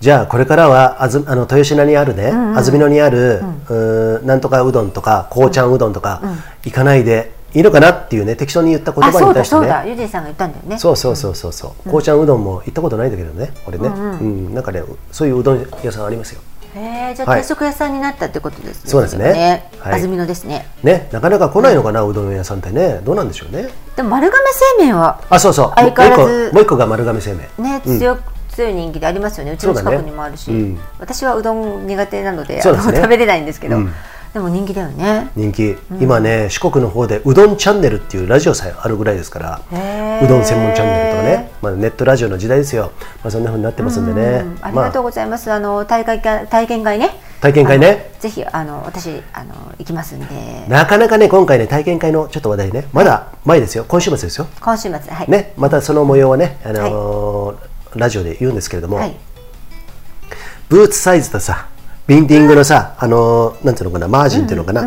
[0.00, 6.20] じゃあこれからはあずあの豊品にあるね、安曇野にある、うーなんとかうどんとかこうちゃんうどんとか、
[6.64, 9.60] 行かないでいいのかなっていうね適当に言った言葉に対してね。
[9.60, 10.78] そうだゆじいさんが言ったんだよね。
[10.78, 11.52] そうそうそうそう。
[11.52, 16.40] そう、こうちゃんうどんも行ったことないんだけどね俺ね、うんなんかねそういううどん屋さんありますよ
[16.74, 19.70] へえじゃあはい定食屋さんになったってことですねそうですね。
[19.78, 19.94] はい。
[19.94, 20.66] 安曇野ですね。
[20.82, 23.00] ねなかなか来ないのかな、うどん屋さんってね。
[23.04, 23.68] どうなんでしょうね。
[23.96, 25.72] でも丸亀製麺はあそうそう。
[25.74, 27.48] 相変わらずもう一個が丸亀製麺。
[27.58, 29.52] ね強く、強い人気でありますよね。
[29.52, 30.50] うちの近くにもあるし、
[30.98, 33.92] 私はうどん苦手なので食べれないんですけど、うん
[34.32, 35.30] でも人気だよね。
[35.34, 39.60] 人気、今ね四国の方でうどんチャンネルっていうラジオさえあるぐらいですから
[40.22, 44.70] うどん専門チャンネルとかね、まあ、ネットラジオの時代ですよ、まあ、そんな風になってますんでね、うんあ。
[44.70, 47.10] りがとうまございます、あの大会会体験会ね。
[47.38, 48.10] あ、体験会ね。
[48.20, 50.64] ぜひあの私あの行きますんで。
[50.68, 52.88] なかなかね今回ね体験会のちょっと話題ね。
[52.92, 53.84] まだ前ですよ。
[53.88, 54.46] 今週末ですよ。
[54.60, 55.52] 今週末はい、ね。
[55.56, 59.16] またその模様はね、あのーラジオで言うんですけれども、はい、
[60.68, 61.68] ブーツサイズとさ
[62.08, 64.82] ビンディングのさ、あのーなんていうのかなマージンっていうのかな、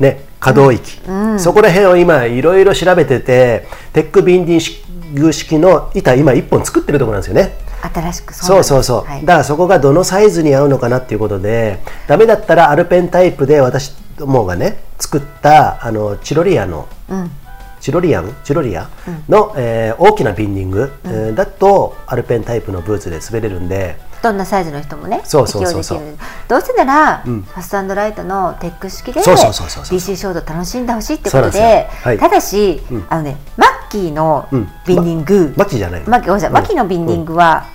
[0.00, 1.00] ね可動域、
[1.38, 7.52] そこら辺を今いろいろ調べててテックビンディング式の板今1本作ってるところなんですよね。
[7.82, 9.20] 新しくそうそうそう、はい。
[9.20, 17.30] だからそこがどのサイズに合うのかなっていうことでダメだったらアルペンタイプで私どもがね作ったあのチロリアのうん。
[17.78, 18.34] チロリアン？
[18.42, 18.88] チロリア？
[19.28, 25.98] の、えー大きなビンディング、えーだとアルペンタイプのブーツで滑れるんでどんなサイズの人もねそうそうそうそう。
[25.98, 26.28] 適用できる。
[26.48, 27.42] どうせなら、ん。
[27.42, 29.98] ファストライトのテック式でそうそうそうそうそう。
[29.98, 32.18] BC ショート楽しんでほしいってことではい。
[32.18, 34.68] ただし、あのねマッキーのうん。
[34.86, 36.08] ビンディング、マキじゃないの？
[36.08, 36.50] マッキーごめんなさい。
[36.50, 37.66] マッキーのビンディングは、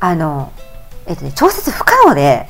[0.00, 0.52] あの
[1.06, 2.48] えっとね調節不可能で、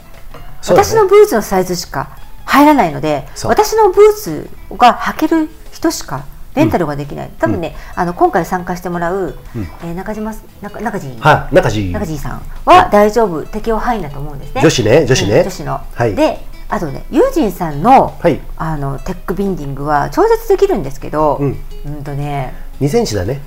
[0.68, 9.36] 私のブーツのサイズしか入らないので私のブーツが履ける人しかレンタルができない、多分ね、あの今回参加してもらう、
[9.82, 10.32] えー中島
[10.62, 14.60] 中中地はい中地中地さんは大丈夫、適用範囲だと思うんですね。
[14.62, 15.36] 女子ね女子ね。
[15.38, 15.80] うん女子の。
[15.94, 16.14] はい。
[16.14, 18.40] で、あとね、ユージンさんの、はい。
[18.56, 21.58] あのテックビンディングは調節できるんですけど、うん。
[21.86, 23.40] うんとね、2センチだね。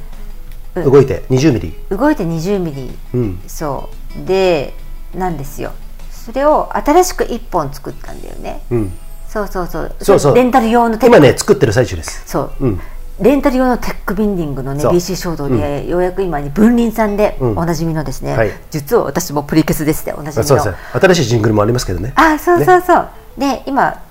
[0.75, 1.73] 動いて20ミリ。
[1.89, 3.39] 動いて20ミリ、うん。
[3.47, 3.89] そ
[4.21, 4.25] う。
[4.27, 4.73] で
[5.15, 5.71] なんですよ。
[6.11, 8.61] それを新しく1本作ったんだよね。
[8.69, 8.93] うん。
[9.27, 9.95] そうそうそう。
[10.01, 10.35] そうそう。
[10.35, 11.17] レンタル用のテック。
[11.17, 12.23] 今ね作ってる最中です。
[12.25, 12.81] そう、うん
[13.20, 17.57] レンタル用のテックビンディングのね BC 衝動で、ようやく今に分林さんでうん。
[17.57, 18.51] おなじみのですね、はい。
[18.70, 20.76] 実は私もプリケツですでおなじみの。
[20.93, 22.13] 新しいジングルもありますけどね。
[22.15, 24.03] あそうそうそう、で今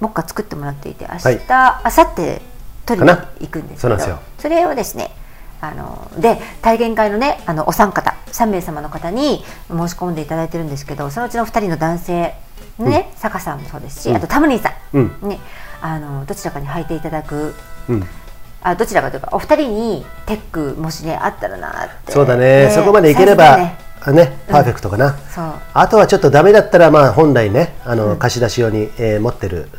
[0.00, 1.40] 目下作ってもらっていて明日、はい。
[1.84, 2.40] 明後日
[2.86, 3.98] 取りに行くんですけど
[4.38, 5.10] それをですね
[5.60, 12.34] あので体験会のねあのお三方3名様の方に申し込んでいただいてるんですけどそのうちの2人の男性
[12.78, 14.16] ね、坂さんもそうですし、うん。
[14.16, 15.28] あとタムリンさん、うん。
[15.28, 15.38] ね、
[15.80, 17.54] あのどちらかに履いていただく
[17.88, 18.06] うん
[18.64, 22.12] あどちらかというかお二人にテックもしねあったらなって。
[22.12, 22.70] そうだね。
[22.74, 23.76] そこまでいければね。
[24.06, 25.44] あねパーフェクトかな、そう。
[25.72, 29.70] あとはちょっとダメだったら、まあ、本来ねあの、貸し出し用に、えー持ってる、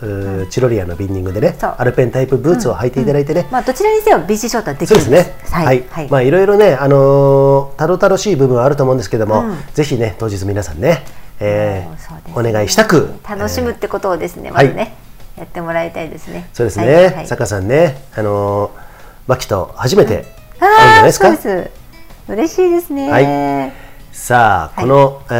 [0.49, 5.11] チロリアのビンディングでねアルペンタイプブーツを履いていただいてね、まあどちらにせよ BC ショートはできそうです。
[5.11, 5.63] るんですね。
[5.63, 9.57] はい、はい、まあいろいろね、あのー、たどたどしい部分はあると思うんですけども、うん。
[9.75, 11.03] ぜひね当日皆さんね、
[11.39, 12.49] えーね。
[12.49, 13.13] お願いしたく。
[13.29, 15.04] 楽しむってことをですね、ーまずね、はい
[15.37, 16.49] やってもらいたいですね。
[16.53, 18.71] そうですね、はいはい坂さんね、あのー、
[19.27, 20.25] マキと初めて
[20.59, 21.35] 会うんじゃないですか？
[21.35, 21.71] そうです。
[22.31, 23.11] 嬉しいですね。
[23.11, 23.73] はい
[24.11, 25.33] さあ、はいこの、え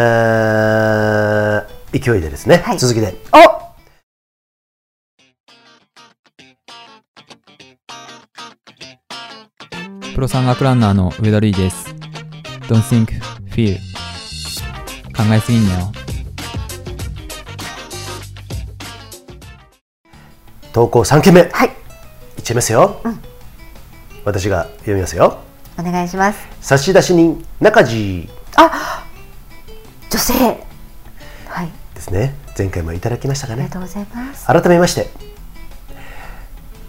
[1.72, 3.38] ー勢いでですね、はい続きでお、
[10.14, 11.96] プロ山岳ランナーの上田瑠衣です。
[12.68, 13.08] Don't think,
[13.50, 13.78] feel.
[15.16, 15.91] 考えすぎんなよ。
[20.76, 21.39] 投稿3件目。
[21.39, 21.43] い。
[21.45, 21.71] っはい、
[22.43, 22.99] ちゃいますよ、
[24.26, 25.39] 私が読みますよ。
[25.80, 26.39] お願いします。
[26.59, 28.28] 差出人中地。
[30.09, 30.34] 女性。
[31.47, 32.36] はい、ですね。
[32.57, 33.61] 前回もいただきましたかね。
[33.61, 34.47] ありがとうございます。
[34.47, 35.07] 改めまして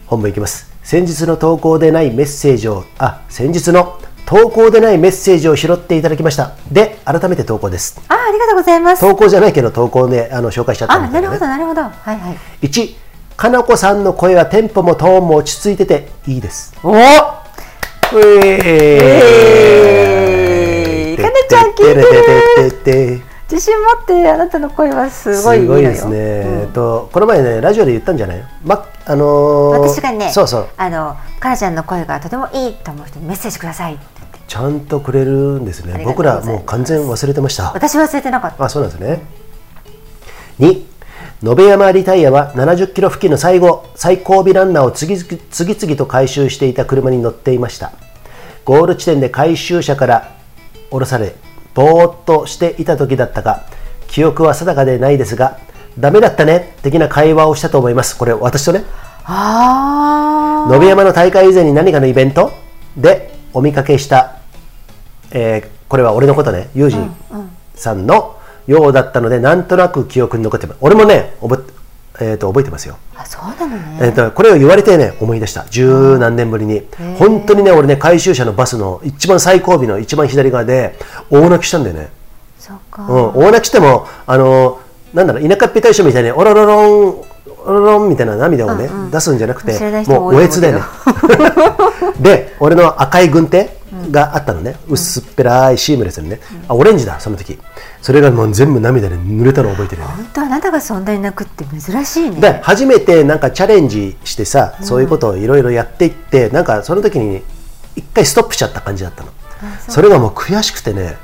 [0.09, 0.69] 本文いきます。
[0.83, 6.57] 先日の投稿でないメッセージをあ先日の投稿でないメッセージを拾っていただきました。
[6.73, 8.01] で改めて投稿です。
[8.09, 9.01] あ、ありがとうございます。
[9.01, 11.83] 投稿じゃないけど投稿であの紹介しちゃったね、ないるほど、なるほど。
[11.83, 12.37] はいはい。
[12.67, 13.06] 1
[13.37, 16.75] かなこさんの声はテンポもトーンも落ち着いてていいです。
[16.83, 16.95] お、う
[18.43, 18.59] え
[21.13, 21.23] えー。
[21.23, 22.03] かなちゃん聞いてる。
[22.57, 25.59] ててて自信持ってあなたの声はすごい。
[25.59, 26.73] すごいですね、うん。
[26.73, 28.43] とこの前ねラジオで言ったんじゃない？
[28.65, 30.69] まあのー私がね、そうそう。
[30.79, 34.39] あのかなちゃんの声がとてもいいと思う人にメッセージくださいって言って。
[34.49, 36.03] ちゃんとくれるんですね。
[36.05, 37.71] 僕らもう完全忘れてました。
[37.75, 38.65] 私忘れてなかった。
[38.65, 39.21] あそうなんですね。
[40.59, 40.96] 2
[41.43, 47.93] 延山リタイアは70キロ付近の最後最後尾ランナーを次々と回収していた車に乗っていました。
[48.65, 50.35] ゴール地点で回収車から
[50.91, 51.35] 降ろされ
[51.75, 53.67] ぼーっとしていた時だったか
[54.09, 55.59] 記憶は定かでないですが
[55.99, 58.17] ダメだったね的な会話をしたと思います。
[58.17, 58.85] これ私とね。
[59.25, 62.51] あ延山の大会以前に何かのイベント？
[62.97, 64.39] でお見かけした、
[65.31, 66.69] えーこれは俺のことね。
[66.75, 67.15] 友人
[67.77, 68.37] さんの
[68.67, 70.79] ようだったのでなんとなく記憶に残ってます。
[70.81, 71.65] 俺もね覚
[72.21, 73.99] え,、えーと覚えてますよ、あ、そうなのね。
[74.01, 75.65] えーとこれを言われてね思い出した。
[75.71, 76.83] 十何年ぶりに。
[77.19, 80.99] 本当にね俺ね回収車のバスの一番最後尾の一番左側で
[81.31, 82.11] 大泣きしたんだよね。
[82.59, 83.03] そうか。
[83.03, 84.81] うん、大泣きしても、あの
[85.15, 87.09] なんだろう、田舎っぺ大将みたいに、おろろろん、
[87.65, 90.85] おろろんみたいな涙をね、出すんじゃなくてもうおえつだよね。
[92.21, 93.77] で、俺の赤い軍手
[94.11, 97.59] があったのね、薄っぺらいシームレスにね、あ、オレンジだ、その時。
[98.03, 100.15] それがもう全部涙で濡れたのを覚えてるよね。
[100.15, 102.41] 本当あなたがそんなに泣くって珍しいね。
[102.41, 107.43] で、初めてなんかチャレンジしてさ、そういうことをいろいろやっていって、なんかその時に
[107.97, 109.31] 一回ストップしちゃった感じだったの。
[109.89, 111.17] それがもう悔しくてね、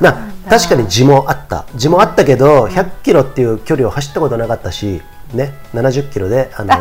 [0.00, 5.02] な確かに字もあった字もあったけど、100キロっていう距離を走ったことなかったし、
[5.34, 6.74] ね、70キロであの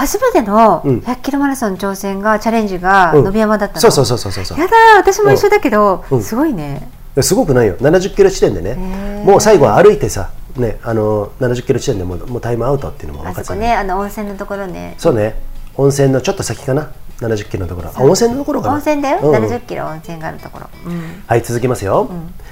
[0.00, 0.98] 初めてのうん。
[1.00, 3.26] 100キロマラソン挑戦がチャレンジがうん。
[3.28, 3.80] 延山だったの。
[3.80, 4.44] そうそうそうそうそう。
[4.44, 6.22] そうやだ私も一緒だけど、うん。
[6.22, 6.88] すごいね。
[7.20, 7.76] すごくないよ。
[7.76, 9.22] 70キロ地点でね。
[9.24, 13.72] もう最後は歩いてさ、ね、あの70キロ地点でもうもうタイムアウトっていうのも分かってたあそこね。
[13.74, 14.94] あの温泉のところね。
[14.96, 15.36] そうね。
[15.76, 16.90] 温泉のちょっと先かな。
[17.20, 17.90] 70キロのところ。
[17.94, 18.74] あ温泉のところかな。
[18.74, 19.34] 温泉だよ、うん。
[19.34, 20.68] うん70キロ温泉があるところ。
[20.86, 21.22] うん。
[21.26, 22.08] はい続きますよ、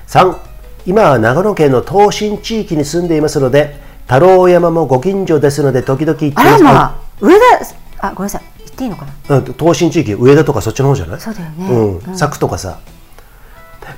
[0.08, 0.36] 3
[0.86, 3.76] 今は長野県の東進地域に住んでいますので
[4.06, 6.64] 太郎山もご近所ですので時々行ってあます。
[6.64, 7.34] らまあ上
[7.98, 8.42] 田あごめんなさい。
[8.58, 9.36] 言っていいのかな？
[9.36, 11.20] うん東進地域上田とかそっちの方じゃない？
[11.20, 11.66] そうだよね。
[11.68, 11.94] うん。
[11.96, 12.00] うん。
[12.00, 12.78] 佐久とかさ。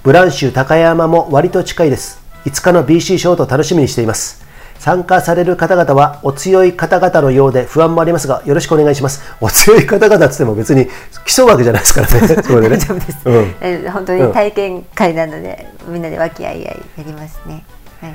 [0.03, 2.23] ブランシュ高山も割と近いです。
[2.47, 4.45] 5日の BC ショートを楽しみにしています。
[4.79, 9.21] 参加される方々はお強い方々のようで不安もありますがよろしくお願いします。
[9.41, 10.87] お強い方々っつっても別に
[11.27, 12.29] 競うわけじゃないですからね。
[12.43, 12.77] それでね。
[12.77, 13.55] 大丈夫です、うん。
[13.61, 17.63] え本当に体験会なので、みんなで和気あいあいやりますね。
[18.01, 18.15] はい。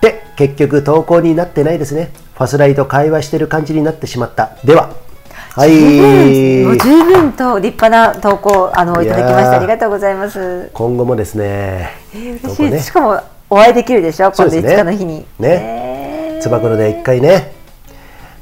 [0.00, 2.10] で結局投稿になってないですね。
[2.34, 4.56] ファスライと会話してる感じになってしまった。
[4.64, 4.90] では
[5.54, 5.70] はい。
[6.62, 9.52] もう十分と立派な投稿あのいただきました。
[9.52, 10.70] ありがとうございます。
[10.72, 12.78] 今後もですねえー嬉しい、ね。
[12.80, 13.20] しかも
[13.50, 14.30] お会いできるでしょ？
[14.30, 14.74] 今度そうですね。
[14.74, 15.18] 5日の日に。
[15.18, 15.26] ね。
[16.34, 16.40] えー。
[16.40, 17.52] つば九郎で一回ね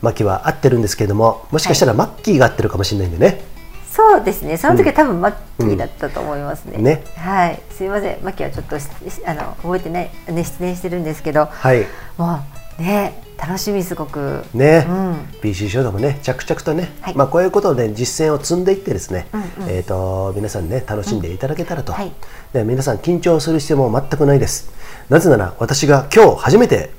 [0.02, 3.40] マキは会ってるんですけれどももしかしたらマッキーが会ってるかもしれないんでね、
[3.96, 4.58] そうですね。
[4.58, 6.74] その時は多分マッキーだったと思いますね。
[6.76, 6.84] うん。
[6.84, 7.02] ね。
[7.16, 7.62] はい。
[7.70, 8.22] すいません。
[8.22, 8.86] マッキーはちょっとし
[9.24, 11.86] あの覚えてないね失念してるんですけど、はい。
[12.18, 12.40] も
[12.78, 14.44] うね楽しみすごく。
[14.52, 15.12] ね、うん。
[15.40, 17.14] BC ショートもね着々とね、はい。
[17.14, 19.70] まあこういうことで実践を積んでいってですね、うんうん。
[19.70, 22.12] えっ、と皆さんね楽しんでいただけたらと、はい。
[22.52, 24.70] で皆さん緊張する必要も全くないです。
[25.08, 26.90] なぜなら私が今日初めて、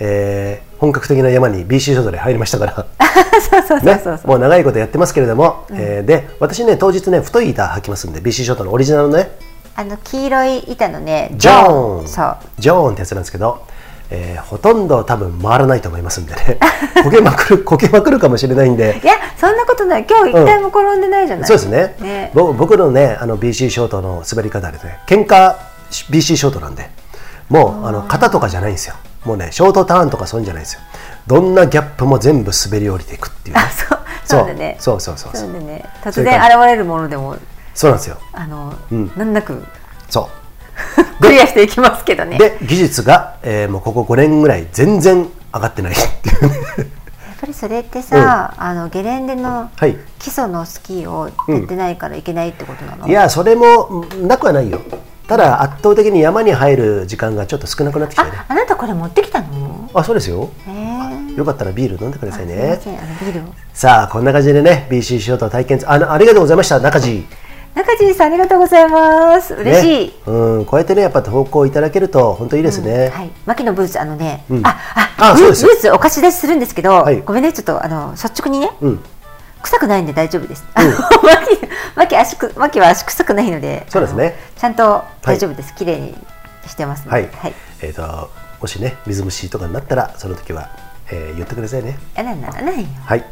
[0.00, 2.86] えー本格的な山に BC ショートで入りましたから。
[3.38, 4.16] そうそうそうねそう。
[4.16, 4.28] そう。
[4.28, 9.30] もう長いことやってますけれども、えーで私ね当日ね太い板履きますんで BC ショートのオリジナルのね。
[9.76, 12.08] あの黄色い板のねジョーン。
[12.08, 12.36] そう。
[12.58, 13.60] ジョーンってやつなんですけど、
[14.10, 16.58] えーほとんど多分回らないと思いますんでね。
[17.04, 18.98] こけまくるこけまくるかもしれないんで。
[19.02, 20.06] いやそんなことない。
[20.08, 21.46] 今日一回も転んでないじゃない。
[21.46, 21.94] そうですね。
[22.00, 22.30] ね。
[22.32, 25.56] ぼ僕のねあの BC ショートの滑り方はですね喧嘩
[26.10, 26.88] BC ショートなんで
[27.50, 28.94] もうあの型とかじゃないんですよ
[29.24, 30.80] もうねショートターンとかそういうんじゃないんですよ。
[31.26, 33.62] どんなギャップも全部滑り降りていくっていうね。
[33.62, 33.98] あそう。
[34.24, 34.46] そう。
[34.46, 34.76] だね。
[34.78, 35.42] そうそうそうそう。
[35.42, 35.84] そうだね。
[36.02, 37.36] 突然現れるものでも
[37.74, 38.18] そうなんですよ。
[38.32, 39.12] あの、うん。
[39.16, 39.64] 難なく
[40.08, 40.28] そ
[41.18, 41.20] う。
[41.20, 42.38] クリアしていきますけどね。
[42.40, 46.90] やっで技術が、えーもうここ5年ぐらい全然上がってないっていうね。
[47.40, 49.96] ぱりそれってさ、あのゲレンデのはい。
[50.18, 53.08] 基礎のスキーをやってないからいけないってことなの？
[53.08, 54.80] いやそれもんなくはないよ
[55.30, 58.38] ただ圧倒的に山に入る時間がちょっと少なくなってきたよね。
[58.40, 59.88] あ、あなたこれ持ってきたの？
[59.94, 60.50] あそうですよ。
[61.36, 62.80] よかったらビール飲んでくださいね。
[63.72, 66.80] さあこんな感じでね BC ショート体験あのありがとうございました。
[66.80, 67.24] 中地。
[67.76, 69.54] 中地さんありがとうございます。
[69.54, 70.06] 嬉しい。
[70.08, 74.66] ねうん、こうやってねやっぱ投稿いただけると本当いいですね、はい、牧野ブーツあのね、うん。
[74.66, 74.76] あ
[75.16, 75.70] ああそうですよ。
[75.70, 77.20] ブーツお貸し出しするんですけど、はい。
[77.22, 78.72] ごめんねちょっとあの率直にね。
[78.80, 79.00] うん
[79.62, 80.64] 臭くないんで大丈夫です。
[80.74, 80.96] あの 牧
[81.96, 85.74] 牧足く牧は足臭くないので、そうですねちゃんと大丈夫です。
[85.74, 86.16] 綺麗に
[86.66, 87.54] してますので、はい、はい。
[87.82, 88.30] えっ、と
[88.60, 90.68] もしね水虫とかになったらその時は、
[91.10, 92.88] えー言ってくださいねあらならないよ。
[93.04, 93.24] はい、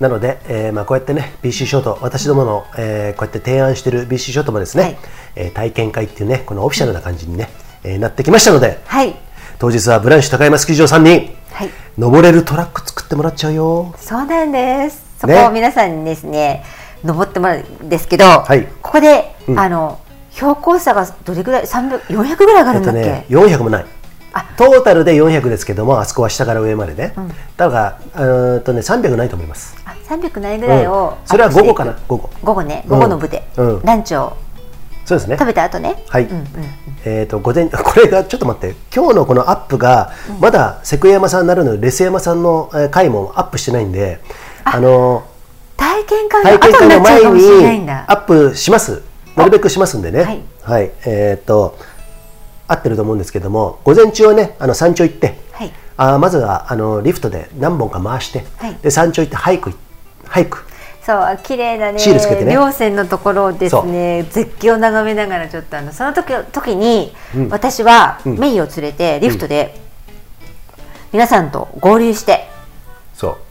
[0.00, 4.96] なので、えーまあ、こうやってね BC ショート私どもの、えーこうやって提案している BC ショートもですね、はい
[5.36, 7.48] えー体験会っていうねこのオフィシャルな感じにね、
[7.84, 9.14] えーなってきましたのではい
[9.58, 11.70] 当日はブランシュ高山スキー場さんにはい。
[11.96, 15.05] 登れるトラック作ってもらっちゃうよそうなんです。
[15.18, 15.44] そこね。
[15.46, 16.64] を皆さんにですね
[17.04, 18.66] 登ってもらうんですけど、はい。
[18.82, 19.58] ここで、うん。
[19.58, 20.00] あの
[20.32, 23.00] 標高差がどれぐらい300 400ぐらい上がるんだっけ？
[23.00, 23.86] えっとね400もない。
[24.32, 24.44] あ。
[24.56, 27.32] トータルで400ですけどもあそこは下から上までね、うん。
[27.56, 29.76] だからうとね300ないと思います。
[29.86, 31.26] あ300ないぐらいを、うん。
[31.26, 31.96] それは午後かな？
[32.06, 32.30] 午後。
[32.42, 32.82] 午後ね。
[32.86, 33.82] うん午後の部で、うん。
[33.82, 34.36] ランチを
[35.06, 35.36] そうですね。
[35.38, 36.02] 食べた後ね。
[36.08, 36.24] はい。
[36.24, 36.46] うんうん
[37.04, 38.74] えー、と午前 これがちょっと待って。
[38.92, 40.10] 今日のこのアップが
[40.40, 44.20] まだセク山さんなるのレス山さんのえー回もアップしてないんで
[44.68, 45.24] あの
[45.76, 48.04] 体験会の体験後にな会の前っちゃうかもしれないんにだ。
[48.08, 49.02] アップします。
[49.36, 50.22] なるべくしますんでね。
[50.22, 50.40] はい。
[50.62, 51.78] はい、えっ、と
[52.66, 55.72] 合ってると思うんですけども午前中はねあの山頂行ってはい。
[55.96, 58.74] あーまずはあのリフトで何本か回して、はい。
[58.82, 59.72] で山頂行ってハイク
[60.24, 60.64] ハイク
[61.02, 62.56] そう綺麗なねシールつけてね。
[62.56, 67.48] 稜線のところをですね絶景を眺めながらちょっとあのその時時に、うん。
[67.50, 68.38] 私はうん。
[68.38, 69.78] メイを連れてリフトで、
[71.12, 72.48] 皆さんと合流して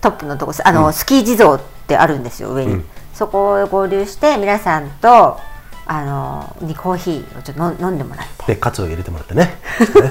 [0.02, 2.86] トップのとこあの、スキー地蔵ってあるんですよ上に、うん。
[3.14, 5.40] そこを合流して皆さんと
[5.88, 8.54] あのにコーヒーをちょっと飲んでもらって。
[8.54, 9.46] でカツを入れてもらってね。
[9.46, 9.52] ね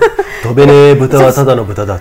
[0.42, 2.00] 飛べねえ豚はただの豚だ。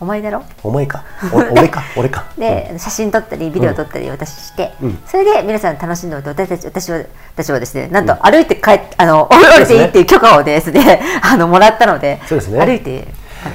[0.00, 0.42] お前だろ？
[0.64, 1.04] お前か。
[1.32, 1.84] お俺か。
[1.96, 2.24] 俺か。
[2.36, 4.98] で、写真撮ったりビデオ撮ったり私して、うん。
[5.06, 7.02] それで皆さん楽しんでもらって私たち私は
[7.36, 12.58] 私はですねなんと歩いて帰っあの降りていいっていう許可をですね あのもらったのでそうですね。
[12.58, 13.06] 歩いて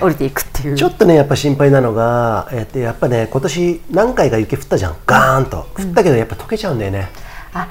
[0.01, 0.75] 降りていくっていう。
[0.75, 4.95] ちょっとねやっぱ心配なのが、えっとやっぱね今年何回か雪降ったじゃん。
[5.05, 5.67] ガーンと。
[5.77, 7.09] 降ったけどやっぱ溶けちゃうんだよね。
[7.53, 7.67] あ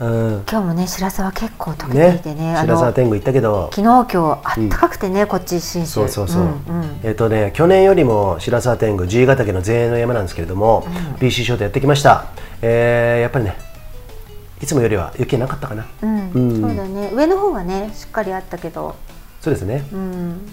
[0.00, 0.44] うん。
[0.50, 2.54] 今日もね白沢結構溶けていねてね。
[2.56, 3.70] あ白沢の天狗行ったけど。
[3.74, 7.00] 昨日今日あったかくてね、こっち信州そうそうそう、んうん。
[7.02, 10.86] えっ、とね去年よりも白沢天狗 G ヶ岳の前衛の山なんですけれども、
[11.18, 12.26] BC ショートやってきました、
[12.62, 13.56] えーやっぱりね
[14.62, 16.30] いつもよりは雪なかったかな、うん。
[16.32, 16.60] うん。
[16.60, 17.10] そうだね。
[17.12, 18.96] 上の方はねしっかりあったけど。
[19.40, 19.84] そうですね。
[19.92, 20.48] うん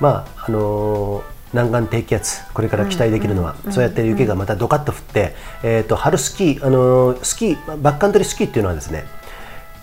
[0.00, 9.04] まああのー南岸低気圧これから期待できるのは、そうやって雪がまたドカッと降って、えー、と春スキー、あのースキーバックカントリースキーっていうのはですね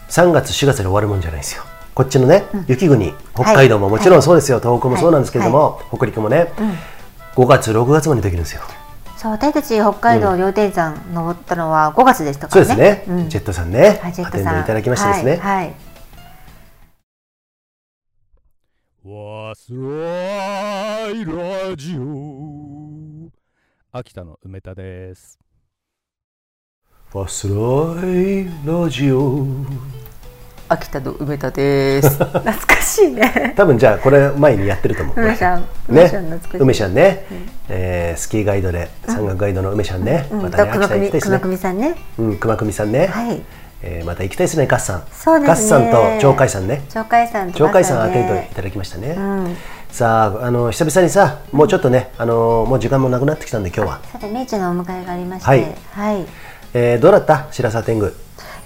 [0.09, 1.63] 3月4月で終わるもんじゃないですよ。
[1.95, 6.51] こっちのね、雪国北海道ももちろんそうですよ、東北もそうなんですけれども、北陸もね、
[7.35, 8.61] 5月6月までできるんですよ。
[9.17, 13.29] そう私たち北海道両天山登ったのは5月でしたかそうらねですね、ん。
[13.29, 15.73] ジェットさんね、はいジェットアテンドいただきましてですね、はい
[19.07, 23.29] わすらいラジオ。
[23.91, 25.37] 秋田の梅田です。
[27.11, 27.53] ファスラ
[28.03, 29.45] イラジオ。
[30.67, 32.09] 秋田の梅田です。
[32.17, 33.53] 懐かしいね。
[33.55, 35.21] 多分じゃあこれ前にやってると思う。
[35.21, 35.65] 梅ちゃん。
[35.87, 36.09] 梅ね。
[36.09, 36.63] ちゃん懐かしい。
[36.63, 37.25] 梅ちゃんね、
[37.69, 41.95] えースキーガイドで山岳ガイドの梅ちゃんね、うん、またね熊組秋田行きたいです熊ね組さんね。
[42.17, 43.43] うん熊組さんね、はい
[43.87, 45.47] えーまた行きたいですねガッサンそうですね。
[45.47, 46.81] ガッサンと鳥海さんね。
[46.91, 49.55] 鳥海さんと鳥海さんアテンドいねただきましたね、うん
[49.91, 55.47] さああの久々にさもうちょっとね、あのもう時間もなくなってきたんで今日は、さてめいちゃんのお迎えがありまして。
[55.47, 55.61] はい。
[55.93, 56.25] はい。
[56.73, 57.47] えーどうだった？
[57.51, 58.07] 白沢天狗。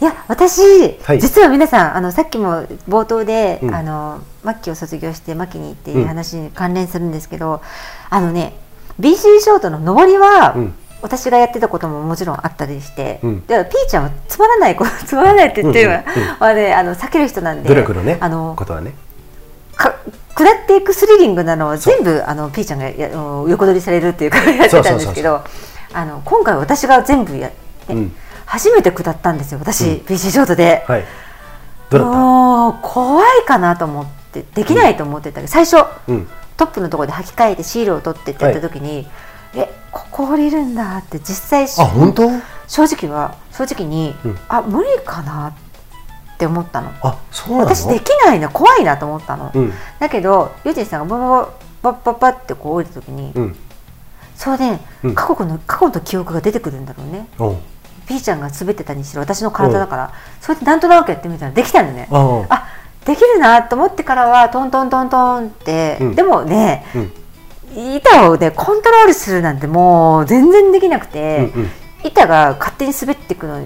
[0.01, 1.19] いや私、はい。
[1.21, 3.75] 実は皆さんあのさっきも冒頭で、うん。
[3.75, 7.61] あのマッキーを卒業してマキにっていう話に関連するんですけど、
[8.09, 8.55] あのね
[8.99, 13.45] BC ショートの上りは、うん私がやってたことももちろんあったりして、うん。
[13.45, 18.93] でピーちゃんはつまらないこと つまらないって言ってるうんうんはねあの避ける人なんで努力のねあのことはね。
[19.75, 19.93] か
[20.35, 25.41] 下っていくスリリングなのを全部あのピーちゃんがや横取りされるっていうかやってたんですけど
[25.93, 27.51] あの今回私が全部やっ
[27.87, 28.15] て、うん。
[28.49, 29.95] 初めて下ったんですよ私、うん。
[30.07, 30.83] BC ショートで。
[30.87, 31.05] はい。
[31.91, 35.35] もう怖いかなと思ってできないと思ってた。
[35.35, 36.27] けど、最初うん。
[36.57, 39.07] トップのところで履き替えてシールを取ってってやった時に、
[39.53, 42.29] えここ降りるんだって実際あ本当？
[42.67, 44.37] 正直は正直に、うん。
[44.47, 46.91] あ無理かなって思ったの。
[47.01, 47.75] あそうなの？
[47.75, 49.73] 私できないの怖いなと思ったの、うん。
[49.99, 53.55] だけどユージンさんがババババババってこう降りた時に、うん。
[54.35, 55.15] そうで、うん。
[55.15, 57.27] 過去の過去の記憶が出てくるんだろうね。
[57.39, 57.57] おう。
[58.07, 62.67] ピーちゃんが滑ってたにしろ私の体だから、それでなんとなくやってみたらできたんだねあ
[63.05, 66.15] できるなと思ってからはトントントントンって、うん。
[66.15, 67.11] でもねうん
[67.75, 71.69] 板をねコントロールするなんてもう全然できなくうんて、うん。
[72.03, 73.59] 板が勝手に滑っていくの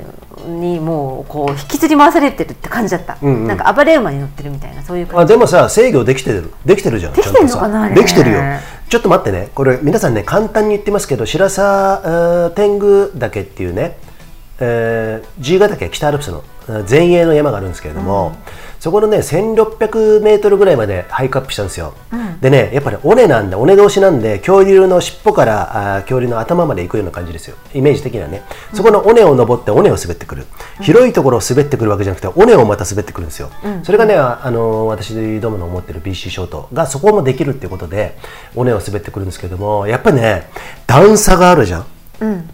[0.47, 3.47] にもうこう引きずり回されてるって感じだった、うんうん。
[3.47, 5.22] なんか暴れ馬に乗ってるみたいなそういう感じ。
[5.24, 8.39] あでもさ制御できてるできてるじゃんできてんのかなできてるよ。
[8.89, 9.49] ちょっと待ってね。
[9.54, 13.97] これ皆さんね簡単に言ってますけど白沢えー天狗岳っていうね、
[14.60, 18.36] えー、G ヶ岳北アルプスのえー前衛の山があるんですけれども、
[18.84, 21.94] そこのね1600メートルぐらいまでハイクアップしたんですよ、
[22.42, 27.56] でねやっぱり尾根なんで尾根同士なんで恐竜の尻尾からあー恐竜の頭まで行くような感じですよ。
[27.74, 28.44] イメージ的にはね。
[28.74, 30.48] そこの尾根を登って尾根を滑ってくる、
[30.82, 33.52] 広いところを滑ってくるわけじゃなくて尾根をまた滑ってくるんですよ、
[33.84, 38.18] それがねああの私どもの思ってる BC ショートがそこもできるっていうことで
[38.54, 40.50] 尾根を滑ってくるんですけどもやっぱりね
[40.88, 41.86] 段差があるじゃん。
[42.20, 42.50] うん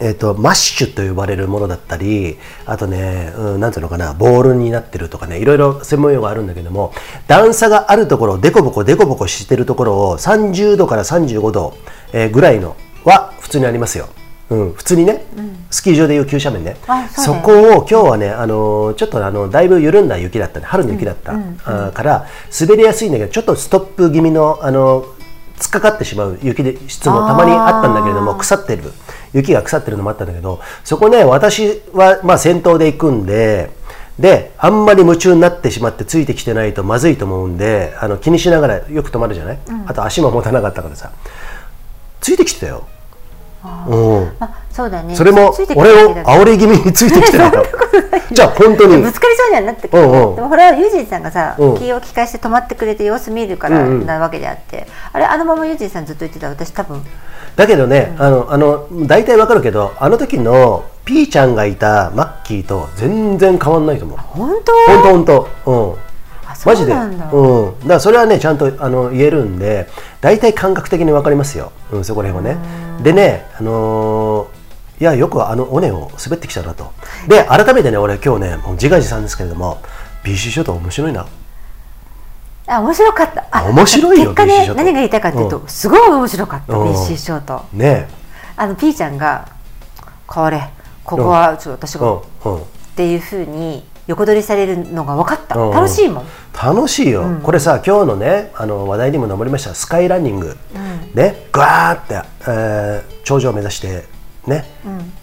[0.00, 6.92] えー、とマッシュと呼ばれるものだったりあとね、うん、なんていうのかなボールになってるとかねいろいろ専門用語があるんだけども
[7.26, 11.74] 段差があるところデコボコデコボコしてるところを30度から35度、
[12.12, 14.08] えーぐらいのは普通にありますよ。
[14.50, 15.24] うん、普通にね、
[15.70, 16.76] スキー場でいう急斜面ね。
[16.88, 22.26] あそそこを今日はね、あのーちょっとあのだいぶ緩んだ雪だったね春の雪だった、あーから
[22.58, 25.19] 滑りやすいんだけどちょっとストップ気味の、あのー
[25.60, 28.92] 突っかかってしまう雪で質もたまにあったんだけれども腐ってる。
[29.32, 33.70] 雪が腐ってるのもあったんだけどそこね私はまあ先頭で行くんで
[34.18, 41.12] であんまり夢中になってしまってついてきてないとまずいと思うんであの気にしながらよく止まるじゃない、あと足も持たなかったからさ
[42.20, 42.86] ついてきてたよ。
[43.62, 44.36] うん。
[44.40, 45.14] あそうだね。
[45.14, 47.64] それも俺を煽り気味についてきてないよ
[48.32, 49.02] じゃあ本当に。
[49.02, 50.36] ぶつかりそうにはなってくる、うんうん。
[50.36, 51.78] でもこれはユージンさんがさ、うん。
[51.78, 54.06] 気を利かして止まってくれて様子見るからうんうん。
[54.06, 57.02] なわけであって、あれあのままユージンさんずっと言ってたら私多分。
[57.56, 64.18] だけどね、あのあの大体わかるけどあの時のピーちゃんがいたマッキーと全然変わんないと思う。
[64.18, 64.72] 本当？
[64.86, 65.92] 本当本当。
[65.92, 65.98] うん。
[66.46, 69.88] あそマジでうなんだ、うん、だからそれはねちゃんとあの言えるんで
[70.20, 73.02] 大体感覚的に分かりますよ、うん、そこら辺はね。
[73.04, 74.59] でねあのー
[75.00, 76.92] いやよくあの尾根を滑ってきたなと。
[77.26, 79.80] で改めてね俺今日ね自画自賛ですけれども
[80.22, 81.26] BC ショート面白いな。
[82.66, 83.46] あ面白かった。
[83.50, 86.92] あ面白いよ結果ね何が言いたいかっていうと、うすごい面白かった、うん。
[86.92, 87.64] BC ショート。
[87.72, 88.08] ね
[88.56, 89.48] あのピーちゃんが
[90.26, 90.68] これ
[91.02, 92.62] ここはちょっと私が、うんうん。
[92.62, 95.70] っていうふうに横取りされるのが分かった、うん。
[95.70, 96.24] 楽しいもん。
[96.52, 97.40] 楽しいよ、うん。
[97.40, 100.58] これさ今日のねあの話題にも上りましたスカイランニング、
[101.14, 104.64] ねガーって、えー頂上を目指してね、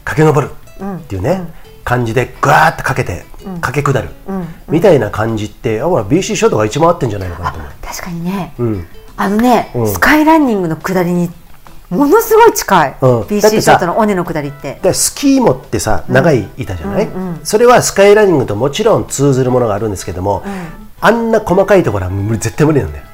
[0.03, 0.51] 駆け上る
[0.97, 1.41] っていうね、
[1.84, 3.26] 感じでガーってかけて、
[3.61, 4.09] 駆け下る、
[4.68, 7.72] みたいな感じってあほら BC ショートが一番合ってんじゃないのかなと思う。
[7.82, 8.88] 確かにね、うん。
[9.15, 9.88] あのね、うん。
[9.88, 11.32] スカイランニングの下りに
[11.89, 13.22] ものすごい近い、うん。
[13.22, 14.80] BC さショートの尾根の下りって。
[14.82, 17.07] でスキーモってさ長い板じゃない、
[17.43, 20.43] それはスカイランニングともちろん通ずるものがあるんですけども、
[20.99, 23.05] あんな細かいところは無理絶対無理なんだよ。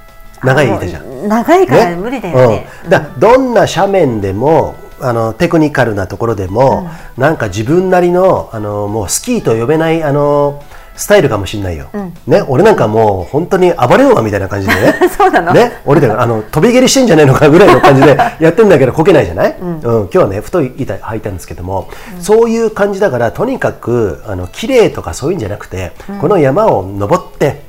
[0.43, 1.27] 長い板じゃん。
[1.27, 2.67] 長いから無理だよね。
[2.83, 10.63] うん、だどんな斜面でもあのテクニカルなところでも、なんか自分なりのあのもうスキーと呼べないあの
[10.95, 12.13] スタイルかもしれないよ、うん。
[12.27, 14.93] ね、俺なんかもう本当に暴れ馬みたいな感じでね。
[15.17, 15.51] そうなの？
[15.51, 19.79] ね、俺であの飛び蹴りしてんじゃねえのかぐらいの感じで やってんだけどこけないじゃない、うん。
[19.81, 21.89] 今日はね太い板履いたんですけども、
[22.19, 27.63] そういう感じだからとにかくあの綺麗とかそういうんじゃなくて、この山を登って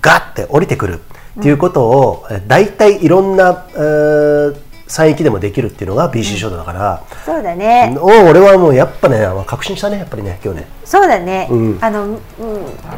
[0.00, 1.00] ガッて降りてくる
[1.40, 4.54] っていうことを、え大体いろんな、えー
[4.92, 10.66] 山域でもできるっていうのが BC ショートだから、そうだね、お俺はもうやっぱね確信したねやっぱりね今日ね。
[10.84, 11.78] そうだね、うん。
[11.80, 12.18] あの、うん、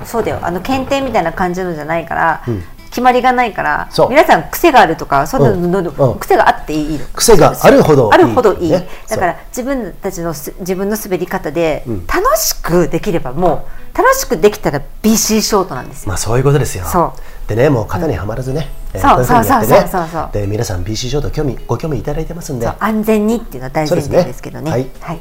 [0.04, 0.40] そうだよ。
[0.42, 2.42] あの検定みたいな感じのじゃないから、
[2.90, 6.10] 決まりがないから皆さん癖があるとかそんなの、うん。
[6.12, 6.18] うん。
[6.18, 7.06] 癖があっていいの。
[7.14, 12.04] 癖があるほどいいあるほどいい、ねだから自分たちのす自分の滑り方でん。
[12.08, 16.84] 楽しくできればもう楽しくできたら BC ショートなんですよ、まあそういうことですよ。
[16.86, 20.30] そうでねもう型にはまらずね、えーそうそうそうそうそう。
[20.32, 22.66] で皆さん BC ショート興味ご興味いただいてますんで。
[22.66, 24.70] そう安全にっていうのは大前提ですけどね。
[24.70, 25.00] そうですね。
[25.00, 25.20] はい、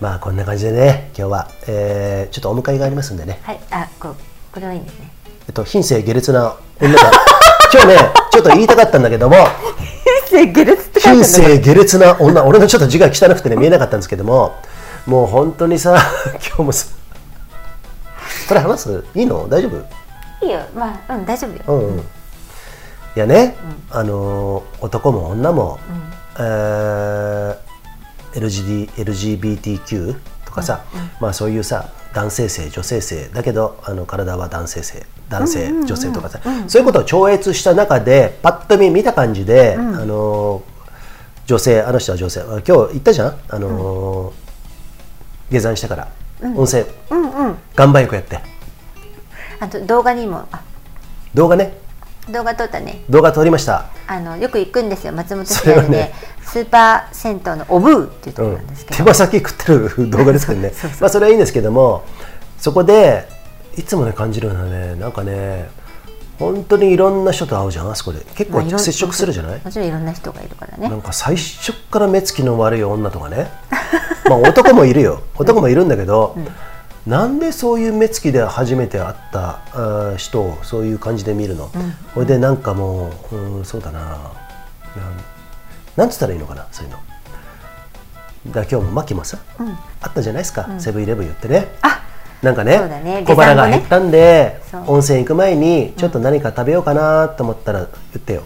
[0.00, 3.38] まあこんな感じでね今日は、えーちょっとお迎えがありますんでね。
[3.44, 4.14] はい、あこう
[4.52, 5.10] これはいいんですね。
[5.46, 7.10] えっと品性下劣な女が
[7.72, 7.96] 今日ね
[8.32, 9.36] ちょっと言いたかったんだけども
[10.30, 14.54] 品性下劣な女俺のちょっと字が汚くてね見えなかったんですけども
[15.06, 15.96] もう本当にさ
[16.48, 16.86] 今日もさ
[18.48, 19.04] これ話す？
[19.14, 19.46] いいの？
[19.48, 20.01] 大丈夫？
[20.42, 20.60] いいよ。
[20.74, 22.02] まあうん大丈夫よ、うんうん、い
[23.16, 23.56] やね、
[23.90, 25.78] あのー男も女も、
[26.38, 27.56] えー
[28.34, 30.16] LGD LGBTQ
[30.46, 30.84] とかさ、
[31.20, 40.72] まあそういうさ男性性女性性だけどあの体は男性性男性、女性とかさ、そういうことを超越した中でパッと見見た感じで、あのー
[41.44, 42.40] 女性あの人は女性。
[42.40, 43.38] あ今日言ったじゃん？
[43.48, 44.32] あのー
[45.50, 46.08] 下山してから、
[46.54, 46.84] 温泉。
[47.10, 47.56] うんうん。
[47.76, 48.38] 岩盤浴やって
[49.62, 50.60] あと動画にもあ
[51.34, 51.78] 動画ね。
[52.28, 53.04] 動画撮ったね。
[53.08, 53.86] 動画撮りました。
[54.08, 55.12] あのよく行くんですよ。
[55.12, 56.14] 松本市それは内で、ね。
[56.42, 60.70] スーパー銭湯のオブーっていうところなんですけど、手羽先食ってる 動画ですけどね。
[60.74, 62.02] そうまあそれはいいんですけども
[62.58, 63.28] そこで
[63.76, 65.70] いつもね感じるのはねなんかね
[66.40, 68.26] 本当にいろんな人と会うじゃんあそこで。
[68.34, 70.88] 結構接触するじゃない、もちろんいろんな人がいるからね。
[70.88, 73.48] なんか最初から目つきの悪い女とかね。
[74.28, 75.22] まあ男もいるよ。
[75.36, 76.36] 男もいるんだけど、
[77.06, 81.70] なんでそういう目つきで初めて会った人をそういう感じで見るの、
[82.14, 84.00] これでなんかもう、うん、そうだな。
[84.00, 84.20] なん
[85.96, 86.66] なんつったらいいのかな？
[86.70, 86.98] そういうの。
[88.52, 89.38] だ今日もマキもさ、
[90.00, 91.68] あったじゃないですか、セブンイレブン言ってね。
[91.82, 92.02] あ
[92.40, 93.24] なんかねね。
[93.26, 94.84] 小腹が減ったんで、そう。
[94.86, 97.88] 温泉行く前にちょっと何か食べようかなと思ったら言
[98.18, 98.42] ってよ、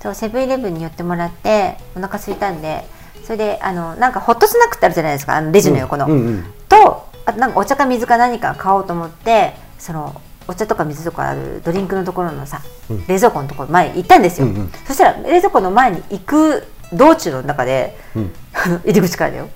[0.00, 2.84] そうセブンイレブンに寄ってもらってお腹空いたんで
[3.24, 5.36] それであのなんかホットスナックってあるじゃないですか？
[5.36, 6.44] あのレジの横の、うんうんうん。
[6.68, 12.60] とあとなんかお茶か水か何か買おうと思ってそのお茶とか水とかあるドリンクのところのさ、
[13.06, 14.72] 冷蔵庫のところ前に行ったんですよ、うんうん。
[14.84, 18.32] そしたら冷蔵庫の前に行く道中の中で、ん。
[18.52, 19.48] あの入り口からだよ、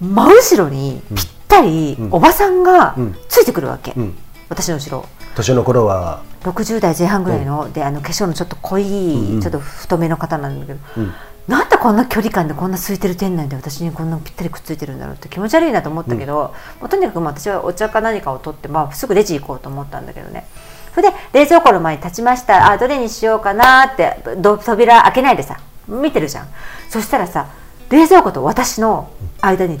[0.00, 3.16] 真後ろにぴったりおばさんがうん。
[3.28, 4.18] ついてくるわけ、うん。
[4.48, 5.06] 私の後ろ。
[5.36, 6.22] 年の頃は。
[6.42, 9.40] 60代前半ぐらいの、であの化粧のちょっと濃い、うんうん。
[9.40, 11.14] ちょっと太めの方なんだけど、うん
[11.46, 20.46] なんでこんな距離感でこんな空いてる店内で私にこんなぴったりくっついてるんだろうって気持ち悪いなと思ったけど、もうとにかくまあ私はお茶か何かを取って、まあ、すぐレジ行こうと思ったんだけどね。
[20.94, 22.70] それで冷蔵庫の前に立ちました。
[22.70, 26.48] あどれにしようかなってど扉開けないでさ見てるじゃん。
[26.88, 27.48] そしたらさ
[27.90, 29.10] 冷蔵庫と私の
[29.42, 29.78] 間に、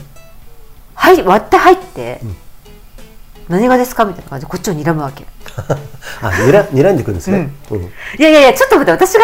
[0.94, 2.20] はい、割って入って、
[3.48, 5.26] 何がですかみたいな感じでこっちを睨むわけ。
[6.22, 7.80] あにら睨んでくるんですね、うん。
[7.82, 9.20] いやいやいやちょっと待って私が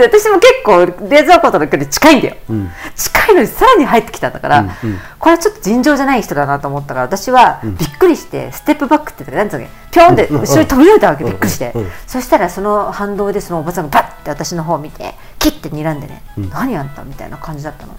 [0.00, 2.70] 私も結構冷蔵庫との距離近いんだよ、ん。
[2.94, 5.00] 近いのにさらに入ってきたんだから、うんうん。
[5.18, 9.66] これはちょっと尋常じゃない人だなと思ったから私はびっくりしてステップバックって言ったらなんつうの？
[9.90, 10.42] ピョンってうんうん。
[10.42, 11.80] 後ろに飛び降りたわけびっくりして、うん。
[11.82, 17.96] うんそしたらその反動でそのおばさんがバッて私の方を見てキッて睨んでね、何あんたみたいな感じだったの。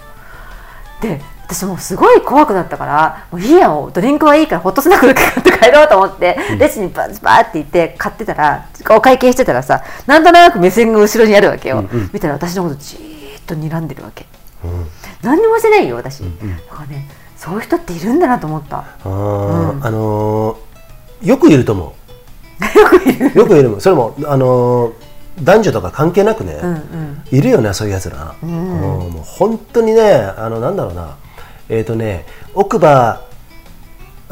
[1.02, 11.84] で私もうすごい怖くなったからもういいやドリンクはいいからホットスナック買って帰ろうと思って、レジにバーバーって行って買ってたらお会計してたらさなんとなく目線が後ろにあるわけよ、
[12.14, 14.28] 見たら私のことじーっと睨んでるわけ、
[15.24, 16.28] 何にもしてないよ私、だ
[16.76, 18.78] からねそういう人っているんだなと思った。
[18.80, 21.96] あーあのーよくいると思
[22.62, 22.64] う。
[22.80, 23.38] よくいる。
[23.38, 24.94] よくいるそれもあのー
[25.42, 27.24] 男女とか関係なくね、うんうん。
[27.32, 31.16] いるよねそういうやつら、うんもう本当にねあのなんだろうな
[31.70, 33.22] えっ、とね奥歯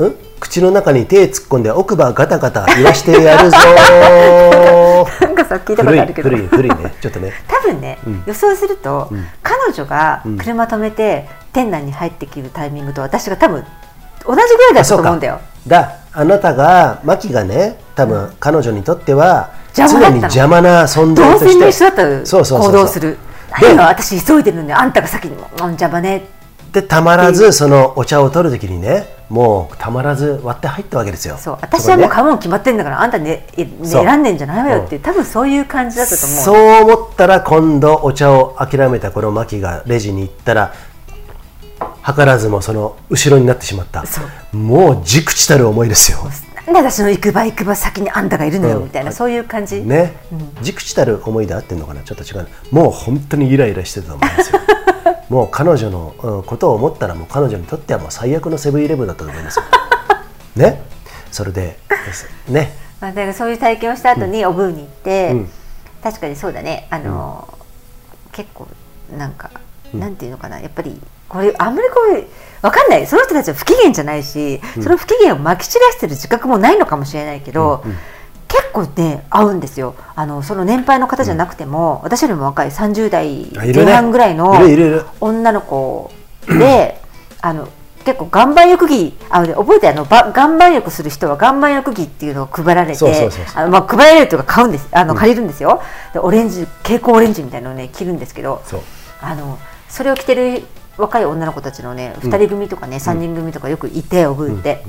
[0.02, 0.28] ん？
[0.40, 5.22] 口の中に手突っ込んで奥歯ガタガタ言わしてやるぞー。
[5.26, 6.30] なんかさ聞いたことあるけど。
[6.30, 6.94] 古い古いね。
[7.02, 7.34] ちょっとね。
[7.48, 8.24] 多分ね、うん。
[8.26, 9.26] 予想すると、うん。
[9.42, 10.38] 彼女がうん。
[10.38, 13.64] 車止めて店内に入ってくるタイミングと私が多分
[14.26, 15.40] 同じぐらいだと思うんだよ。
[15.68, 21.46] だあなたがマキがね多分彼女にとっては常に邪魔な存在として。
[21.46, 22.72] 同線の一緒だったらそうそうそうそう。
[22.72, 23.18] 行動する。
[23.60, 26.28] で何が私急いでるのにあんたが先にもうん邪魔ね
[26.72, 31.38] でたまらずそのお茶を取るときにねもうたまらず割って入ったわけですよ。
[31.38, 34.06] そう私はもう買うもん決まってんだからあんたねえねそう。
[34.06, 36.38] 選んでんじゃないわよっていう多分そういう感じだったと思う。
[36.40, 40.74] そう思ったら今度お茶を諦めたこのマキがレジに行ったら
[42.06, 44.04] 図らずもその後ろになってしまった。
[44.54, 46.20] もう忸怩たる思いですよ
[46.74, 48.84] で私の行く場行く場先にあんたがいるのよ、うん。
[48.86, 50.18] みたいなそういう感じ、ね。
[50.62, 52.02] 忸怩たる思いで合ってんのかな？
[52.02, 52.48] ちょっと違う。
[52.72, 54.60] もう本当にイライラしてたと思いますよ。
[55.30, 59.66] もう彼女のうんことを思ったらもう彼女にとってはもう最悪のセブンイレブンだったと思いますよ。
[60.56, 60.82] ね。
[61.32, 61.80] それで
[62.48, 62.76] ね。
[63.00, 65.50] まあ、だからそういう体験をした後におブーに行って、うん。
[66.04, 66.88] 確かにそうだね。
[66.90, 67.48] あの、
[68.32, 68.68] 結構
[69.16, 69.52] なんか、
[69.94, 70.60] なんていうのかな。
[70.60, 71.00] やっぱり
[71.30, 73.06] これあんまりこうわかんない。
[73.06, 77.84] その人たちは不機嫌じゃないし、その不機嫌をまき散らしてる自覚もないのかもしれないけど、
[78.48, 79.96] 結構ね合うんですよ。
[80.16, 84.54] あのその年配の方じゃなくても、私よりも若い30代前半ぐらいの
[85.20, 86.12] 女の子
[86.48, 87.00] で
[87.42, 87.68] あの
[88.06, 93.06] 結構岩盤浴着あのね覚えてあのば岩盤浴する人は岩盤浴着っていうのを配られて
[93.86, 94.88] 配られるというか買うんです。
[94.94, 95.82] あの借りるんですよ、
[96.14, 98.64] でオレンジ蛍光オレンジみたいなのをね着るんですけど
[99.22, 99.60] あの
[99.90, 100.64] それを着てる
[100.98, 104.84] 若い女の子たちのね2人組とかね、3人組とかよくいておぶって、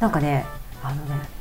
[0.00, 0.46] なんかね
[0.82, 1.38] あのね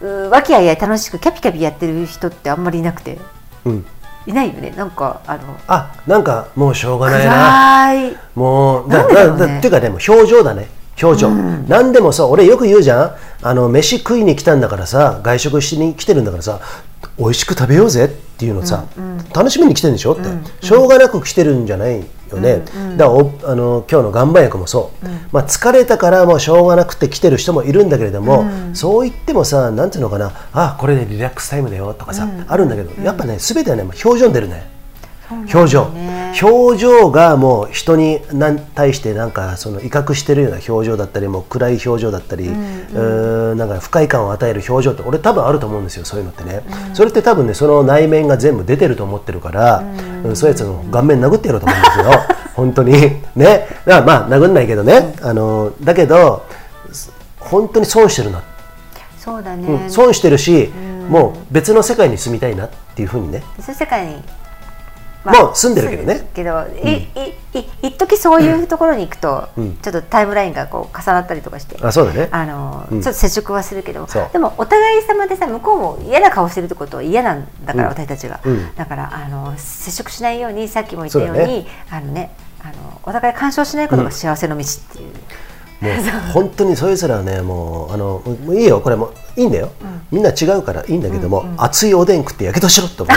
[0.00, 3.18] う和気あいあい楽しくキャピキャピやってる人ってあんまりいなくて。
[3.64, 3.86] うん。
[4.26, 4.70] いないよね。
[4.76, 7.32] なんかあのあなんかもうしょうがないな。
[7.32, 8.16] 暗い。
[8.34, 10.68] もうだだだだっていうかねもう表情だね。
[11.00, 11.30] 表情、
[11.68, 13.16] 何でもさ俺よく言うじゃん。
[13.42, 16.60] あの飯食いに来たんだからさ外食しに来てるんだからさ
[17.18, 18.86] 美味しく食べようぜっていうのさ、
[19.34, 20.22] 楽しみに来てるんでしょって、
[20.66, 22.02] しょうがなく来てるんじゃない
[22.34, 22.70] よね、だか
[23.04, 30.32] らおあの今日の岩盤浴もそう、まあ、疲れたからもうしょうがなくて来てる人もいるんだけれども、そう言ってもさなんていうのかな。
[30.52, 34.74] あこれでリラックスタイムだよとかさ、あるんだけど、やっぱね全てはねまあ表情に出るね。
[35.28, 35.90] 表情、
[36.42, 38.20] 表情がもう人に
[38.74, 43.58] 対してなんかその威嚇してるような表情だったりもう暗い表情だったり、うーん。
[43.58, 46.62] なんか不快感を与える表情って俺多分あると思うんですよそういうのってね、
[46.94, 49.84] それって多分ねその内面が全部出てると思ってるから、
[50.24, 50.36] うん。
[50.36, 52.04] そういうやつの顔面殴ってやろうと思うんですよ。
[52.54, 52.92] 本当に。
[52.92, 53.22] ね。
[53.36, 56.44] だからまあ殴んないけどね、あのだけど
[57.38, 58.42] 本当に損してるな。
[59.18, 60.70] そうだね、うん損してるし、
[61.08, 63.42] もう別の世界に住みたいなっていうふうにね。
[63.60, 64.22] そういう世界に、
[65.32, 66.28] もう住んでるけどね。
[66.34, 69.76] けど、いいい一時そういうところに行くと、うん。
[69.78, 72.28] ちょっとタイムラインがこう重なったりとかして、あそうだね。
[72.30, 73.02] あのうん。
[73.02, 77.92] ちょっと接触はするけどでもお互い様でさ向こうも嫌な顔してるってことは嫌なんだから、うん。
[77.92, 78.74] 私たちが、うん。
[78.74, 81.66] だからあの接触しないようにさっきも言ったようにね。
[81.90, 82.30] あのね
[82.62, 85.12] あのお互い干渉しないことが幸せの道っていう、
[85.82, 89.12] もう 本当にそういう人らはねもうあのもういいよこれも。
[89.36, 89.70] いいんだよ、
[90.10, 93.16] みんな違うからいいんだけども、熱いおでん食ってやけどしろって思う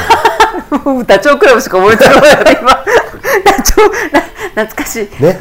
[1.06, 2.18] ダチョウ倶楽部しか覚えてない
[2.62, 2.72] 今
[3.44, 4.22] ダチョウな
[4.66, 5.24] 懐かしい。
[5.24, 5.38] ね。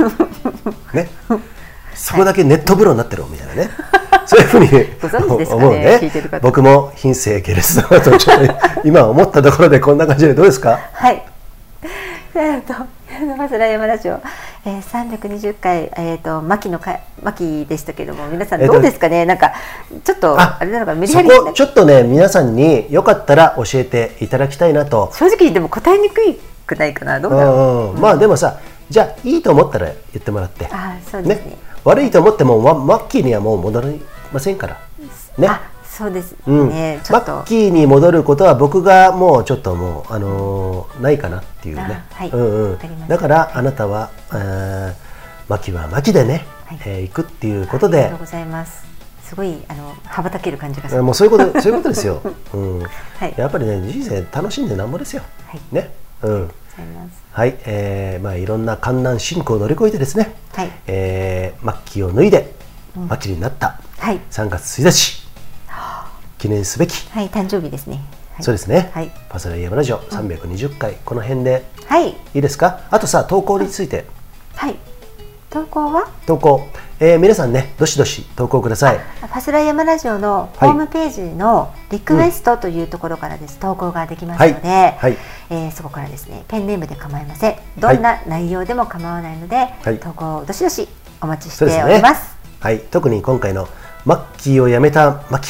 [0.94, 1.08] ね
[1.94, 3.70] そこだけネット風呂になってるみたいなね、
[4.24, 4.68] そういうふうに
[5.52, 6.00] 思うね。
[6.40, 8.54] 僕も品性下劣だなとちょっと
[8.84, 10.78] 今思ったところでこんな感じでどうですか？
[10.92, 11.26] はい。
[12.36, 12.74] えっと、
[13.36, 14.20] まずラジオ、
[14.64, 19.52] えー、320回、えっ、と、牧の会、牧でしたけども、皆さんえっとどうですかね、なんか、
[20.04, 25.10] ちょっと、ああれなのか、メリそハリこちょっとね皆さんによかったら教えていただきたいなと。
[25.12, 27.54] 正直でも答えにくいくないかな、どうだろう？
[27.54, 28.00] うんうん。
[28.00, 28.58] まあでもさ
[28.90, 30.66] じゃあいいと思ったら言ってもらって。
[30.70, 31.56] あそうですね。
[31.84, 34.02] 悪いと思ってもママッキーにはもう戻り
[34.32, 34.76] ませんから。
[35.38, 35.48] ね。
[35.48, 35.60] あ、
[35.98, 36.68] そうですうん。
[36.68, 37.44] ね、ちマッ。
[37.44, 42.30] キーに戻ることは僕がもうちょっともう、あのーないかなっていうね、あはい。
[42.30, 43.08] うんうん。
[43.08, 44.94] だからあなたは、えー、
[45.48, 46.78] マキはマキでね、はい。
[46.86, 47.98] えー行くっていうことで。
[47.98, 48.86] ありがとうございます。
[49.24, 50.94] すごい、あの、羽ばたける感じがす。
[50.94, 51.02] る。
[51.02, 52.22] もうそういうことそういうことですよ、
[52.54, 52.82] うん。
[52.82, 53.34] はい。
[53.36, 55.92] やっぱりね人生楽しんでなんぼですよ、はいね
[56.22, 56.50] うん。
[57.32, 60.70] はい、えーまあ、いろんな困難進行を乗り越えてですね、はい。
[60.86, 62.54] えー、マッキーを脱いで、
[62.94, 63.80] マキになった。
[63.98, 64.20] はい。
[64.30, 65.27] 3月1日
[66.38, 68.00] 記念すべき、はい、誕生日ですね。
[68.34, 68.42] はい。
[68.44, 69.10] そうですね、はい。
[69.28, 71.64] パスライヤマラジオ320回、この辺で。
[71.86, 72.10] はい。
[72.10, 72.80] いいですか？
[72.90, 74.06] あとさ投稿について。
[74.54, 74.76] はい。
[75.50, 76.08] 投稿は？
[76.26, 76.68] 投稿、
[77.00, 78.98] えー皆さんねどしどし投稿ください。
[78.98, 84.96] ファスライヤマラジオのホームページのリクエストというところからです、投稿ができますので、はい。
[84.98, 85.16] はい。
[85.50, 87.56] えーそこからですねペンネームで構いません。
[87.78, 89.98] どんな内容でも構わないので、い。
[89.98, 90.86] 投稿をどしどし
[91.20, 92.36] お待ちしております。
[92.60, 92.80] はい。
[92.80, 93.66] 特に今回の
[94.04, 95.48] マッキーを辞めたマキ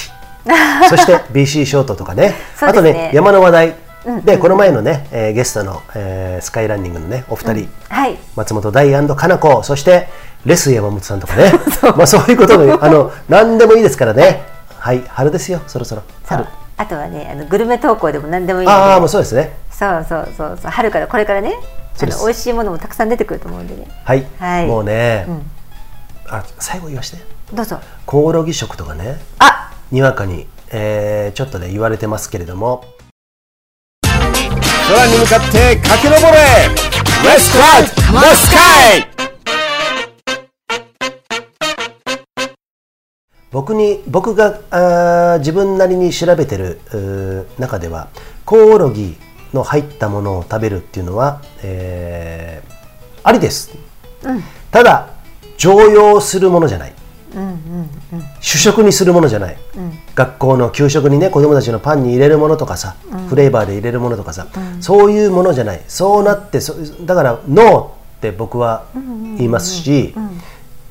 [0.88, 2.28] そして BC ショートとかね。
[2.28, 2.34] ね。
[2.60, 3.78] あとね山の話題、うんうん
[4.24, 8.16] でこの前のね、えーゲストの、えースカイランニングのねお二人、はい。
[8.36, 10.08] 松本大かな子そして
[10.46, 11.52] レス山本さんとかね。
[11.96, 14.44] まあそういうことであの何でもいいですからね。
[14.78, 16.02] はい春ですよそろそろ。
[16.24, 16.46] 春。
[16.76, 18.78] あとはねあのグルメ投稿でも何でもいいので。
[18.78, 19.52] ああもうそうですね。
[19.70, 20.58] そうそうそう。
[20.62, 21.52] そう春からこれからね
[21.94, 22.20] そうです。
[22.20, 23.88] の美味しいものもたくさん出てくると思うんでね。
[24.04, 24.66] はい、はい。
[24.66, 25.50] もうね、うん。
[26.28, 27.18] あ最後言わして。
[27.52, 27.80] どうぞ。
[28.06, 29.18] コオロギ食とかね。
[29.40, 32.84] あにわかに、えーちょっとね言われてますけれども。
[34.02, 36.38] 空に向かって駆け上れ!
[37.24, 37.82] レッツクラ
[38.34, 39.06] スカイ
[43.50, 46.80] 僕に僕があー自分なりに調べてる
[47.58, 48.08] 中では
[48.46, 49.16] コオロギ
[49.52, 52.72] の入ったものを食べるっていうのは、えー
[53.24, 53.76] ありです、
[54.70, 55.10] ただ
[55.58, 56.94] 常用するものじゃない、
[58.40, 59.56] 主食にするものじゃない、
[60.14, 62.96] 学校の給食にね子供たちのパンに入れるものとかさ、
[63.28, 64.46] フレーバーで入れるものとかさ、
[64.80, 65.82] そういうものじゃない。
[65.88, 66.74] そうなってそ
[67.04, 70.14] だからノーって僕は言いますし、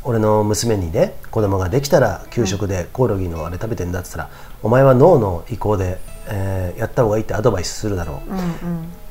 [0.04, 6.00] 俺の娘にね子供ができたら給食でコオロギのあれ食べてんだって言ったら、お前は脳の意向で、
[6.30, 8.32] えーやった方がいいってアドバイスするだろう、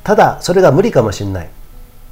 [0.03, 1.49] ただそれが無理かもしれない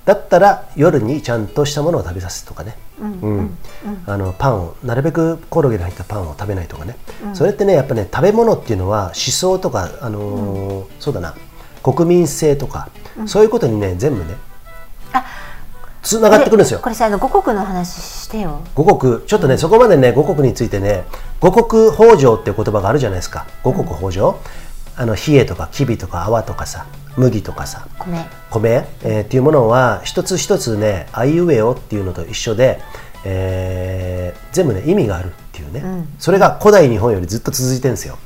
[0.05, 3.57] だったら夜にちゃんとしたものを食べさせるとかね、うん
[4.05, 6.95] あのパンをなるべくコオロギの入ったパンを食べないとかね、
[7.33, 11.35] それってねやっぱね食べ物っていうのは思想とか、あのーそうだな。
[11.83, 12.89] 国民性とか、
[13.25, 14.35] そういうことにね全部ね
[15.13, 15.25] あ
[16.01, 16.79] つながってくるんですよ。
[16.79, 18.61] これさあの五穀の話してよ。
[18.75, 19.23] 五穀。
[19.27, 21.03] ちょっとねそこまでね五穀についてね
[21.39, 23.47] 五穀豊穣っていう言葉があるじゃないですか。
[23.63, 24.35] 五穀豊穣、
[24.97, 26.85] あの冷えとかきびとか泡とかさ
[27.17, 28.25] 麦とかさ米。
[28.51, 32.79] 米、えーっていうものは一つ一つねあいうえおっていうのと一緒で、
[33.23, 35.83] えー全部ね意味があるっていうね、
[36.19, 38.17] それが古代日本よりずっと続いてるんですよ、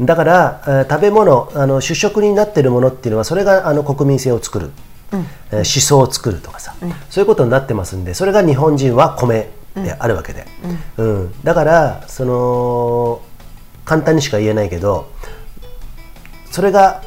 [0.00, 4.70] だから、えー食べ物あの主食になってるものっていうのはそれがあの国民性を作る、
[5.12, 6.74] えー思想を作るとかさ、
[7.10, 10.46] そういうことになってますんでそれが日本人は米であるわけで、
[10.96, 11.42] うん。
[11.44, 13.20] だからその
[13.84, 15.10] 簡単にしか言えないけど
[16.58, 17.00] それが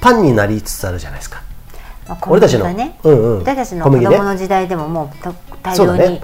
[0.00, 1.40] パンになりつつあるじゃないですか。
[2.08, 2.68] まあ俺たちの。
[2.72, 3.38] ね、うんうん。
[3.38, 5.32] 私たちの子供の時代でももうと
[5.62, 6.20] 大量に、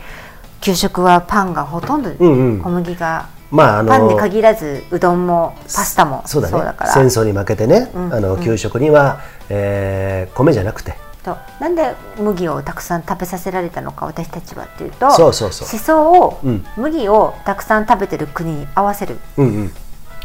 [0.60, 2.60] 給食はパンがほとんどうんうん。
[2.60, 6.76] 小麦が、まああのパンに限らずうどんもパスタもそうだね。
[6.76, 6.92] から。
[6.92, 8.12] 戦争に負けてね、うん。
[8.12, 10.96] あの給食には、えー米じゃなくて。
[11.22, 15.68] となんで麦をたくさん食べさせられたのか私たちはっていうとそうそうそう。
[15.70, 16.66] 思想を、うん。
[16.76, 19.16] 麦をたくさん食べてる国に合わせる。
[19.36, 19.72] うんうん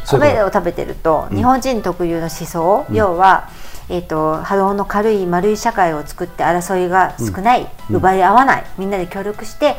[0.09, 3.49] 米を食べてると、日本人特有の思想、要は、
[3.89, 9.75] えー、と波動の軽い丸い社会を作って争いが少ない、奪い合わないみんなで協力して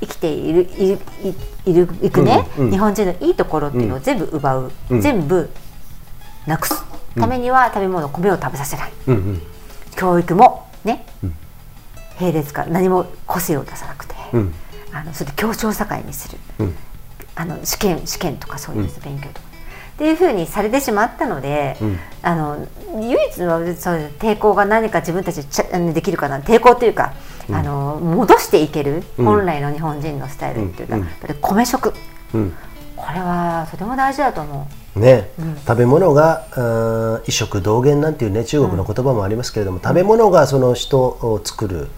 [0.00, 0.98] 生きているいる
[1.64, 2.70] いいるいくね、うんうん。
[2.70, 5.00] 日本人のいいところっていうのを全部奪う、うん。
[5.00, 5.48] 全部
[6.46, 6.84] なくす。
[7.14, 8.90] ためには食べ物米を食べさせない。
[8.90, 9.42] とうんうん。
[9.96, 11.06] 教育もね、
[12.20, 14.54] 並列から何も個性を出さなくて、うん。
[14.92, 16.38] あのそれで協調社会にする。
[17.36, 19.40] うんあの試験試験とかそういう勉強とか、
[19.94, 21.98] っていうふうにされてしまったので、うん。
[22.22, 22.66] あの
[23.00, 26.40] 唯一のそう抵抗が何か自分たちでちゃあのできるかな。
[26.40, 27.14] 抵抗というか、
[27.50, 29.24] あの戻していける、うん。
[29.24, 31.02] 本来の日本人のスタイルっていうか、うん。
[31.04, 31.94] やっぱり米食。
[32.34, 32.54] うん
[33.04, 35.56] これはとても大事だと思ね、うん。
[35.56, 41.88] 食べ物が衣食同源なんていうね中国の言葉もありますけれども、食べ物がその人を作る、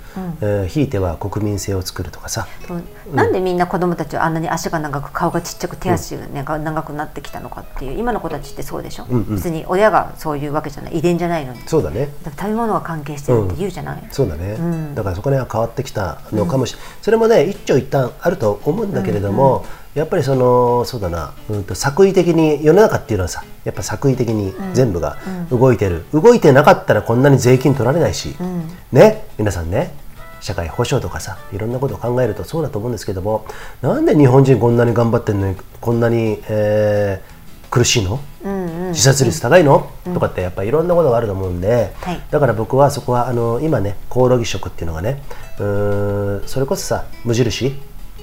[0.40, 2.46] えーひいては国民性を作るとかさ。
[2.62, 2.82] う、そう
[3.14, 9.36] なんでみんな子供たちはあんなに足が長く顔がちっちゃく手足が、ね長くなってきたのかっていう今の子たちってそうでしょ、うんうん。
[9.36, 11.58] 別に親がそういうわけじゃない遺伝じゃないのに。
[11.66, 12.08] そうだね。
[12.24, 14.94] 食べ物が関係してるって言うじゃない、そうだね、うん。
[14.94, 19.64] だからそこら辺は変わってきたのかもしれない、それもね一長一短あると思うんだけれども、
[19.94, 25.18] やっぱりそのそうだな、うん、と作為的に世の中っていうのはさやっぱ作為的に全部が
[25.50, 28.68] 動いてる、動いてなかったらこんなに税金取られないし、ん。
[28.92, 29.26] ね？
[29.38, 29.94] 皆さんね？
[30.40, 33.46] 社会保障とかさいろんなことを考えるとそうだと思うんですけども
[33.80, 37.34] なんで日本人こんなに頑張ってんのにこんなに、えー
[37.74, 38.88] 苦しいの、うんうん。
[38.90, 42.22] 自殺率高いの、とかってやっぱりいろんなことがあると思うんで、はい。
[42.30, 45.20] だから僕はそこはあの今ねコオロギ食っていうのがね
[45.58, 47.74] うそれこそさ無印？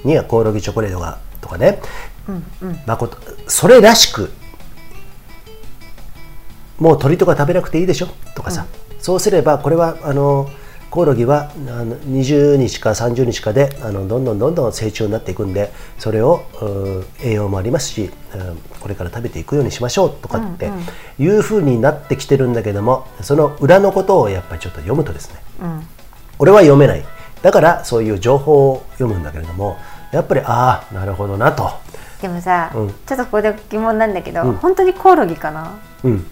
[0.04, 1.82] にはコオロギチョコレートがとかね、
[2.86, 4.32] まことそれらしく
[6.78, 8.08] もう鳥とか食べなくていいでしょ？
[8.34, 8.66] とかさ、
[8.98, 10.48] そうすればこれはあの
[10.90, 20.68] コオロギはあの20日か30日かであのどんどんどんどん成長になっていくんでそれをうん栄養もありますし、うんこれから食べていくようにしましょうとかって
[21.16, 25.36] いうふうになってきてるんだけどもその裏のことをやっぱりちょっと読むとですね。
[25.60, 25.86] うん。
[26.40, 27.04] 俺は読めない。
[27.42, 29.76] だからそういう情報を読むんだけれども
[30.12, 31.70] やっぱりああなるほどなと、
[32.20, 32.88] でもさ、うん。
[32.88, 34.52] ちょっとここで疑問なんだけど、うん。
[34.54, 35.78] 本当にコオロギかな？
[36.04, 36.26] うん、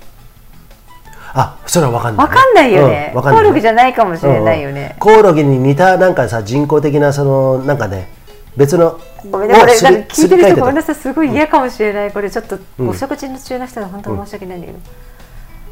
[1.32, 8.12] あそれは分かんない、わかんないよね、うんコオロギじゃないかもしれないよね、コオロギに似たなんかさ人工的なそのなんかね
[8.56, 9.00] 別の
[9.30, 12.12] ごめんねこれ聞いてる人ごめんなさいすごい嫌かもしれない。
[12.12, 12.88] これちょっとうん。
[12.88, 14.78] お食事中の人は本当に申し訳ないんだけど、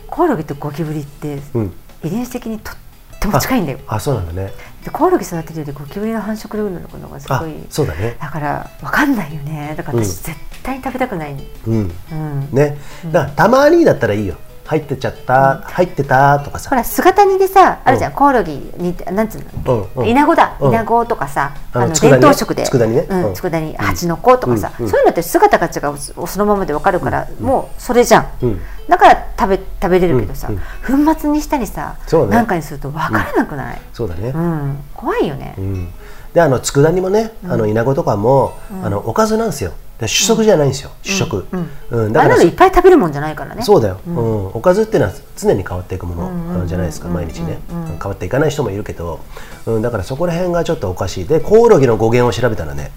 [0.06, 1.74] コオロギとゴキブリってうん。
[2.04, 2.80] 遺伝子的にとって
[3.26, 3.78] も近いんだよ。
[3.88, 4.52] あそうなんだね。
[4.84, 8.16] でコオロギ育てるよりゴキブリの繁殖力ののがすあごいそうだね。
[8.20, 9.74] だからわかんないよね。
[9.76, 10.22] だから私うん。
[10.22, 10.30] 絶
[10.62, 11.36] 対に食べたくない、
[11.66, 11.92] うん。
[12.12, 12.78] うん、ね。
[13.06, 14.36] だからたまにだったらいいよ
[14.68, 16.68] 入ってちゃった、入ってたとかさ。
[16.68, 20.08] ほら姿煮でさあるじゃん、うコオロギになんつうの、うんうん。
[20.08, 20.68] イナゴだ、うん。
[20.68, 22.64] イナゴとかさあの伝統食で。
[22.64, 23.06] 佃煮ね。
[23.08, 23.24] うん。
[23.28, 23.34] うん。
[23.34, 23.76] 佃煮。
[23.78, 25.96] 蜂の子とかさ、そういうのって姿が違う。
[26.26, 28.60] そのままでわかるから、もうそれじゃん、うん。
[28.88, 30.58] だから食べ食べれるけどさ、うん。
[31.04, 31.96] 粉末にしたりさ、
[32.28, 34.32] なんかにすると分からなくない、そうだね。
[34.34, 34.78] うん。
[34.94, 35.88] 怖いよね、うん、
[36.34, 39.70] であの佃煮もね、あの稲子とかも、あのおかずなんですよ。
[39.70, 41.46] で主食じゃないんですよ、主食、
[41.90, 43.62] うんだからあんなのいっぱい食べるもんじゃないからね。
[43.62, 44.46] そうだよ、うん。
[44.48, 49.18] おかずっていうのは常に変わっていくもの、じゃないですか毎日ね、変わっていかない人もいるけど、
[49.66, 51.24] うん、だからそこら辺がちょっとおかしい。
[51.26, 52.92] でコオロギの語源を調べたらね、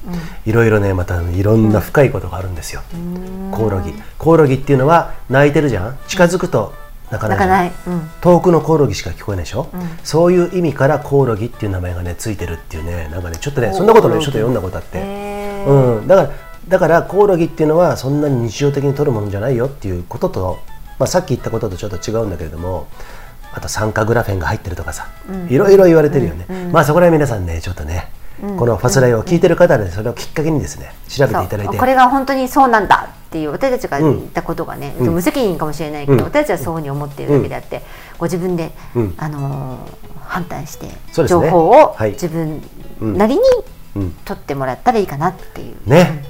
[0.46, 2.82] いろいろねまたいろんな深いことがあるんですよ、
[3.52, 3.94] コオロギ。
[4.20, 5.98] コオロギっていうのは鳴いてるじゃん？
[6.08, 6.74] 近づくと
[7.10, 7.50] 鳴かないじゃん。
[7.50, 8.10] 泣かない、うん。
[8.22, 9.70] 遠くのコオロギしか聞こえないでしょ、
[10.04, 20.60] そういう意味からコオロギっていう名前がねついてるっていうねなんかねちょっとねそんなことねちょっと読んだことあって、うん、だからだからコオロギっていうのはそんなに日常的に取るものじゃないよっていうことと、
[21.00, 22.88] まあ、さっき言ったこととちょっと違うんだけれども
[23.54, 25.08] あと酸化グラフェンが入ってるとかさ、
[25.50, 28.10] いろいろ言われてるよね、まあそこら辺皆さんねちょっとね、
[28.58, 31.78] このファスライを聞いてる方でそれをきっかけにですね調べていただいて。
[31.78, 36.24] これが本当にそうなんだっていう私たちが言ったことがね、無責任かもしれないけど、うん。
[36.24, 37.82] 私たちはそういうふうに思っているだけであって、
[38.18, 39.14] ご自分で、うん。
[39.18, 40.88] あのー判断して、
[41.28, 42.12] 情報をはい。
[42.12, 42.62] 自分
[43.02, 45.76] なりにうん取ってもらったらいいかなっていう。
[45.90, 46.24] ね、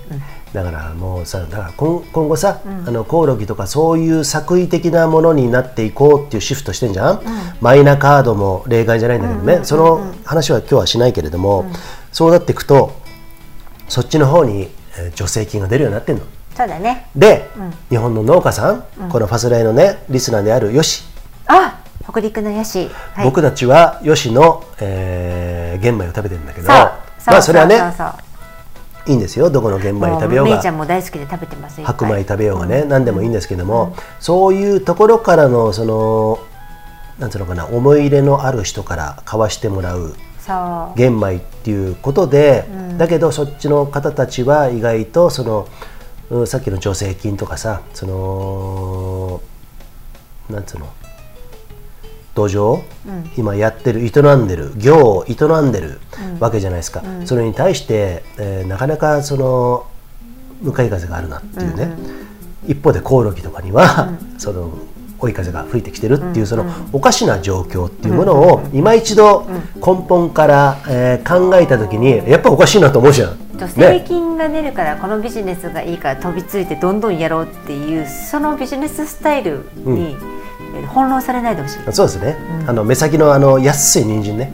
[0.53, 7.21] だからもうさだから今今後さ、あのコオロギとかそういう作為的なものになっていこうっていうシフトしてんじゃん、
[7.61, 11.65] マイナカードも例外じゃないんだけどね、その話は今日はしないけれども、
[12.11, 12.93] そうなっていくと
[13.87, 16.23] そっちの方に、えー助成金が出るようになってんの。
[16.55, 17.07] そうだね。
[17.15, 17.49] で、
[17.89, 21.03] 日本の農家さん、このファスライのねリスナーであるヨシ、
[21.47, 22.89] あ、北陸のヤシ。
[23.13, 26.67] はい、僕たちはヨシの、えー玄米を食べてるんだけど
[27.27, 27.79] まあそれはね
[29.07, 29.49] いいんですよ。
[29.49, 30.51] どこの玄米食べようが。
[30.51, 31.81] もうめいちゃんも大好きで食べてます。
[31.81, 36.39] いっぱい白米食べようがね、何でもいいんですけども、そういうところからのその
[37.17, 40.15] なんつうのかな思い入れのある人から買わしてもらう。
[40.95, 42.65] 玄米っていうことで、
[42.97, 45.67] だけどそっちの方たちは意外とその
[46.29, 49.41] うんさっきの助成金とかさその
[50.49, 50.87] なんつうの
[52.33, 52.81] 土壌、
[53.37, 55.99] 今やってる営んでる業を営んでる
[56.39, 59.85] わけじゃないですか、それに対して、えーなかなかその
[60.61, 61.91] 向かい風があるなっていうね、
[62.67, 64.69] 一方でコオロギとかには、その
[65.19, 69.45] 追い風が吹いてきてるっていうそのおかしな状況っていうものを今一度
[69.75, 73.37] 根本から、えー考えた時にやっぱおかしいなと思うじゃん。
[73.59, 80.40] 助成金が出るからこのビジネスがいいから飛びついてどんどんやろうっていうそのビジネススタイルにえ
[80.87, 81.93] 翻弄されないでほしい。
[81.93, 82.37] そうですね、
[82.67, 84.53] あの目先のあの安い人参ね。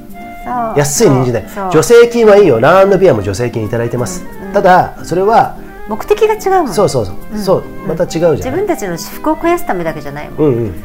[0.75, 1.45] 安い人参で。
[1.71, 2.59] 助成金はいいよ。
[2.59, 4.23] ランビアも助成金いただいてます、
[4.53, 5.57] ただそれは
[5.87, 6.73] 目的が違うもん。
[6.73, 7.63] そうそうそう、そう。
[7.87, 10.47] また違うじゃん自分たちの私服を肥やすためだけじゃないもん。
[10.47, 10.83] うんうん。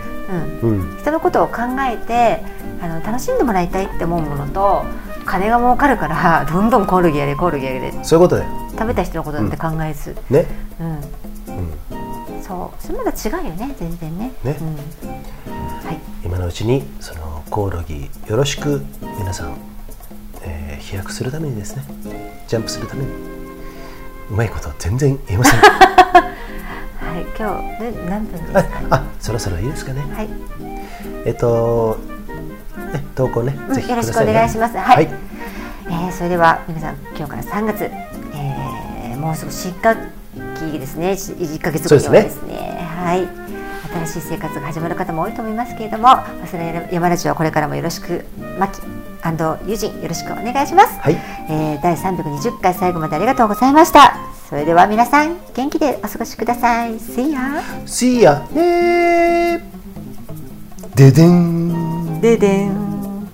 [0.62, 0.80] うん。
[0.80, 0.98] うん。
[0.98, 2.42] 人のことを考えて
[2.80, 4.84] あの楽しんでもらいたいって思うものと
[5.24, 8.48] 金が儲かるから どんどんコオロギやれコオロギやれそういうことだよ。
[8.72, 10.46] 食べた人のことなんて考えず、ね。
[10.80, 11.91] うん
[12.43, 14.32] そうそれまだ違うよね全然ね。
[14.44, 14.56] ね。
[14.60, 14.77] うん、
[15.86, 15.98] はい。
[16.24, 18.85] 今のうちにそのコオロギよろしく
[19.19, 19.56] 皆さん、
[20.43, 21.85] えー飛躍するためにですね
[22.48, 23.10] ジャンプするために
[24.31, 25.60] うまいこと全然言えません。
[25.62, 30.02] はい今日で何分ですかあねあそろそろいいですかね？
[30.12, 30.28] はい、
[31.24, 31.98] えっと
[32.93, 34.77] ね投稿ね、うんぜひよろしくお願いします。
[34.77, 34.97] はい。
[34.97, 35.09] はい。
[35.86, 37.85] えーそれでは皆さん今日から3月、
[38.35, 39.97] えーもうすぐ新学
[40.70, 41.12] 期ですね。
[41.12, 42.86] 1ヶ月後でそうですすね。
[42.97, 43.28] はい。
[44.06, 48.24] 新しい生活が始まる方も多いと思いますけれども忘れ山ラジオはこれからもよろしく
[48.59, 48.80] マキ
[49.68, 51.14] ユジンよろしくお願いします、はい。
[51.48, 54.16] えー第320回最後までありがとうございました。
[54.48, 56.97] それでは皆さん元気でお過ごしください。
[56.97, 57.60] See ya!
[57.86, 62.20] See ya ねーででん。
[62.20, 63.28] ででん。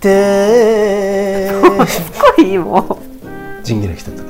[0.00, 2.02] でーす。
[2.36, 4.29] ごいもうジンギラ来た